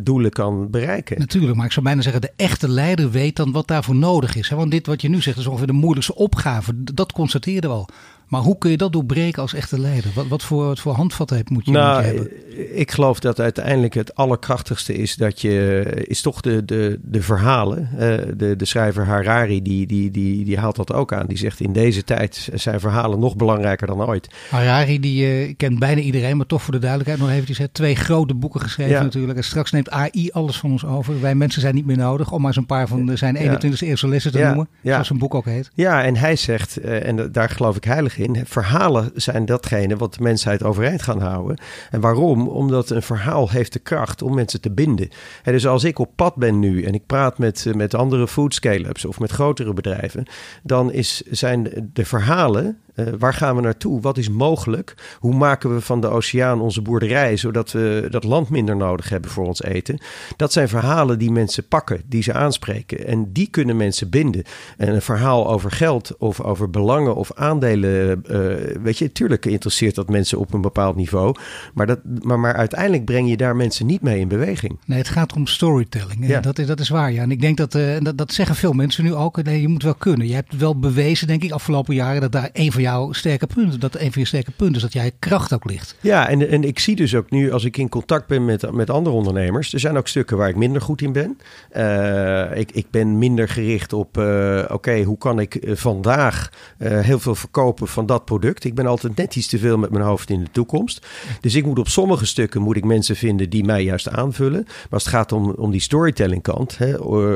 doelen 0.00 0.30
kan 0.30 0.70
bereiken. 0.70 1.18
Natuurlijk, 1.18 1.56
maar 1.56 1.66
ik 1.66 1.72
zou 1.72 1.84
bijna 1.84 2.02
zeggen, 2.02 2.20
de 2.20 2.32
echte 2.36 2.68
leider 2.68 3.10
weet 3.10 3.36
dan 3.36 3.52
wat 3.52 3.68
daarvoor 3.68 3.94
nodig 3.94 4.36
is. 4.36 4.48
Want 4.48 4.70
dit 4.70 4.86
wat 4.86 5.02
je 5.02 5.08
nu 5.08 5.22
zegt 5.22 5.38
is 5.38 5.46
ongeveer 5.46 5.66
de 5.66 5.72
moeilijkste 5.72 6.11
opgave. 6.14 6.72
Dat 6.94 7.12
constateerde 7.12 7.66
we 7.68 7.72
al. 7.74 7.88
Maar 8.32 8.40
hoe 8.40 8.58
kun 8.58 8.70
je 8.70 8.76
dat 8.76 8.92
doorbreken 8.92 9.42
als 9.42 9.54
echte 9.54 9.80
leider? 9.80 10.10
Wat, 10.14 10.26
wat, 10.26 10.42
voor, 10.42 10.64
wat 10.64 10.80
voor 10.80 10.92
handvat 10.92 11.30
moet 11.48 11.64
je, 11.64 11.70
nou, 11.70 12.02
moet 12.02 12.12
je 12.12 12.18
hebben? 12.18 12.78
Ik 12.78 12.90
geloof 12.90 13.20
dat 13.20 13.40
uiteindelijk 13.40 13.94
het 13.94 14.14
allerkrachtigste 14.14 14.94
is 14.94 15.16
dat 15.16 15.40
je 15.40 15.84
is 16.06 16.20
toch 16.20 16.40
de, 16.40 16.64
de, 16.64 16.98
de 17.02 17.22
verhalen. 17.22 17.88
Uh, 17.92 17.98
de, 18.36 18.56
de 18.56 18.64
schrijver 18.64 19.06
Harari 19.06 19.62
die, 19.62 19.86
die, 19.86 20.10
die, 20.10 20.44
die 20.44 20.58
haalt 20.58 20.76
dat 20.76 20.92
ook 20.92 21.12
aan. 21.12 21.26
Die 21.26 21.36
zegt 21.38 21.60
in 21.60 21.72
deze 21.72 22.04
tijd 22.04 22.48
zijn 22.54 22.80
verhalen 22.80 23.18
nog 23.18 23.36
belangrijker 23.36 23.86
dan 23.86 24.02
ooit. 24.02 24.28
Harari 24.50 25.00
die 25.00 25.46
uh, 25.48 25.54
kent 25.56 25.78
bijna 25.78 26.00
iedereen, 26.00 26.36
maar 26.36 26.46
toch 26.46 26.62
voor 26.62 26.72
de 26.72 26.80
duidelijkheid 26.80 27.20
nog 27.20 27.30
eventjes. 27.30 27.58
Hè, 27.58 27.68
twee 27.68 27.96
grote 27.96 28.34
boeken 28.34 28.60
geschreven 28.60 28.92
ja. 28.92 29.02
natuurlijk. 29.02 29.38
En 29.38 29.44
straks 29.44 29.70
neemt 29.70 29.90
AI 29.90 30.30
alles 30.30 30.58
van 30.58 30.70
ons 30.70 30.84
over. 30.84 31.20
Wij 31.20 31.34
mensen 31.34 31.60
zijn 31.60 31.74
niet 31.74 31.86
meer 31.86 31.96
nodig 31.96 32.32
om 32.32 32.38
maar 32.38 32.48
eens 32.48 32.56
een 32.56 32.66
paar 32.66 32.88
van 32.88 33.16
zijn 33.18 33.36
21e 33.36 33.40
ja. 33.40 33.86
eeuwse 33.86 34.08
lessen 34.08 34.32
te 34.32 34.38
ja. 34.38 34.46
noemen. 34.46 34.68
Zoals 34.82 35.10
een 35.10 35.18
boek 35.18 35.34
ook 35.34 35.44
heet. 35.44 35.70
Ja, 35.74 36.04
en 36.04 36.16
hij 36.16 36.36
zegt, 36.36 36.84
uh, 36.84 37.06
en 37.06 37.32
daar 37.32 37.50
geloof 37.50 37.76
ik 37.76 37.84
heilig 37.84 38.18
in 38.18 38.21
Verhalen 38.44 39.10
zijn 39.14 39.44
datgene 39.44 39.96
wat 39.96 40.14
de 40.14 40.22
mensheid 40.22 40.62
overeind 40.62 41.02
gaan 41.02 41.20
houden. 41.20 41.58
En 41.90 42.00
waarom? 42.00 42.48
Omdat 42.48 42.90
een 42.90 43.02
verhaal 43.02 43.50
heeft 43.50 43.72
de 43.72 43.78
kracht 43.78 44.22
om 44.22 44.34
mensen 44.34 44.60
te 44.60 44.70
binden. 44.70 45.08
En 45.42 45.52
dus 45.52 45.66
als 45.66 45.84
ik 45.84 45.98
op 45.98 46.10
pad 46.16 46.34
ben 46.36 46.58
nu 46.58 46.82
en 46.82 46.94
ik 46.94 47.06
praat 47.06 47.38
met, 47.38 47.66
met 47.74 47.94
andere 47.94 48.28
food 48.28 48.54
scale-ups 48.54 49.04
of 49.04 49.18
met 49.18 49.30
grotere 49.30 49.72
bedrijven, 49.72 50.24
dan 50.62 50.92
is, 50.92 51.22
zijn 51.30 51.90
de 51.92 52.04
verhalen 52.04 52.78
uh, 52.94 53.06
waar 53.18 53.34
gaan 53.34 53.56
we 53.56 53.62
naartoe? 53.62 54.00
Wat 54.00 54.18
is 54.18 54.28
mogelijk? 54.28 54.94
Hoe 55.18 55.34
maken 55.34 55.74
we 55.74 55.80
van 55.80 56.00
de 56.00 56.08
oceaan 56.08 56.60
onze 56.60 56.82
boerderij, 56.82 57.36
zodat 57.36 57.72
we 57.72 58.06
dat 58.10 58.24
land 58.24 58.48
minder 58.48 58.76
nodig 58.76 59.08
hebben 59.08 59.30
voor 59.30 59.46
ons 59.46 59.62
eten? 59.62 60.00
Dat 60.36 60.52
zijn 60.52 60.68
verhalen 60.68 61.18
die 61.18 61.30
mensen 61.30 61.68
pakken, 61.68 62.02
die 62.06 62.22
ze 62.22 62.32
aanspreken. 62.32 63.06
En 63.06 63.32
die 63.32 63.48
kunnen 63.50 63.76
mensen 63.76 64.10
binden. 64.10 64.42
En 64.76 64.94
een 64.94 65.02
verhaal 65.02 65.50
over 65.50 65.70
geld 65.70 66.16
of 66.18 66.40
over 66.40 66.70
belangen 66.70 67.14
of 67.14 67.32
aandelen, 67.34 68.22
uh, 68.30 68.36
weet 68.82 68.98
je, 68.98 69.12
tuurlijk 69.12 69.46
interesseert 69.46 69.94
dat 69.94 70.08
mensen 70.08 70.38
op 70.38 70.54
een 70.54 70.60
bepaald 70.60 70.96
niveau. 70.96 71.34
Maar, 71.74 71.86
dat, 71.86 71.98
maar, 72.22 72.40
maar 72.40 72.54
uiteindelijk 72.54 73.04
breng 73.04 73.28
je 73.28 73.36
daar 73.36 73.56
mensen 73.56 73.86
niet 73.86 74.02
mee 74.02 74.20
in 74.20 74.28
beweging. 74.28 74.78
Nee, 74.86 74.98
het 74.98 75.08
gaat 75.08 75.32
om 75.32 75.46
storytelling. 75.46 76.26
Ja. 76.26 76.40
Dat, 76.40 76.58
is, 76.58 76.66
dat 76.66 76.80
is 76.80 76.88
waar, 76.88 77.12
ja. 77.12 77.22
En 77.22 77.30
ik 77.30 77.40
denk 77.40 77.56
dat, 77.56 77.74
uh, 77.74 77.96
dat, 78.00 78.18
dat 78.18 78.32
zeggen 78.32 78.56
veel 78.56 78.72
mensen 78.72 79.04
nu 79.04 79.14
ook. 79.14 79.42
Nee, 79.42 79.60
je 79.60 79.68
moet 79.68 79.82
wel 79.82 79.94
kunnen. 79.94 80.26
Je 80.26 80.34
hebt 80.34 80.56
wel 80.56 80.78
bewezen, 80.78 81.26
denk 81.26 81.42
ik, 81.42 81.50
afgelopen 81.50 81.94
jaren 81.94 82.20
dat 82.20 82.32
daar 82.32 82.50
een 82.52 82.72
van 82.72 82.81
jouw 82.82 83.12
sterke 83.12 83.46
punten, 83.46 83.80
dat 83.80 83.94
een 83.94 84.12
van 84.12 84.22
je 84.22 84.28
sterke 84.28 84.50
punten 84.50 84.76
is 84.76 84.82
dat 84.82 84.92
jij 84.92 85.12
kracht 85.18 85.52
ook 85.52 85.64
ligt. 85.64 85.96
Ja, 86.00 86.28
en, 86.28 86.48
en 86.48 86.64
ik 86.64 86.78
zie 86.78 86.96
dus 86.96 87.14
ook 87.14 87.30
nu 87.30 87.52
als 87.52 87.64
ik 87.64 87.76
in 87.76 87.88
contact 87.88 88.26
ben 88.26 88.44
met, 88.44 88.72
met 88.72 88.90
andere 88.90 89.16
ondernemers, 89.16 89.72
er 89.72 89.80
zijn 89.80 89.96
ook 89.96 90.08
stukken 90.08 90.36
waar 90.36 90.48
ik 90.48 90.56
minder 90.56 90.82
goed 90.82 91.02
in 91.02 91.12
ben. 91.12 91.38
Uh, 91.76 92.56
ik, 92.56 92.72
ik 92.72 92.86
ben 92.90 93.18
minder 93.18 93.48
gericht 93.48 93.92
op, 93.92 94.18
uh, 94.18 94.64
oké, 94.68 95.02
hoe 95.02 95.18
kan 95.18 95.40
ik 95.40 95.58
vandaag 95.66 96.50
uh, 96.78 97.00
heel 97.00 97.18
veel 97.18 97.34
verkopen 97.34 97.88
van 97.88 98.06
dat 98.06 98.24
product. 98.24 98.64
Ik 98.64 98.74
ben 98.74 98.86
altijd 98.86 99.16
net 99.16 99.36
iets 99.36 99.48
te 99.48 99.58
veel 99.58 99.78
met 99.78 99.90
mijn 99.90 100.04
hoofd 100.04 100.30
in 100.30 100.40
de 100.40 100.50
toekomst. 100.52 101.06
Dus 101.40 101.54
ik 101.54 101.64
moet 101.64 101.78
op 101.78 101.88
sommige 101.88 102.26
stukken 102.26 102.62
moet 102.62 102.76
ik 102.76 102.84
mensen 102.84 103.16
vinden 103.16 103.50
die 103.50 103.64
mij 103.64 103.82
juist 103.82 104.08
aanvullen. 104.08 104.62
Maar 104.64 104.86
als 104.90 105.04
het 105.04 105.14
gaat 105.14 105.32
om, 105.32 105.50
om 105.50 105.70
die 105.70 105.80
storytelling 105.80 106.42
kant, 106.42 106.78
hè, 106.78 106.92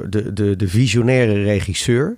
de, 0.08 0.32
de, 0.32 0.56
de 0.56 0.68
visionaire 0.68 1.42
regisseur, 1.42 2.16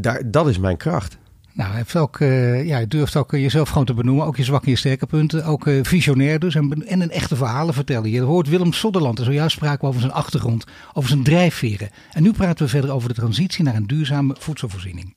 daar, 0.00 0.30
dat 0.30 0.48
is 0.48 0.58
mijn 0.58 0.76
kracht. 0.76 1.18
Nou, 1.52 1.74
heeft 1.74 1.96
ook, 1.96 2.18
uh, 2.18 2.66
ja, 2.66 2.84
durft 2.88 3.16
ook 3.16 3.30
jezelf 3.30 3.68
gewoon 3.68 3.84
te 3.84 3.94
benoemen. 3.94 4.26
Ook 4.26 4.36
je 4.36 4.44
zwakke 4.44 4.66
en 4.66 4.72
je 4.72 4.78
sterke 4.78 5.06
punten. 5.06 5.44
Ook 5.44 5.66
uh, 5.66 5.84
visionair 5.84 6.38
dus. 6.38 6.54
En, 6.54 6.86
en, 6.86 7.00
een 7.00 7.10
echte 7.10 7.36
verhalen 7.36 7.74
vertellen. 7.74 8.10
Je 8.10 8.20
hoort 8.20 8.48
Willem 8.48 8.72
Sodderland. 8.72 9.18
En 9.18 9.24
zojuist 9.24 9.56
spraken 9.56 9.80
we 9.80 9.86
over 9.86 10.00
zijn 10.00 10.12
achtergrond. 10.12 10.64
Over 10.92 11.10
zijn 11.10 11.22
drijfveren. 11.22 11.90
En 12.12 12.22
nu 12.22 12.32
praten 12.32 12.64
we 12.64 12.70
verder 12.70 12.92
over 12.92 13.08
de 13.08 13.14
transitie 13.14 13.64
naar 13.64 13.74
een 13.74 13.86
duurzame 13.86 14.36
voedselvoorziening. 14.38 15.14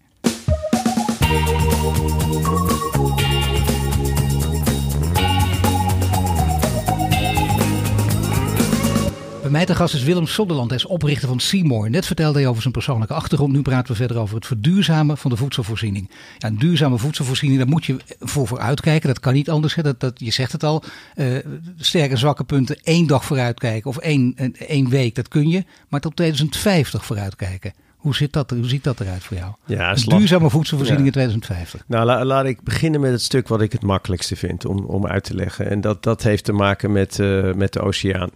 Mij 9.53 9.65
te 9.65 9.75
gast 9.75 9.93
is 9.93 10.03
Willem 10.03 10.27
Sonderland. 10.27 10.69
Hij 10.69 10.79
is 10.79 10.85
oprichter 10.85 11.27
van 11.27 11.39
Seymour. 11.39 11.89
Net 11.89 12.05
vertelde 12.05 12.39
hij 12.39 12.47
over 12.47 12.61
zijn 12.61 12.73
persoonlijke 12.73 13.13
achtergrond. 13.13 13.53
Nu 13.53 13.61
praten 13.61 13.91
we 13.91 13.97
verder 13.97 14.17
over 14.17 14.35
het 14.35 14.45
verduurzamen 14.45 15.17
van 15.17 15.31
de 15.31 15.37
voedselvoorziening. 15.37 16.09
Ja, 16.37 16.47
een 16.47 16.57
duurzame 16.57 16.97
voedselvoorziening, 16.97 17.59
daar 17.59 17.69
moet 17.69 17.85
je 17.85 17.97
voor 18.19 18.47
vooruitkijken. 18.47 19.07
Dat 19.07 19.19
kan 19.19 19.33
niet 19.33 19.49
anders. 19.49 19.75
Hè. 19.75 19.97
Dat, 19.97 20.19
je 20.19 20.31
zegt 20.31 20.51
het 20.51 20.63
al, 20.63 20.83
uh, 21.15 21.37
sterke 21.77 22.17
zwakke 22.17 22.43
punten 22.43 22.77
één 22.83 23.07
dag 23.07 23.25
vooruitkijken 23.25 23.89
of 23.89 23.97
één, 23.97 24.35
één 24.67 24.89
week, 24.89 25.15
dat 25.15 25.27
kun 25.27 25.49
je. 25.49 25.63
Maar 25.87 25.99
tot 25.99 26.15
2050 26.15 27.05
vooruitkijken. 27.05 27.73
Hoe, 28.03 28.15
zit 28.15 28.33
dat, 28.33 28.49
hoe 28.49 28.67
ziet 28.67 28.83
dat 28.83 28.99
eruit 28.99 29.23
voor 29.23 29.37
jou? 29.37 29.53
Ja, 29.65 29.93
duurzame 29.93 30.49
voedselvoorziening 30.49 31.05
in 31.05 31.11
2050. 31.11 31.83
Nou, 31.87 32.25
laat 32.25 32.45
ik 32.45 32.61
beginnen 32.61 33.01
met 33.01 33.11
het 33.11 33.21
stuk 33.21 33.47
wat 33.47 33.61
ik 33.61 33.71
het 33.71 33.81
makkelijkste 33.81 34.35
vind 34.35 34.65
om, 34.65 34.85
om 34.85 35.07
uit 35.07 35.23
te 35.23 35.35
leggen. 35.35 35.69
En 35.69 35.81
dat, 35.81 36.03
dat 36.03 36.23
heeft 36.23 36.43
te 36.43 36.53
maken 36.53 36.91
met, 36.91 37.17
uh, 37.17 37.53
met 37.53 37.73
de 37.73 37.79
oceaan. 37.79 38.29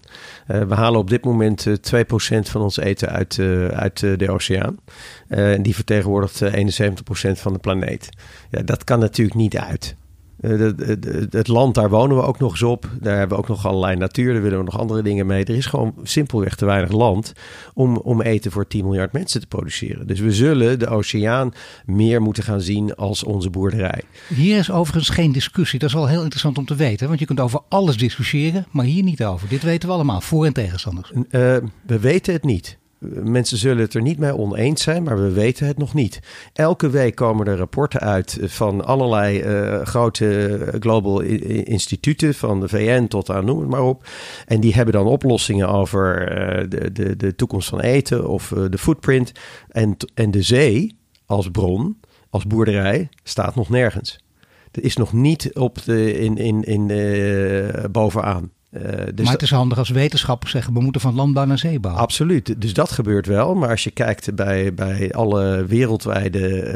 Uh, 0.47 0.61
we 0.61 0.75
halen 0.75 0.99
op 0.99 1.09
dit 1.09 1.23
moment 1.23 1.65
uh, 1.65 1.99
eh, 1.99 2.05
2% 2.05 2.49
van 2.49 2.61
ons 2.61 2.77
eten 2.77 3.09
uit, 3.09 3.39
uit 3.73 3.99
de 3.99 4.31
oceaan. 4.31 4.77
en 5.27 5.61
die 5.61 5.75
vertegenwoordigt 5.75 6.43
71% 6.43 6.47
van 7.31 7.53
de 7.53 7.59
planeet. 7.59 8.09
Ja, 8.49 8.61
dat 8.61 8.83
kan 8.83 8.99
natuurlijk 8.99 9.37
niet 9.37 9.57
uit. 9.57 9.95
Uh, 10.41 10.71
het 11.29 11.47
land, 11.47 11.75
daar 11.75 11.89
wonen 11.89 12.17
we 12.17 12.23
ook 12.23 12.39
nog 12.39 12.51
eens 12.51 12.63
op. 12.63 12.89
Daar 13.01 13.17
hebben 13.17 13.37
we 13.37 13.43
ook 13.43 13.49
nog 13.49 13.65
allerlei 13.65 13.95
natuur. 13.95 14.33
Daar 14.33 14.41
willen 14.41 14.57
we 14.57 14.63
nog 14.63 14.79
andere 14.79 15.01
dingen 15.01 15.25
mee. 15.25 15.43
Er 15.43 15.55
is 15.55 15.65
gewoon 15.65 15.93
simpelweg 16.03 16.55
te 16.55 16.65
weinig 16.65 16.91
land 16.91 17.33
om, 17.73 17.97
om 17.97 18.21
eten 18.21 18.51
voor 18.51 18.67
10 18.67 18.83
miljard 18.83 19.11
mensen 19.11 19.41
te 19.41 19.47
produceren. 19.47 20.07
Dus 20.07 20.19
we 20.19 20.31
zullen 20.31 20.79
de 20.79 20.87
oceaan 20.87 21.51
meer 21.85 22.21
moeten 22.21 22.43
gaan 22.43 22.61
zien 22.61 22.95
als 22.95 23.23
onze 23.23 23.49
boerderij. 23.49 24.01
Hier 24.35 24.57
is 24.57 24.71
overigens 24.71 25.09
geen 25.09 25.31
discussie. 25.31 25.79
Dat 25.79 25.89
is 25.89 25.95
wel 25.95 26.07
heel 26.07 26.21
interessant 26.21 26.57
om 26.57 26.65
te 26.65 26.75
weten. 26.75 27.07
Want 27.07 27.19
je 27.19 27.25
kunt 27.25 27.39
over 27.39 27.59
alles 27.69 27.97
discussiëren, 27.97 28.65
maar 28.71 28.85
hier 28.85 29.03
niet 29.03 29.23
over. 29.23 29.49
Dit 29.49 29.63
weten 29.63 29.89
we 29.89 29.95
allemaal, 29.95 30.21
voor- 30.21 30.45
en 30.45 30.53
tegenstanders. 30.53 31.11
Uh, 31.11 31.21
we 31.85 31.99
weten 31.99 32.33
het 32.33 32.43
niet. 32.43 32.77
Mensen 33.23 33.57
zullen 33.57 33.83
het 33.83 33.93
er 33.93 34.01
niet 34.01 34.19
mee 34.19 34.37
oneens 34.37 34.81
zijn, 34.81 35.03
maar 35.03 35.21
we 35.21 35.31
weten 35.31 35.67
het 35.67 35.77
nog 35.77 35.93
niet. 35.93 36.19
Elke 36.53 36.89
week 36.89 37.15
komen 37.15 37.47
er 37.47 37.57
rapporten 37.57 37.99
uit 37.99 38.39
van 38.41 38.85
allerlei 38.85 39.43
uh, 39.43 39.81
grote 39.81 40.59
global 40.79 41.21
instituten, 41.21 42.33
van 42.33 42.59
de 42.59 42.67
VN 42.67 43.07
tot 43.07 43.29
aan 43.29 43.45
noem 43.45 43.59
het 43.59 43.69
maar 43.69 43.83
op. 43.83 44.07
En 44.45 44.59
die 44.59 44.73
hebben 44.73 44.93
dan 44.93 45.05
oplossingen 45.05 45.69
over 45.69 46.31
uh, 46.61 46.69
de, 46.69 46.91
de, 46.91 47.15
de 47.15 47.35
toekomst 47.35 47.69
van 47.69 47.79
eten 47.79 48.29
of 48.29 48.51
uh, 48.51 48.65
de 48.69 48.77
footprint. 48.77 49.31
En, 49.69 49.97
en 50.13 50.31
de 50.31 50.41
zee 50.41 50.97
als 51.25 51.49
bron, 51.51 51.99
als 52.29 52.47
boerderij, 52.47 53.09
staat 53.23 53.55
nog 53.55 53.69
nergens. 53.69 54.25
Er 54.71 54.83
is 54.83 54.95
nog 54.95 55.13
niet 55.13 55.55
op 55.55 55.83
de, 55.83 56.13
in, 56.13 56.35
in, 56.37 56.63
in, 56.63 57.91
bovenaan. 57.91 58.51
Uh, 58.77 59.05
dus 59.13 59.25
maar 59.25 59.33
het 59.33 59.41
is 59.41 59.51
handig 59.51 59.77
als 59.77 59.89
wetenschappers 59.89 60.51
zeggen, 60.51 60.73
we 60.73 60.81
moeten 60.81 61.01
van 61.01 61.15
landbouw 61.15 61.45
naar 61.45 61.57
zeebouw. 61.57 61.95
Absoluut, 61.95 62.61
dus 62.61 62.73
dat 62.73 62.91
gebeurt 62.91 63.25
wel. 63.25 63.55
Maar 63.55 63.69
als 63.69 63.83
je 63.83 63.91
kijkt 63.91 64.35
bij, 64.35 64.73
bij 64.73 65.11
alle 65.11 65.65
wereldwijde, 65.65 66.73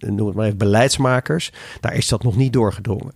uh, 0.00 0.10
noem 0.10 0.26
het 0.26 0.36
maar 0.36 0.46
even, 0.46 0.58
beleidsmakers, 0.58 1.52
daar 1.80 1.94
is 1.94 2.08
dat 2.08 2.22
nog 2.22 2.36
niet 2.36 2.52
doorgedrongen. 2.52 3.12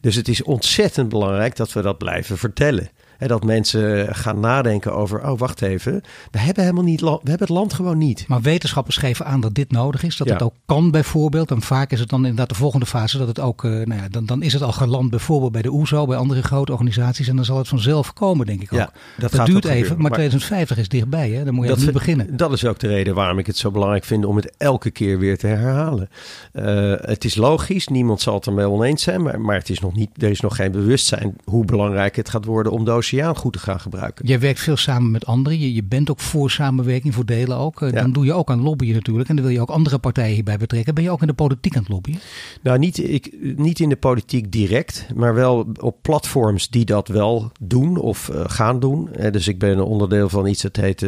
Dus 0.00 0.14
het 0.14 0.28
is 0.28 0.42
ontzettend 0.42 1.08
belangrijk 1.08 1.56
dat 1.56 1.72
we 1.72 1.82
dat 1.82 1.98
blijven 1.98 2.38
vertellen. 2.38 2.90
En 3.18 3.28
dat 3.28 3.44
mensen 3.44 4.14
gaan 4.14 4.40
nadenken 4.40 4.94
over, 4.94 5.28
oh 5.28 5.38
wacht 5.38 5.62
even, 5.62 6.02
we 6.30 6.38
hebben 6.38 6.62
helemaal 6.62 6.84
niet, 6.84 7.00
we 7.00 7.08
hebben 7.08 7.38
het 7.38 7.48
land 7.48 7.72
gewoon 7.72 7.98
niet. 7.98 8.24
Maar 8.28 8.40
wetenschappers 8.40 8.96
geven 8.96 9.26
aan 9.26 9.40
dat 9.40 9.54
dit 9.54 9.72
nodig 9.72 10.02
is, 10.02 10.16
dat 10.16 10.28
het 10.28 10.42
ook 10.42 10.54
kan 10.66 10.90
bijvoorbeeld. 10.90 11.50
En 11.50 11.62
vaak 11.62 11.90
is 11.90 12.00
het 12.00 12.08
dan 12.08 12.20
inderdaad 12.20 12.48
de 12.48 12.54
volgende 12.54 12.86
fase 12.86 13.18
dat 13.18 13.28
het 13.28 13.40
ook, 13.40 13.64
uh, 13.64 13.70
nou 13.72 14.00
ja, 14.00 14.08
dan, 14.08 14.26
dan 14.26 14.42
is 14.42 14.52
het 14.52 14.62
al 14.62 14.72
geland 14.72 15.10
bijvoorbeeld 15.10 15.52
bij 15.52 15.62
de 15.62 15.72
OESO, 15.72 16.06
bij 16.06 16.16
andere 16.16 16.42
grote 16.42 16.72
organisaties. 16.72 17.28
En 17.28 17.36
dan 17.36 17.44
zal 17.44 17.58
het 17.58 17.68
vanzelf 17.68 18.12
komen, 18.12 18.46
denk 18.46 18.62
ik 18.62 18.72
ook. 18.72 18.78
Ja, 18.78 18.92
dat, 19.18 19.32
dat 19.32 19.46
duurt 19.46 19.64
even, 19.64 20.00
maar, 20.00 20.10
2050 20.10 20.78
is 20.78 20.88
dichtbij, 20.88 21.30
hè? 21.30 21.44
dan 21.44 21.54
moet 21.54 21.64
je 21.64 21.70
dat 21.70 21.80
nu 21.80 21.92
beginnen. 21.92 22.36
Dat 22.36 22.52
is 22.52 22.64
ook 22.64 22.78
de 22.78 22.88
reden 22.88 23.14
waarom 23.14 23.38
ik 23.38 23.46
het 23.46 23.56
zo 23.56 23.70
belangrijk 23.70 24.04
vind 24.04 24.24
om 24.24 24.36
het 24.36 24.52
elke 24.56 24.90
keer 24.90 25.18
weer 25.18 25.38
te 25.38 25.46
herhalen. 25.46 26.08
Uh, 26.52 26.92
het 26.96 27.24
is 27.24 27.34
logisch, 27.34 27.88
niemand 27.88 28.20
zal 28.20 28.34
het 28.34 28.46
ermee 28.46 28.68
oneens 28.68 29.02
zijn, 29.02 29.22
maar, 29.22 29.40
maar 29.40 29.56
het 29.56 29.70
is 29.70 29.80
nog 29.80 29.94
niet, 29.94 30.10
er 30.22 30.30
is 30.30 30.40
nog 30.40 30.56
geen 30.56 30.72
bewustzijn 30.72 31.36
hoe 31.44 31.64
belangrijk 31.64 32.16
het 32.16 32.28
gaat 32.28 32.44
worden 32.44 32.72
om 32.72 32.84
doos 32.84 33.07
oceaan 33.12 33.36
goed 33.36 33.52
te 33.52 33.58
gaan 33.58 33.80
gebruiken. 33.80 34.26
Jij 34.26 34.40
werkt 34.40 34.60
veel 34.60 34.76
samen 34.76 35.10
met 35.10 35.26
anderen. 35.26 35.58
Je, 35.58 35.74
je 35.74 35.84
bent 35.84 36.10
ook 36.10 36.20
voor 36.20 36.50
samenwerking, 36.50 37.14
voor 37.14 37.24
delen 37.24 37.56
ook. 37.56 37.82
Eh, 37.82 37.92
dan 37.92 38.12
doe 38.12 38.24
je 38.24 38.32
ook 38.32 38.50
aan 38.50 38.62
lobbyen 38.62 38.94
natuurlijk. 38.94 39.28
En 39.28 39.36
dan 39.36 39.44
wil 39.44 39.54
je 39.54 39.60
ook 39.60 39.70
andere 39.70 39.98
partijen 39.98 40.34
hierbij 40.34 40.56
betrekken. 40.56 40.94
Ben 40.94 41.04
je 41.04 41.10
ook 41.10 41.20
in 41.20 41.26
de 41.26 41.32
politiek 41.32 41.76
aan 41.76 41.82
het 41.82 41.90
lobbyen? 41.90 42.18
Nou, 42.62 42.78
niet, 42.78 42.98
ik, 42.98 43.34
niet 43.56 43.80
in 43.80 43.88
de 43.88 43.96
politiek 43.96 44.52
direct, 44.52 45.06
maar 45.14 45.34
wel 45.34 45.66
op 45.80 45.96
platforms 46.02 46.68
die 46.68 46.84
dat 46.84 47.08
wel 47.08 47.50
doen 47.60 47.96
of 47.96 48.28
uh, 48.28 48.40
gaan 48.46 48.80
doen. 48.80 49.08
Uh, 49.18 49.30
dus 49.30 49.48
ik 49.48 49.58
ben 49.58 49.70
een 49.70 49.80
onderdeel 49.80 50.28
van 50.28 50.46
iets 50.46 50.62
dat 50.62 50.76
heet 50.76 51.00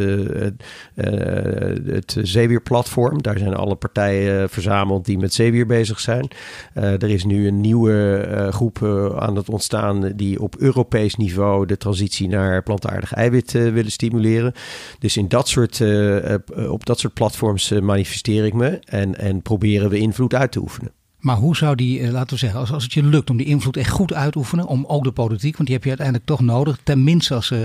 het 1.85 2.17
Zeewierplatform. 2.21 3.21
Daar 3.21 3.37
zijn 3.37 3.53
alle 3.53 3.75
partijen 3.75 4.49
verzameld 4.49 5.05
die 5.05 5.17
met 5.17 5.33
zeewier 5.33 5.65
bezig 5.65 5.99
zijn. 5.99 6.27
er 6.73 7.09
is 7.09 7.23
nu 7.23 7.47
een 7.47 7.61
nieuwe 7.61 8.47
groep 8.51 8.83
aan 9.19 9.35
het 9.35 9.49
ontstaan 9.49 10.11
die 10.15 10.41
op 10.41 10.55
Europees 10.55 11.15
niveau 11.15 11.65
de 11.65 11.77
transitie 11.95 12.27
naar 12.27 12.63
plantaardig 12.63 13.13
eiwit 13.13 13.53
uh, 13.53 13.73
willen 13.73 13.91
stimuleren. 13.91 14.53
Dus 14.99 15.17
in 15.17 15.27
dat 15.27 15.47
soort, 15.47 15.79
uh, 15.79 16.35
op 16.69 16.85
dat 16.85 16.99
soort 16.99 17.13
platforms 17.13 17.69
manifesteer 17.69 18.45
ik 18.45 18.53
me 18.53 18.79
en, 18.85 19.17
en 19.17 19.41
proberen 19.41 19.89
we 19.89 19.97
invloed 19.97 20.33
uit 20.33 20.51
te 20.51 20.59
oefenen. 20.59 20.91
Maar 21.21 21.35
hoe 21.35 21.55
zou 21.55 21.75
die, 21.75 22.11
laten 22.11 22.29
we 22.29 22.37
zeggen, 22.37 22.59
als, 22.59 22.71
als 22.71 22.83
het 22.83 22.93
je 22.93 23.03
lukt 23.03 23.29
om 23.29 23.37
die 23.37 23.45
invloed 23.45 23.77
echt 23.77 23.89
goed 23.89 24.13
uit 24.13 24.31
te 24.31 24.37
oefenen, 24.37 24.67
om 24.67 24.85
ook 24.85 25.03
de 25.03 25.11
politiek, 25.11 25.55
want 25.55 25.65
die 25.65 25.75
heb 25.75 25.83
je 25.83 25.89
uiteindelijk 25.89 26.27
toch 26.27 26.41
nodig, 26.41 26.77
tenminste 26.83 27.33
als 27.33 27.51
uh, 27.51 27.59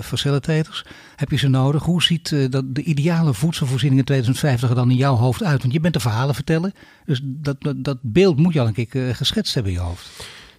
facilitators, 0.00 0.84
heb 1.16 1.30
je 1.30 1.36
ze 1.36 1.48
nodig. 1.48 1.82
Hoe 1.82 2.02
ziet 2.02 2.30
uh, 2.30 2.50
dat 2.50 2.74
de 2.74 2.82
ideale 2.82 3.34
voedselvoorziening 3.34 4.00
in 4.00 4.06
2050 4.06 4.68
er 4.68 4.74
dan 4.74 4.90
in 4.90 4.96
jouw 4.96 5.14
hoofd 5.14 5.42
uit? 5.42 5.60
Want 5.60 5.72
je 5.72 5.80
bent 5.80 5.94
de 5.94 6.00
verhalen 6.00 6.34
vertellen, 6.34 6.74
dus 7.04 7.20
dat, 7.24 7.56
dat, 7.58 7.84
dat 7.84 7.98
beeld 8.02 8.36
moet 8.36 8.52
je 8.52 8.60
al 8.60 8.66
een 8.66 8.86
keer 8.86 9.14
geschetst 9.14 9.54
hebben 9.54 9.72
in 9.72 9.78
je 9.78 9.84
hoofd. 9.84 10.08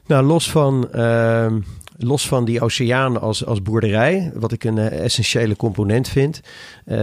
Nou, 0.08 0.26
los 0.26 0.52
van 0.52 0.92
ehm, 0.92 1.60
los 1.98 2.28
van 2.28 2.46
die 2.46 2.62
oceaan 2.62 3.22
als, 3.22 3.46
als 3.46 3.62
boerderij, 3.62 4.32
wat 4.34 4.52
ik 4.52 4.64
een 4.64 4.78
uh, 4.78 5.04
essentiële 5.04 5.56
component 5.56 6.08
vind. 6.08 6.42
Uh, 6.86 6.98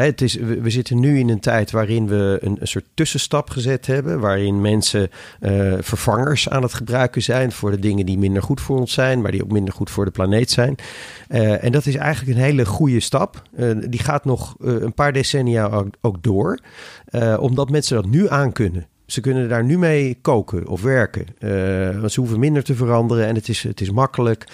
het 0.00 0.20
is, 0.20 0.34
we, 0.34 0.70
zitten 0.70 1.00
nu 1.00 1.18
in 1.18 1.28
een 1.28 1.40
tijd 1.40 1.70
waarin 1.70 2.08
we 2.08 2.38
een, 2.40 2.56
een 2.60 2.68
soort 2.68 2.84
tussenstap 2.94 3.50
gezet 3.50 3.86
hebben, 3.86 4.20
waarin 4.20 4.60
mensen 4.60 5.10
uh, 5.40 5.74
vervangers 5.80 6.48
aan 6.48 6.62
het 6.62 6.74
gebruiken 6.74 7.22
zijn 7.22 7.52
voor 7.52 7.70
de 7.70 7.78
dingen 7.78 8.06
die 8.06 8.18
minder 8.18 8.42
goed 8.42 8.60
voor 8.60 8.78
ons 8.78 8.92
zijn, 8.92 9.20
maar 9.20 9.32
die 9.32 9.42
ook 9.42 9.52
minder 9.52 9.74
goed 9.74 9.90
voor 9.90 10.04
de 10.04 10.10
planeet 10.10 10.50
zijn. 10.50 10.76
en 11.28 11.72
dat 11.72 11.86
is 11.86 11.96
eigenlijk 11.96 12.36
een 12.36 12.44
hele 12.44 12.66
goede 12.66 13.00
stap. 13.00 13.42
die 13.88 14.00
gaat 14.00 14.24
nog 14.24 14.54
een 14.58 14.94
paar 14.94 15.12
decennia 15.12 15.68
ook, 15.68 15.94
ook 16.00 16.22
door, 16.22 16.58
omdat 17.38 17.70
mensen 17.70 17.96
dat 17.96 18.06
nu 18.06 18.28
aan 18.28 18.52
kunnen. 18.52 18.86
Ze 19.12 19.20
kunnen 19.20 19.48
daar 19.48 19.64
nu 19.64 19.78
mee 19.78 20.18
koken 20.20 20.68
of 20.68 20.82
werken. 20.82 21.26
Uh, 21.38 21.98
want 21.98 22.12
ze 22.12 22.20
hoeven 22.20 22.38
minder 22.38 22.64
te 22.64 22.74
veranderen 22.74 23.26
en 23.26 23.34
het 23.34 23.48
is, 23.48 23.62
het 23.62 23.80
is 23.80 23.90
makkelijk. 23.90 24.44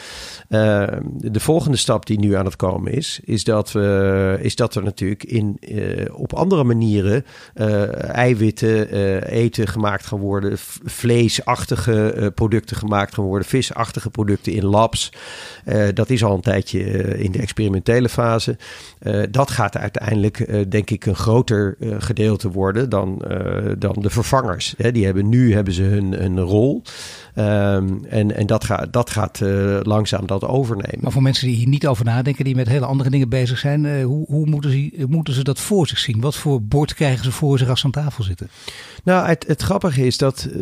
Uh, 0.49 0.87
de 1.17 1.41
volgende 1.41 1.77
stap 1.77 2.07
die 2.07 2.19
nu 2.19 2.35
aan 2.35 2.45
het 2.45 2.57
komen 2.57 2.93
is, 2.93 3.21
is 3.25 3.45
dat, 3.45 3.73
we, 3.73 4.39
is 4.41 4.57
dat 4.57 4.75
er 4.75 4.83
natuurlijk 4.83 5.25
in, 5.25 5.57
uh, 5.61 6.05
op 6.13 6.33
andere 6.33 6.65
manieren 6.65 7.25
eiwitten, 8.13 8.93
eten 9.23 9.69
gemaakt 9.69 10.07
gaan 10.07 10.19
worden, 10.19 10.53
vleesachtige 10.85 12.33
producten 12.35 12.77
gemaakt 12.77 13.15
gaan 13.15 13.25
worden, 13.25 13.49
visachtige 13.49 14.11
producten 14.11 14.53
in 14.53 14.65
labs. 14.65 15.13
dat 15.95 16.11
is 16.11 16.25
al 16.25 16.35
een 16.35 16.41
tijdje 16.41 16.81
in 17.19 17.33
de 17.33 17.39
experimentele 17.39 18.09
fase. 18.09 18.57
dat 19.31 19.51
gaat 19.51 19.77
uiteindelijk, 19.77 20.71
denk 20.71 20.91
ik, 20.91 21.07
een 21.07 21.17
groter 21.17 21.77
gedeelte 21.99 22.51
worden 22.51 22.89
dan, 22.89 23.23
dan 23.79 23.97
de 24.01 24.11
vervanging 24.11 24.48
Die 24.93 25.05
hebben 25.05 25.29
nu 25.29 25.55
hebben 25.55 25.73
ze 25.73 25.83
hun, 25.83 26.13
hun 26.13 26.41
rol. 26.41 26.83
Ehm, 27.35 28.05
en 28.09 28.37
en 28.37 28.47
dat, 28.47 28.65
gaat 28.65 28.93
dat 28.93 29.11
gaat 29.11 29.41
uh, 29.41 29.79
langzaam 29.83 30.27
dat 30.27 30.45
overnemen. 30.45 30.99
Maar 31.01 31.13
voor 31.13 31.23
mensen 31.23 31.47
die 31.47 31.57
hier 31.57 31.69
niet 31.69 31.87
over 31.87 32.05
nadenken, 32.05 32.45
die 32.45 32.55
met 32.55 32.69
hele 32.69 32.87
andere 32.87 33.11
dingen 33.11 33.29
bezig 33.29 33.59
zijn, 33.59 33.85
uh, 33.85 34.05
hoe, 34.05 34.27
hoe 34.27 34.47
moeten, 34.47 34.71
ze, 34.71 35.07
moeten 35.09 35.35
ze 35.35 35.45
dat 35.45 35.61
voor 35.61 35.87
zich 35.87 35.99
zien? 35.99 36.21
Wat 36.21 36.37
voor 36.37 36.63
bord 36.63 36.95
krijgen 36.95 37.25
ze 37.25 37.33
voor 37.33 37.59
zich 37.59 37.69
als 37.69 37.81
ze 37.81 37.87
aan 37.87 37.93
tafel 37.93 38.25
zitten? 38.25 38.49
Nou, 39.05 39.27
het, 39.27 39.45
het 39.47 39.63
grappige 39.63 40.07
is 40.07 40.17
dat 40.17 40.49
uh, 40.49 40.55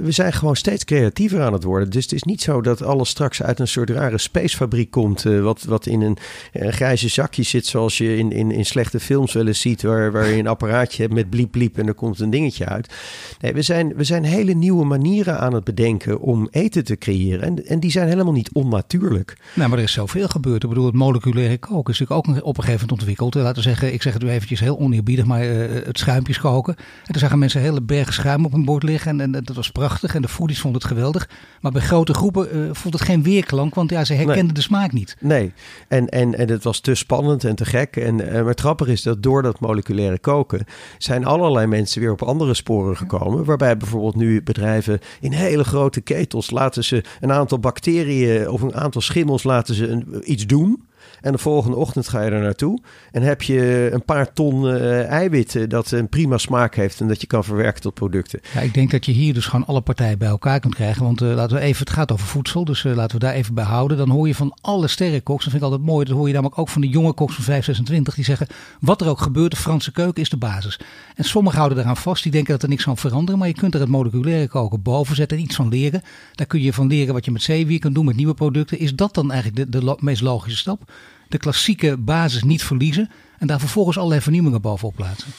we 0.00 0.10
zijn 0.10 0.32
gewoon 0.32 0.56
steeds 0.56 0.84
creatiever 0.84 1.42
aan 1.42 1.52
het 1.52 1.64
worden. 1.64 1.90
Dus 1.90 2.02
het 2.02 2.12
is 2.12 2.22
niet 2.22 2.42
zo 2.42 2.60
dat 2.60 2.82
alles 2.82 3.08
straks 3.08 3.42
uit 3.42 3.58
een 3.58 3.68
soort 3.68 3.90
rare 3.90 4.18
spacefabriek 4.18 4.90
komt, 4.90 5.22
wat, 5.22 5.62
wat 5.62 5.86
in 5.86 6.00
een, 6.00 6.16
een, 6.52 6.72
grijze 6.72 7.08
zakje 7.08 7.42
zit, 7.42 7.66
zoals 7.66 7.98
je 7.98 8.16
in, 8.16 8.32
in, 8.32 8.50
in 8.50 8.64
slechte 8.64 9.00
films 9.00 9.32
wel 9.32 9.46
eens 9.46 9.60
ziet, 9.60 9.82
waar, 9.82 10.12
waar 10.12 10.26
je 10.26 10.38
een 10.38 10.46
apparaatje 10.46 11.02
hebt 11.02 11.14
met 11.14 11.30
bliep 11.30 11.50
bliep 11.50 11.78
en 11.78 11.86
er 11.86 11.94
komt 11.94 12.20
een 12.20 12.30
dingetje 12.30 12.66
uit. 12.66 12.94
Nee, 13.40 13.52
we 13.52 13.62
zijn, 13.62 13.92
we 13.96 14.04
zijn 14.04 14.24
hele 14.24 14.54
nieuwe 14.54 14.84
manieren 14.84 15.38
aan 15.38 15.54
het 15.54 15.64
bedenken 15.64 16.20
om 16.20 16.48
eten 16.50 16.84
te 16.84 16.96
creëren. 16.96 17.42
En, 17.42 17.66
en 17.66 17.80
die 17.80 17.90
zijn 17.90 18.08
helemaal 18.08 18.32
niet 18.32 18.52
onnatuurlijk. 18.52 19.36
Nou, 19.54 19.68
maar 19.68 19.78
er 19.78 19.84
is 19.84 19.92
zoveel 19.92 20.28
gebeurd. 20.28 20.62
Ik 20.62 20.68
bedoel, 20.68 20.86
het 20.86 20.94
moleculaire 20.94 21.58
koken 21.58 21.92
is 21.92 21.98
natuurlijk 21.98 22.28
ook 22.28 22.44
op 22.44 22.56
een 22.56 22.64
gegeven 22.64 22.80
moment 22.80 22.92
ontwikkeld. 22.92 23.34
Laten 23.34 23.54
we 23.54 23.68
zeggen, 23.68 23.92
ik 23.92 24.02
zeg 24.02 24.12
het 24.12 24.22
nu 24.22 24.30
eventjes 24.30 24.60
heel 24.60 24.78
oneerbiedig, 24.78 25.24
maar 25.24 25.46
uh, 25.46 25.84
het 25.84 25.98
schuimpjes 25.98 26.38
koken. 26.38 26.76
En 26.76 27.12
toen 27.12 27.20
zagen 27.20 27.38
mensen 27.38 27.60
hele 27.60 27.79
bergen 27.86 28.12
schuim 28.12 28.44
op 28.44 28.52
een 28.52 28.64
bord 28.64 28.82
liggen. 28.82 29.20
En, 29.20 29.34
en, 29.34 29.44
dat 29.44 29.56
was 29.56 29.70
prachtig. 29.70 30.14
En 30.14 30.22
de 30.22 30.28
foodies 30.28 30.60
vonden 30.60 30.80
het 30.80 30.90
geweldig. 30.90 31.28
Maar 31.60 31.72
bij 31.72 31.80
grote 31.80 32.14
groepen 32.14 32.56
uh, 32.56 32.68
vond 32.72 32.94
het 32.94 33.02
geen 33.02 33.22
weerklank, 33.22 33.74
want 33.74 33.90
ja, 33.90 34.04
ze 34.04 34.14
herkenden 34.14 34.54
de 34.54 34.60
smaak 34.60 34.92
niet. 34.92 35.16
Nee, 35.20 35.52
en, 35.88 36.08
en, 36.08 36.34
en 36.34 36.50
het 36.50 36.64
was 36.64 36.80
te 36.80 36.94
spannend 36.94 37.44
en 37.44 37.54
te 37.54 37.64
gek. 37.64 37.96
En, 37.96 38.28
en 38.28 38.40
maar 38.40 38.50
het 38.50 38.60
grappige 38.60 38.92
is 38.92 39.02
dat 39.02 39.22
door 39.22 39.42
dat 39.42 39.60
moleculaire 39.60 40.18
koken 40.18 40.64
zijn 40.98 41.24
allerlei 41.24 41.66
mensen 41.66 42.00
weer 42.00 42.12
op 42.12 42.22
andere 42.22 42.54
sporen 42.54 42.96
gekomen. 42.96 43.44
Waarbij 43.44 43.76
bijvoorbeeld 43.76 44.16
nu 44.16 44.42
bedrijven 44.42 45.00
in 45.20 45.32
hele 45.32 45.64
grote 45.64 46.00
ketels 46.00 46.50
laten 46.50 46.84
ze 46.84 47.04
een 47.20 47.32
aantal 47.32 47.58
bacteriën 47.58 48.48
of 48.48 48.62
een 48.62 48.74
aantal 48.74 49.00
schimmels 49.00 49.42
laten 49.42 49.74
ze 49.74 49.88
een, 49.88 50.22
iets 50.24 50.46
doen. 50.46 50.88
En 51.20 51.32
de 51.32 51.38
volgende 51.38 51.76
ochtend 51.76 52.08
ga 52.08 52.22
je 52.22 52.30
er 52.30 52.42
naartoe. 52.42 52.80
En 53.12 53.22
heb 53.22 53.42
je 53.42 53.88
een 53.92 54.04
paar 54.04 54.32
ton 54.32 54.64
uh, 54.64 55.06
eiwitten 55.06 55.68
dat 55.68 55.90
een 55.90 56.08
prima 56.08 56.38
smaak 56.38 56.74
heeft 56.74 57.00
en 57.00 57.08
dat 57.08 57.20
je 57.20 57.26
kan 57.26 57.44
verwerken 57.44 57.80
tot 57.80 57.94
producten. 57.94 58.40
Ja, 58.54 58.60
ik 58.60 58.74
denk 58.74 58.90
dat 58.90 59.06
je 59.06 59.12
hier 59.12 59.34
dus 59.34 59.46
gewoon 59.46 59.66
alle 59.66 59.80
partijen 59.80 60.18
bij 60.18 60.28
elkaar 60.28 60.60
kunt 60.60 60.74
krijgen. 60.74 61.02
Want 61.02 61.22
uh, 61.22 61.34
laten 61.34 61.56
we 61.56 61.62
even, 61.62 61.78
het 61.78 61.94
gaat 61.94 62.12
over 62.12 62.26
voedsel, 62.26 62.64
dus 62.64 62.84
uh, 62.84 62.94
laten 62.94 63.18
we 63.18 63.24
daar 63.24 63.34
even 63.34 63.54
bij 63.54 63.64
houden. 63.64 63.96
Dan 63.96 64.10
hoor 64.10 64.26
je 64.26 64.34
van 64.34 64.56
alle 64.60 64.88
sterrenkoks, 64.88 65.44
dat 65.44 65.52
vind 65.52 65.64
ik 65.64 65.70
altijd 65.70 65.88
mooi. 65.88 66.04
Dat 66.04 66.16
hoor 66.16 66.26
je 66.26 66.32
namelijk 66.32 66.58
ook 66.58 66.68
van 66.68 66.80
de 66.80 66.88
jonge 66.88 67.12
koks 67.12 67.34
van 67.34 67.44
5, 67.44 67.64
26. 67.64 68.14
Die 68.14 68.24
zeggen, 68.24 68.46
wat 68.80 69.00
er 69.00 69.08
ook 69.08 69.20
gebeurt, 69.20 69.50
de 69.50 69.56
Franse 69.56 69.92
keuken 69.92 70.22
is 70.22 70.28
de 70.28 70.36
basis. 70.36 70.80
En 71.14 71.24
sommigen 71.24 71.58
houden 71.58 71.78
eraan 71.78 71.96
vast, 71.96 72.22
die 72.22 72.32
denken 72.32 72.52
dat 72.52 72.62
er 72.62 72.68
niks 72.68 72.84
kan 72.84 72.96
veranderen. 72.96 73.38
Maar 73.38 73.48
je 73.48 73.54
kunt 73.54 73.74
er 73.74 73.80
het 73.80 73.88
moleculaire 73.88 74.48
koken 74.48 74.82
boven 74.82 75.16
zetten 75.16 75.36
en 75.36 75.42
iets 75.42 75.56
van 75.56 75.68
leren. 75.68 76.02
Daar 76.34 76.46
kun 76.46 76.60
je 76.60 76.72
van 76.72 76.86
leren 76.86 77.14
wat 77.14 77.24
je 77.24 77.30
met 77.30 77.42
zeewier 77.42 77.78
kunt 77.78 77.94
doen, 77.94 78.04
met 78.04 78.16
nieuwe 78.16 78.34
producten. 78.34 78.78
Is 78.78 78.94
dat 78.94 79.14
dan 79.14 79.32
eigenlijk 79.32 79.72
de 79.72 79.96
meest 80.00 80.22
logische 80.22 80.58
stap? 80.58 80.89
De 81.30 81.38
klassieke 81.38 81.96
basis 81.96 82.42
niet 82.42 82.62
verliezen 82.62 83.10
en 83.38 83.46
daar 83.46 83.60
vervolgens 83.60 83.96
allerlei 83.96 84.20
vernieuwingen 84.20 84.60
bovenop 84.60 84.94
plaatsen? 84.94 85.32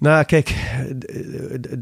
Nou, 0.00 0.24
kijk, 0.24 0.56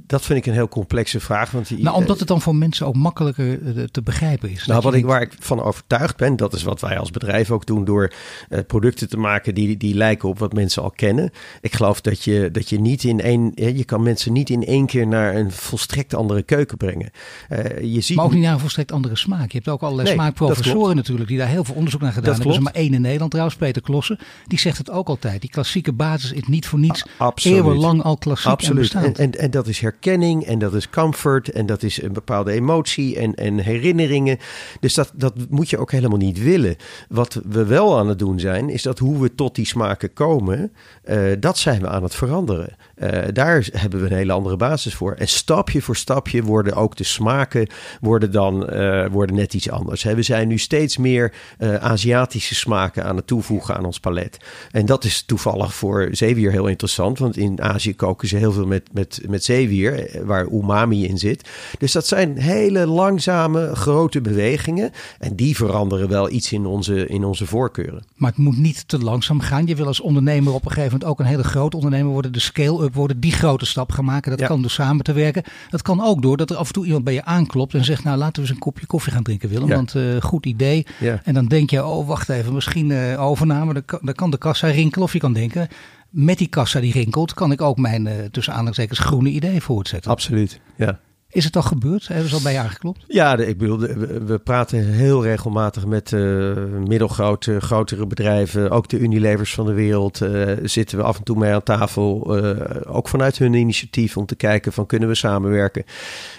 dat 0.07 0.23
vind 0.23 0.39
ik 0.39 0.47
een 0.47 0.53
heel 0.53 0.69
complexe 0.69 1.21
vraag. 1.21 1.51
Want 1.51 1.79
nou, 1.79 1.97
omdat 1.97 2.19
het 2.19 2.29
dan 2.29 2.41
voor 2.41 2.57
mensen 2.57 2.87
ook 2.87 2.97
makkelijker 2.97 3.77
eh, 3.77 3.85
te 3.85 4.03
begrijpen 4.03 4.51
is. 4.51 4.67
Nou, 4.67 4.81
wat 4.81 4.95
ik, 4.95 5.05
waar 5.05 5.23
ik 5.23 5.33
van 5.39 5.63
overtuigd 5.63 6.17
ben, 6.17 6.37
dat 6.37 6.55
is 6.55 6.63
wat 6.63 6.81
wij 6.81 6.99
als 6.99 7.11
bedrijf 7.11 7.51
ook 7.51 7.67
doen 7.67 7.85
door 7.85 8.13
uh, 8.51 8.59
producten 8.67 9.09
te 9.09 9.17
maken 9.17 9.55
die, 9.55 9.77
die 9.77 9.95
lijken 9.95 10.29
op 10.29 10.39
wat 10.39 10.53
mensen 10.53 10.83
al 10.83 10.91
kennen. 10.91 11.31
Ik 11.61 11.75
geloof 11.75 12.01
dat 12.01 12.25
je, 12.25 12.51
dat 12.51 12.69
je 12.69 12.81
niet 12.81 13.05
in 13.05 13.21
één, 13.21 13.53
je 13.55 13.85
kan 13.85 14.03
mensen 14.03 14.33
niet 14.33 14.51
in 14.51 14.65
één 14.65 14.87
keer 14.87 15.07
naar 15.07 15.37
een 15.37 15.53
volstrekt 15.53 16.15
andere 16.15 16.43
keuken 16.43 16.77
brengen. 16.77 17.11
Uh, 17.51 17.81
je 17.95 18.01
ziet... 18.01 18.17
Maar 18.17 18.25
ook 18.25 18.33
niet 18.33 18.43
naar 18.43 18.53
een 18.53 18.61
volstrekt 18.61 18.93
andere 18.93 19.17
smaak. 19.17 19.51
Je 19.51 19.57
hebt 19.57 19.69
ook 19.69 19.83
allerlei 19.83 20.09
nee, 20.09 20.17
smaakprofessoren 20.17 20.97
natuurlijk 20.97 21.29
die 21.29 21.39
daar 21.39 21.49
heel 21.49 21.65
veel 21.65 21.75
onderzoek 21.75 22.01
naar 22.01 22.13
gedaan 22.13 22.35
hebben. 22.35 22.51
Er 22.51 22.59
is 22.59 22.65
maar 22.65 22.75
één 22.75 22.95
in 22.95 23.01
Nederland 23.01 23.31
trouwens, 23.31 23.59
Peter 23.59 23.83
Klossen. 23.83 24.19
Die 24.47 24.59
zegt 24.59 24.79
het 24.79 24.91
ook 24.91 25.09
altijd. 25.09 25.41
Die 25.41 25.51
klassieke 25.51 25.93
basis 25.93 26.33
is 26.33 26.47
niet 26.47 26.67
voor 26.67 26.79
niets 26.79 27.05
eeuwenlang 27.35 28.07
al 28.09 28.17
klassiek 28.17 28.51
Absoluut. 28.51 28.95
En, 28.95 29.15
en, 29.15 29.33
en, 29.33 29.51
dat 29.51 29.67
is 29.67 29.81
herkenning 29.81 30.45
en 30.45 30.59
dat 30.59 30.75
is 30.75 30.91
comfort 30.91 31.51
en 31.51 31.67
dat 31.67 31.83
is 31.83 32.03
een 32.03 32.13
bepaalde 32.13 32.53
emotie 32.53 33.19
en, 33.19 33.35
en 33.35 33.59
herinneringen. 33.59 34.39
Dus 34.81 34.95
dat, 34.95 35.13
dat 35.15 35.35
moet 35.49 35.71
je 35.71 35.79
ook 35.79 35.91
helemaal 35.91 36.19
niet 36.19 36.43
willen. 36.43 36.77
Wat 37.09 37.41
we 37.49 37.65
wel 37.65 37.99
aan 37.99 38.09
het 38.09 38.19
doen 38.19 38.41
zijn, 38.41 38.71
is 38.71 38.83
dat 38.83 38.99
hoe 38.99 39.21
we 39.21 39.35
tot 39.35 39.55
die 39.55 39.67
smaken 39.67 40.13
komen, 40.13 40.73
uh, 41.05 41.33
dat 41.41 41.59
zijn 41.59 41.81
we 41.81 41.89
aan 41.89 42.03
het 42.03 42.15
veranderen. 42.15 42.77
Uh, 42.97 43.19
daar 43.33 43.69
hebben 43.73 44.01
we 44.01 44.07
een 44.07 44.17
hele 44.17 44.33
andere 44.33 44.57
basis 44.57 44.95
voor. 44.95 45.13
En 45.13 45.29
stapje 45.29 45.83
voor 45.83 45.97
stapje 45.97 46.43
worden 46.43 46.75
ook 46.75 46.97
de 46.97 47.05
smaken 47.05 47.67
worden 48.01 48.33
dan 48.33 48.75
uh, 48.75 49.07
worden 49.11 49.37
net 49.37 49.55
iets 49.55 49.71
anders. 49.71 50.03
He, 50.03 50.15
we 50.15 50.23
zijn 50.23 50.49
nu 50.49 50.59
steeds 50.59 50.97
meer 50.97 51.33
Aziatische 51.81 52.55
smaken 52.55 53.05
aan 53.05 53.17
het 53.17 53.27
toevoegen 53.27 53.77
aan 53.77 53.85
ons 53.85 54.01
palet. 54.01 54.37
En 54.71 54.87
dat 54.87 55.05
is 55.05 55.23
toevallig 55.23 55.75
voor 55.75 56.09
zeewier 56.11 56.51
heel 56.51 56.67
interessant, 56.67 57.19
want 57.19 57.37
in 57.37 57.63
Azië 57.63 57.95
koken 57.99 58.29
ze 58.29 58.37
heel 58.37 58.53
veel 58.53 58.67
met, 58.67 58.89
met, 58.93 59.21
met 59.29 59.45
zeewier, 59.45 60.07
eh, 60.07 60.23
waar 60.23 60.47
umami 60.47 61.07
in 61.07 61.19
zit. 61.19 61.49
Dus 61.79 61.93
dat 61.93 62.07
zijn 62.07 62.37
hele 62.37 62.87
langzame, 62.87 63.75
grote 63.75 64.21
bewegingen. 64.21 64.91
En 65.19 65.37
die 65.37 65.57
veranderen 65.57 66.09
wel 66.09 66.31
iets 66.31 66.53
in 66.53 66.67
onze, 66.67 67.07
in 67.07 67.25
onze 67.25 67.47
voorkeuren. 67.47 68.03
Maar 68.15 68.31
het 68.31 68.39
moet 68.39 68.59
niet 68.59 68.89
te 68.89 68.99
langzaam 68.99 69.41
gaan. 69.41 69.67
Je 69.67 69.75
wil 69.75 69.87
als 69.87 70.01
ondernemer 70.01 70.53
op 70.53 70.65
een 70.65 70.71
gegeven 70.71 70.93
moment 70.93 71.11
ook 71.11 71.19
een 71.21 71.27
hele 71.27 71.45
grote 71.45 71.77
ondernemer 71.77 72.13
worden. 72.13 72.33
De 72.33 72.41
scale-up 72.41 72.95
worden, 72.95 73.21
die 73.21 73.33
grote 73.33 73.67
stap 73.67 73.93
gaan 73.93 74.05
maken. 74.05 74.37
Dat 74.37 74.47
kan 74.47 74.61
door 74.61 74.71
samen 74.71 75.05
te 75.05 75.13
werken. 75.13 75.43
Dat 75.71 75.83
kan 75.83 76.03
ook 76.03 76.23
door 76.23 76.37
dat 76.37 76.51
er 76.51 76.57
af 76.57 76.67
en 76.67 76.73
toe 76.73 76.85
iemand 76.85 77.05
bij 77.05 77.15
je 77.15 77.25
aanklopt 77.25 77.75
en 77.75 77.85
zegt... 77.85 78.05
nou, 78.05 78.19
laten 78.19 78.35
we 78.35 78.41
eens 78.41 78.51
een 78.51 78.59
kopje 78.59 78.87
koffie 78.87 79.13
gaan 79.13 79.23
drinken, 79.23 79.49
Willem. 79.49 79.69
Want 79.69 79.95
uh, 79.95 80.21
goed 80.21 80.47
idee. 80.47 80.87
En 81.25 81.35
dan 81.35 81.47
denk 81.47 81.71
je, 81.71 81.85
oh, 81.85 82.07
wacht 82.07 82.29
even, 82.29 82.55
misschien 82.55 82.91
uh, 82.91 83.23
overname. 83.23 83.73
Dan 83.73 83.85
kan, 83.85 83.99
dan 84.03 84.15
kan 84.15 84.31
de 84.31 84.39
kassa 84.39 84.67
rinkelen. 84.69 85.07
Of 85.07 85.13
je 85.13 85.19
kan 85.19 85.33
denken, 85.33 85.69
met 86.11 86.39
die 86.39 86.49
kassa 86.49 86.81
die 86.81 86.93
rinkelt, 86.93 87.35
kan 87.35 87.53
ik 87.53 87.61
ook 87.61 87.79
mijn 87.79 88.07
uh, 88.07 88.13
tussen 88.31 88.53
groene 88.99 89.29
idee 89.29 89.61
voortzetten. 89.61 90.11
Absoluut, 90.11 90.61
ja. 90.77 91.01
Is 91.31 91.45
het 91.45 91.57
al 91.57 91.63
gebeurd? 91.63 92.09
Hebben 92.09 92.29
ze 92.29 92.35
al 92.35 92.43
bij 92.43 92.53
je 92.53 92.59
aangeklopt? 92.59 93.05
Ja, 93.07 93.37
ik 93.37 93.59
bedoel, 93.59 93.79
we, 93.79 94.41
praten 94.45 94.85
heel 94.85 95.23
regelmatig 95.23 95.87
met 95.87 96.13
uh, 96.13 96.57
middelgrote, 96.87 97.61
grotere 97.61 98.07
bedrijven. 98.07 98.71
Ook 98.71 98.89
de 98.89 98.99
Unilevers 98.99 99.55
van 99.55 99.67
de 99.67 99.73
wereld 99.73 100.23
uh, 100.23 100.53
zitten 100.63 100.99
we 100.99 101.05
af 101.05 101.19
en 101.19 101.25
toe 101.25 101.39
mee 101.39 101.53
aan 101.53 101.63
tafel. 101.63 102.39
Uh, 102.45 102.61
ook 102.87 103.09
vanuit 103.09 103.39
hun 103.39 103.55
initiatief 103.55 104.17
om 104.17 104.27
te 104.27 104.37
kijken 104.37 104.73
van 104.73 104.87
kunnen 104.87 105.09
we 105.09 105.15
samenwerken. 105.15 105.85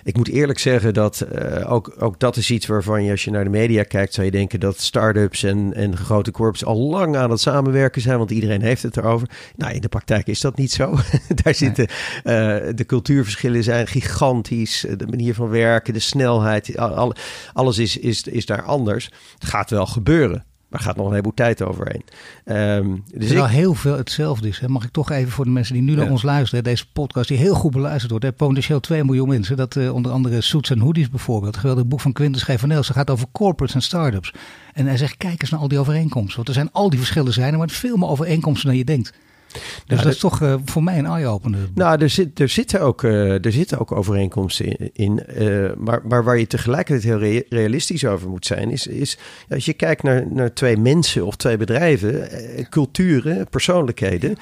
Ik 0.03 0.17
moet 0.17 0.29
eerlijk 0.29 0.59
zeggen 0.59 0.93
dat 0.93 1.25
ook, 1.65 1.95
ook 1.99 2.19
dat 2.19 2.37
is 2.37 2.51
iets 2.51 2.65
waarvan 2.65 3.03
je 3.03 3.11
als 3.11 3.23
je 3.23 3.31
naar 3.31 3.43
de 3.43 3.49
media 3.49 3.83
kijkt... 3.83 4.13
zou 4.13 4.25
je 4.25 4.31
denken 4.31 4.59
dat 4.59 4.79
start-ups 4.79 5.43
en, 5.43 5.73
en 5.73 5.97
grote 5.97 6.31
corps 6.31 6.65
al 6.65 6.77
lang 6.77 7.15
aan 7.15 7.31
het 7.31 7.39
samenwerken 7.39 8.01
zijn. 8.01 8.17
Want 8.17 8.31
iedereen 8.31 8.61
heeft 8.61 8.83
het 8.83 8.97
erover. 8.97 9.29
Nou, 9.55 9.73
in 9.73 9.81
de 9.81 9.89
praktijk 9.89 10.27
is 10.27 10.41
dat 10.41 10.57
niet 10.57 10.71
zo. 10.71 10.95
Daar 11.43 11.55
zitten 11.55 11.87
de 12.75 12.83
cultuurverschillen 12.85 13.63
zijn 13.63 13.87
gigantisch 13.87 14.77
de 14.97 15.07
manier 15.07 15.33
van 15.33 15.49
werken, 15.49 15.93
de 15.93 15.99
snelheid, 15.99 16.77
alles 17.53 17.77
is, 17.77 17.97
is, 17.97 18.23
is 18.23 18.45
daar 18.45 18.63
anders. 18.63 19.11
Het 19.37 19.49
gaat 19.49 19.69
wel 19.69 19.85
gebeuren. 19.85 20.43
Maar 20.69 20.79
gaat 20.79 20.95
nog 20.95 21.05
een 21.05 21.11
heleboel 21.11 21.33
tijd 21.33 21.61
overheen. 21.61 22.03
Um, 22.45 23.03
dus 23.13 23.31
wel 23.31 23.47
heel 23.47 23.73
veel 23.73 23.97
hetzelfde 23.97 24.47
is. 24.47 24.59
Hè. 24.59 24.67
Mag 24.67 24.83
ik 24.83 24.91
toch 24.91 25.11
even 25.11 25.31
voor 25.31 25.45
de 25.45 25.51
mensen 25.51 25.73
die 25.73 25.83
nu 25.83 25.95
naar 25.95 26.09
ons 26.09 26.23
luisteren. 26.23 26.63
Deze 26.63 26.91
podcast 26.93 27.27
die 27.27 27.37
heel 27.37 27.53
goed 27.53 27.71
beluisterd 27.71 28.09
wordt. 28.09 28.25
Hè. 28.25 28.31
Potentieel 28.31 28.79
2 28.79 29.03
miljoen 29.03 29.27
mensen. 29.27 29.57
Dat 29.57 29.75
uh, 29.75 29.93
onder 29.93 30.11
andere 30.11 30.41
Suits 30.41 30.69
en 30.69 30.79
Hoodies 30.79 31.09
bijvoorbeeld. 31.09 31.51
Het 31.51 31.59
geweldige 31.59 31.87
boek 31.87 31.99
van 31.99 32.11
Quintus 32.11 32.43
Gevanel. 32.43 32.83
Ze 32.83 32.93
gaat 32.93 33.09
over 33.09 33.27
corporates 33.31 33.75
en 33.75 33.81
startups. 33.81 34.33
En 34.73 34.85
hij 34.85 34.97
zegt 34.97 35.17
kijk 35.17 35.41
eens 35.41 35.49
naar 35.49 35.59
al 35.59 35.67
die 35.67 35.79
overeenkomsten. 35.79 36.35
Want 36.35 36.47
er 36.47 36.53
zijn 36.53 36.71
al 36.71 36.89
die 36.89 36.99
verschillen 36.99 37.33
zijn. 37.33 37.51
Maar 37.51 37.67
het 37.67 37.75
veel 37.75 37.97
meer 37.97 38.09
overeenkomsten 38.09 38.67
dan 38.67 38.77
je 38.77 38.85
denkt. 38.85 39.13
Dus 39.51 39.61
nou, 39.87 40.01
dat 40.01 40.13
is 40.13 40.19
toch 40.19 40.41
uh, 40.41 40.55
voor 40.65 40.83
mij 40.83 40.97
een 40.97 41.05
eye-opener. 41.05 41.59
Nou, 41.73 42.01
er, 42.01 42.09
zit, 42.09 42.39
er, 42.39 42.49
zitten 42.49 42.81
ook, 42.81 43.03
uh, 43.03 43.45
er 43.45 43.51
zitten 43.51 43.79
ook 43.79 43.91
overeenkomsten 43.91 44.65
in. 44.65 44.89
in 44.93 45.23
uh, 45.37 45.71
maar, 45.77 46.01
maar 46.07 46.23
waar 46.23 46.39
je 46.39 46.47
tegelijkertijd 46.47 47.03
heel 47.03 47.43
realistisch 47.49 48.05
over 48.05 48.29
moet 48.29 48.45
zijn, 48.45 48.71
is, 48.71 48.87
is 48.87 49.17
als 49.49 49.65
je 49.65 49.73
kijkt 49.73 50.03
naar, 50.03 50.27
naar 50.31 50.53
twee 50.53 50.77
mensen 50.77 51.25
of 51.25 51.35
twee 51.35 51.57
bedrijven, 51.57 52.29
culturen, 52.69 53.47
persoonlijkheden, 53.49 54.35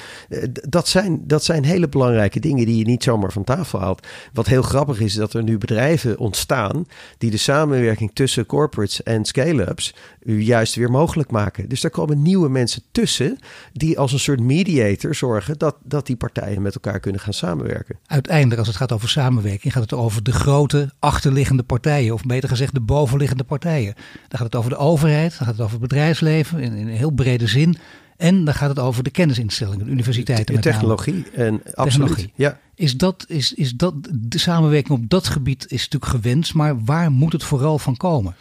dat, 0.70 0.88
zijn, 0.88 1.24
dat 1.28 1.44
zijn 1.44 1.64
hele 1.64 1.90
belangrijke 1.90 2.40
dingen 2.40 2.66
die 2.66 2.78
je 2.78 2.86
niet 2.86 3.04
zomaar 3.04 3.32
van 3.32 3.44
tafel 3.44 3.80
haalt. 3.80 4.08
Wat 4.34 4.48
heel 4.48 4.62
grappig 4.62 5.00
is, 5.00 5.14
dat 5.14 5.34
er 5.34 5.44
nu 5.44 5.58
bedrijven 5.58 6.18
ontstaan 6.18 6.86
die 7.18 7.32
de 7.32 7.38
samenwerking 7.38 8.12
tussen 8.14 8.46
corporates 8.46 9.04
en 9.04 9.26
scale-ups 9.26 9.94
juist 10.36 10.76
weer 10.76 10.92
mogelijk 10.92 11.32
maken. 11.32 11.70
Dus 11.70 11.82
daar 11.82 11.92
komen 11.92 12.22
nieuwe 12.22 12.50
mensen 12.50 12.82
tussen 12.92 13.38
die 13.74 14.00
als 14.00 14.14
een 14.14 14.20
soort 14.20 14.40
mediator 14.40 15.16
zorgen 15.16 15.58
dat, 15.58 15.76
dat 15.84 16.06
die 16.06 16.16
partijen 16.16 16.62
met 16.62 16.74
elkaar 16.74 17.00
kunnen 17.00 17.22
gaan 17.22 17.34
samenwerken. 17.34 18.00
Uiteindelijk, 18.06 18.60
als 18.60 18.68
het 18.68 18.78
gaat 18.78 18.92
over 18.92 19.10
samenwerking, 19.10 19.74
gaat 19.74 19.84
het 19.84 19.94
over 19.94 20.24
de 20.24 20.32
grote 20.32 20.92
achterliggende 21.00 21.64
partijen, 21.64 22.14
of 22.14 22.24
beter 22.24 22.50
gezegd 22.50 22.74
de 22.74 22.80
bovenliggende 22.80 23.44
partijen. 23.44 23.94
Dan 24.28 24.40
gaat 24.40 24.48
het 24.48 24.56
over 24.56 24.70
de 24.70 24.78
overheid, 24.78 25.30
dan 25.38 25.48
gaat 25.48 25.56
het 25.56 25.66
over 25.66 25.80
het 25.80 25.90
bedrijfsleven 25.90 26.60
in, 26.60 26.74
in 26.74 26.88
een 26.88 26.94
heel 26.94 27.12
brede 27.12 27.48
zin. 27.48 27.78
En 28.18 28.46
dan 28.46 28.54
gaat 28.54 28.70
het 28.70 28.80
over 28.80 29.04
de 29.04 29.10
kennisinstellingen, 29.10 29.86
de 29.86 29.92
universiteiten. 29.92 30.62
Technologie 30.62 31.26
en 31.34 31.62
absoluut. 31.74 32.30
Ja. 32.36 32.60
Is 32.76 32.98
dat, 32.98 33.26
is, 33.28 33.54
is 33.54 33.74
dat, 33.74 33.94
de 34.12 34.38
samenwerking 34.38 35.00
op 35.00 35.10
dat 35.10 35.28
gebied 35.28 35.66
is 35.68 35.90
natuurlijk 35.90 36.12
gewenst, 36.12 36.54
maar 36.54 36.84
waar 36.84 37.12
moet 37.12 37.34
het 37.34 37.44
vooral 37.44 37.80
van 37.80 37.98
komen? 37.98 38.36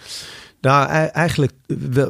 Nou, 0.60 0.88
eigenlijk 1.08 1.52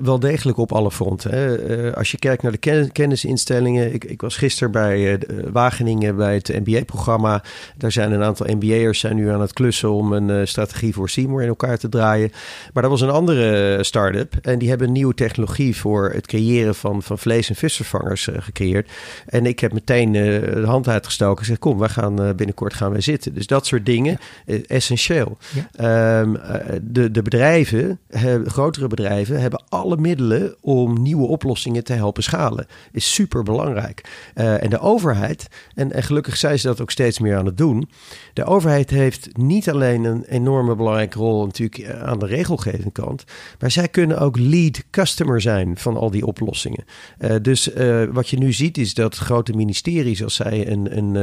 wel, 0.02 0.18
degelijk 0.18 0.58
op 0.58 0.72
alle 0.72 0.90
fronten. 0.90 1.30
Hè. 1.30 1.56
Eh, 1.56 1.96
als 1.96 2.10
je 2.10 2.18
kijkt 2.18 2.42
naar 2.42 2.52
de 2.52 2.90
kennisinstellingen. 2.92 3.94
Ik, 3.94 4.04
ik, 4.04 4.20
was 4.20 4.36
gisteren 4.36 4.70
bij 4.70 5.12
uh, 5.12 5.18
Wageningen 5.52 6.16
bij 6.16 6.34
het 6.34 6.48
MBA-programma. 6.64 7.42
Daar 7.76 7.92
zijn 7.92 8.12
een 8.12 8.22
aantal 8.22 8.46
MBA'ers 8.54 8.98
zijn 8.98 9.16
nu 9.16 9.30
aan 9.30 9.40
het 9.40 9.52
klussen 9.52 9.90
om 9.90 10.12
een 10.12 10.48
strategie 10.48 10.94
voor 10.94 11.08
Seymour 11.08 11.42
in 11.42 11.48
elkaar 11.48 11.78
te 11.78 11.88
draaien. 11.88 12.30
Maar 12.72 12.82
dat 12.82 12.92
was 12.92 13.00
een 13.00 13.10
andere 13.10 13.84
start-up. 13.84 14.34
En 14.42 14.58
die 14.58 14.68
hebben 14.68 14.86
een 14.86 14.92
nieuwe 14.92 15.14
technologie 15.14 15.76
voor 15.76 16.10
het 16.10 16.26
creëren 16.26 16.74
van, 16.74 17.02
van 17.02 17.18
vlees- 17.18 17.48
en 17.48 17.54
visvervangers 17.54 18.28
gecreëerd. 18.36 18.90
En 19.26 19.46
ik 19.46 19.60
heb 19.60 19.72
meteen 19.72 20.12
de 20.12 20.62
hand 20.64 20.88
uitgestoken 20.88 21.36
en 21.36 21.42
gezegd: 21.42 21.60
Kom, 21.60 21.78
wij 21.78 21.88
gaan 21.88 22.36
binnenkort 22.36 22.74
gaan 22.74 22.90
wij 22.90 23.00
zitten. 23.00 23.34
Dus 23.34 23.46
dat 23.46 23.66
soort 23.66 23.86
dingen, 23.86 24.18
essentieel. 24.66 25.38
Ehm, 25.72 26.34
de, 26.82 27.10
de 27.10 27.22
bedrijven, 27.22 27.98
grotere 28.46 28.86
bedrijven 28.86 29.45
hebben 29.50 29.64
alle 29.68 29.96
middelen 29.96 30.54
om 30.60 31.02
nieuwe 31.02 31.26
oplossingen 31.26 31.84
te 31.84 31.92
helpen 31.92 32.22
schalen. 32.22 32.66
Is 32.92 33.14
super 33.14 33.42
belangrijk. 33.42 34.04
Uh, 34.34 34.62
en 34.62 34.70
de 34.70 34.78
overheid, 34.78 35.48
en, 35.74 35.92
en 35.92 36.02
gelukkig 36.02 36.36
zijn 36.36 36.58
ze 36.58 36.66
dat 36.66 36.80
ook 36.80 36.90
steeds 36.90 37.18
meer 37.18 37.36
aan 37.36 37.46
het 37.46 37.56
doen. 37.56 37.88
De 38.32 38.44
overheid 38.44 38.90
heeft 38.90 39.36
niet 39.36 39.70
alleen 39.70 40.04
een 40.04 40.24
enorme 40.24 40.74
belangrijke 40.76 41.18
rol 41.18 41.44
natuurlijk 41.44 41.78
eh, 41.78 42.02
aan 42.02 42.18
de 42.18 42.26
regelgevende 42.26 42.90
kant, 42.92 43.24
maar 43.58 43.70
zij 43.70 43.88
kunnen 43.88 44.18
ook 44.18 44.38
lead 44.38 44.82
customer 44.90 45.40
zijn 45.40 45.78
van 45.78 45.96
al 45.96 46.10
die 46.10 46.26
oplossingen. 46.26 46.84
Uh, 47.18 47.34
dus 47.42 47.70
wat 48.12 48.28
je 48.28 48.38
nu 48.38 48.52
ziet 48.52 48.78
is 48.78 48.94
dat 48.94 49.16
grote 49.16 49.52
ministeries, 49.52 50.22
als 50.22 50.34
zij 50.34 50.70
een, 50.70 50.96
een, 50.96 51.14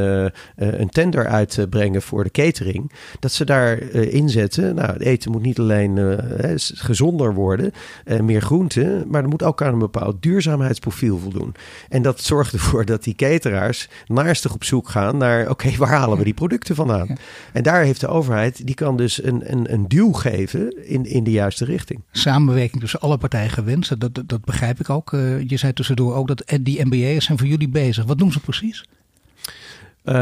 een 0.56 0.90
tender 0.90 1.28
uitbrengen 1.28 2.02
voor 2.02 2.24
de 2.24 2.32
catering, 2.32 2.92
dat 3.20 3.32
ze 3.32 3.46
daar 3.46 3.82
inzetten. 3.92 4.76
Nou, 4.76 4.94
het 4.94 5.02
eten 5.02 5.32
moet 5.32 5.42
niet 5.42 5.60
alleen 5.60 6.20
gezonder 6.74 7.34
worden, 7.34 7.72
meer 8.22 8.42
groente, 8.42 9.06
maar 9.08 9.24
er 9.24 9.30
moet 9.30 9.44
ook 9.44 9.62
aan 9.62 9.74
een 9.74 9.80
bepaald 9.80 10.22
duurzaamheidsprofiel 10.22 11.20
voldoen. 11.20 11.54
En 11.90 12.02
dat 12.02 12.22
zorgt 12.22 12.54
ervoor 12.54 12.86
dat 12.86 13.04
die 13.04 13.16
cateraars 13.16 13.90
naastig 14.08 14.54
op 14.54 14.64
zoek 14.64 14.90
gaan 14.90 15.18
naar, 15.18 15.50
oké, 15.50 15.76
waar 15.78 15.90
halen 15.90 16.18
we 16.18 16.24
die 16.24 16.34
producten 16.34 16.76
vandaan? 16.76 17.18
En 17.54 17.64
daar 17.64 17.84
heeft 17.84 18.00
de 18.00 18.08
overheid, 18.08 18.66
die 18.66 18.76
kan 18.76 18.98
dus 18.98 19.24
een, 19.24 19.52
een, 19.52 19.74
een 19.74 19.88
duw 19.88 20.12
geven 20.12 20.88
in, 20.88 21.06
in 21.06 21.24
de 21.24 21.32
juiste 21.32 21.66
richting. 21.66 22.02
Samenwerking 22.12 22.82
tussen 22.82 23.00
alle 23.00 23.18
partijen 23.18 23.50
gewenst, 23.50 24.00
dat, 24.00 24.16
dat, 24.16 24.30
dat 24.30 24.46
begrijp 24.46 24.80
ik 24.80 24.90
ook. 24.90 25.12
Uh, 25.12 25.42
je 25.42 25.58
zei 25.58 25.74
tussendoor 25.74 26.14
ook 26.14 26.28
dat 26.28 26.44
die 26.62 26.86
MBA's 26.86 27.26
zijn 27.26 27.38
voor 27.38 27.48
jullie 27.48 27.70
bezig. 27.70 28.06
Wat 28.06 28.18
doen 28.18 28.32
ze 28.32 28.40
precies? 28.40 28.86
Uh, 30.06 30.14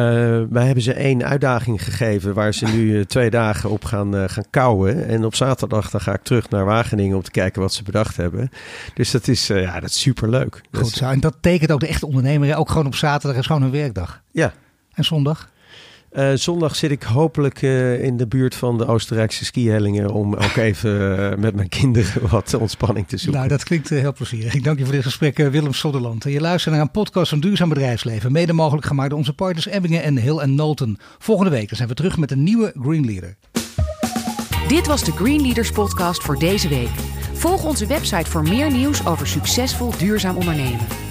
wij 0.49 0.65
hebben 0.65 0.83
ze 0.83 0.93
één 0.93 1.23
uitdaging 1.23 1.83
gegeven 1.83 2.33
waar 2.33 2.53
ze 2.53 2.65
nu 2.65 2.97
uh, 2.97 3.03
twee 3.03 3.29
dagen 3.29 3.69
op 3.69 3.85
gaan, 3.85 4.15
uh, 4.15 4.23
gaan 4.27 4.45
kouwen. 4.49 5.07
En 5.07 5.25
op 5.25 5.35
zaterdag 5.35 5.89
dan 5.89 6.01
ga 6.01 6.13
ik 6.13 6.23
terug 6.23 6.49
naar 6.49 6.65
Wageningen 6.65 7.15
om 7.15 7.23
te 7.23 7.31
kijken 7.31 7.61
wat 7.61 7.73
ze 7.73 7.83
bedacht 7.83 8.17
hebben. 8.17 8.49
Dus 8.93 9.11
dat 9.11 9.27
is, 9.27 9.47
ja, 9.47 9.79
dat 9.79 9.89
is 9.89 9.99
superleuk. 9.99 10.61
Goed 10.71 10.87
zo. 10.87 11.09
En 11.09 11.19
dat 11.19 11.35
tekent 11.41 11.71
ook 11.71 11.79
de 11.79 11.87
echte 11.87 12.07
ondernemer. 12.07 12.55
Ook 12.55 12.69
gewoon 12.69 12.85
op 12.85 12.95
zaterdag 12.95 13.39
is 13.39 13.45
gewoon 13.45 13.61
een 13.61 13.71
werkdag. 13.71 14.21
Ja. 14.31 14.53
En 14.93 15.03
zondag? 15.03 15.49
Uh, 16.13 16.31
zondag 16.33 16.75
zit 16.75 16.91
ik 16.91 17.03
hopelijk 17.03 17.61
uh, 17.61 18.03
in 18.03 18.17
de 18.17 18.27
buurt 18.27 18.55
van 18.55 18.77
de 18.77 18.85
Oostenrijkse 18.85 19.45
skihellingen 19.45 20.09
om 20.09 20.33
ook 20.45 20.55
even 20.55 21.19
uh, 21.19 21.37
met 21.37 21.55
mijn 21.55 21.69
kinderen 21.69 22.27
wat 22.29 22.53
ontspanning 22.53 23.07
te 23.07 23.17
zoeken. 23.17 23.37
Nou, 23.37 23.47
dat 23.47 23.63
klinkt 23.63 23.89
heel 23.89 24.13
plezierig. 24.13 24.53
Ik 24.53 24.63
dank 24.63 24.77
je 24.77 24.83
voor 24.83 24.93
dit 24.93 25.03
gesprek, 25.03 25.37
Willem 25.37 25.73
Sodderland. 25.73 26.23
Je 26.23 26.41
luistert 26.41 26.73
naar 26.73 26.83
een 26.83 26.91
podcast 26.91 27.29
van 27.29 27.39
Duurzaam 27.39 27.69
Bedrijfsleven, 27.69 28.31
mede 28.31 28.53
mogelijk 28.53 28.87
gemaakt 28.87 29.09
door 29.09 29.19
onze 29.19 29.33
partners 29.33 29.67
Ebbingen 29.67 30.03
en 30.03 30.17
Hill 30.17 30.37
en 30.37 30.55
Nolten. 30.55 30.97
Volgende 31.19 31.51
week 31.51 31.69
zijn 31.75 31.87
we 31.87 31.93
terug 31.93 32.17
met 32.17 32.31
een 32.31 32.43
nieuwe 32.43 32.73
Green 32.81 33.05
Leader. 33.05 33.35
Dit 34.67 34.87
was 34.87 35.03
de 35.03 35.11
Green 35.11 35.41
Leaders 35.41 35.71
podcast 35.71 36.23
voor 36.23 36.39
deze 36.39 36.67
week. 36.67 36.91
Volg 37.33 37.63
onze 37.63 37.85
website 37.85 38.29
voor 38.29 38.43
meer 38.43 38.71
nieuws 38.71 39.05
over 39.05 39.27
succesvol 39.27 39.97
duurzaam 39.97 40.35
ondernemen. 40.37 41.10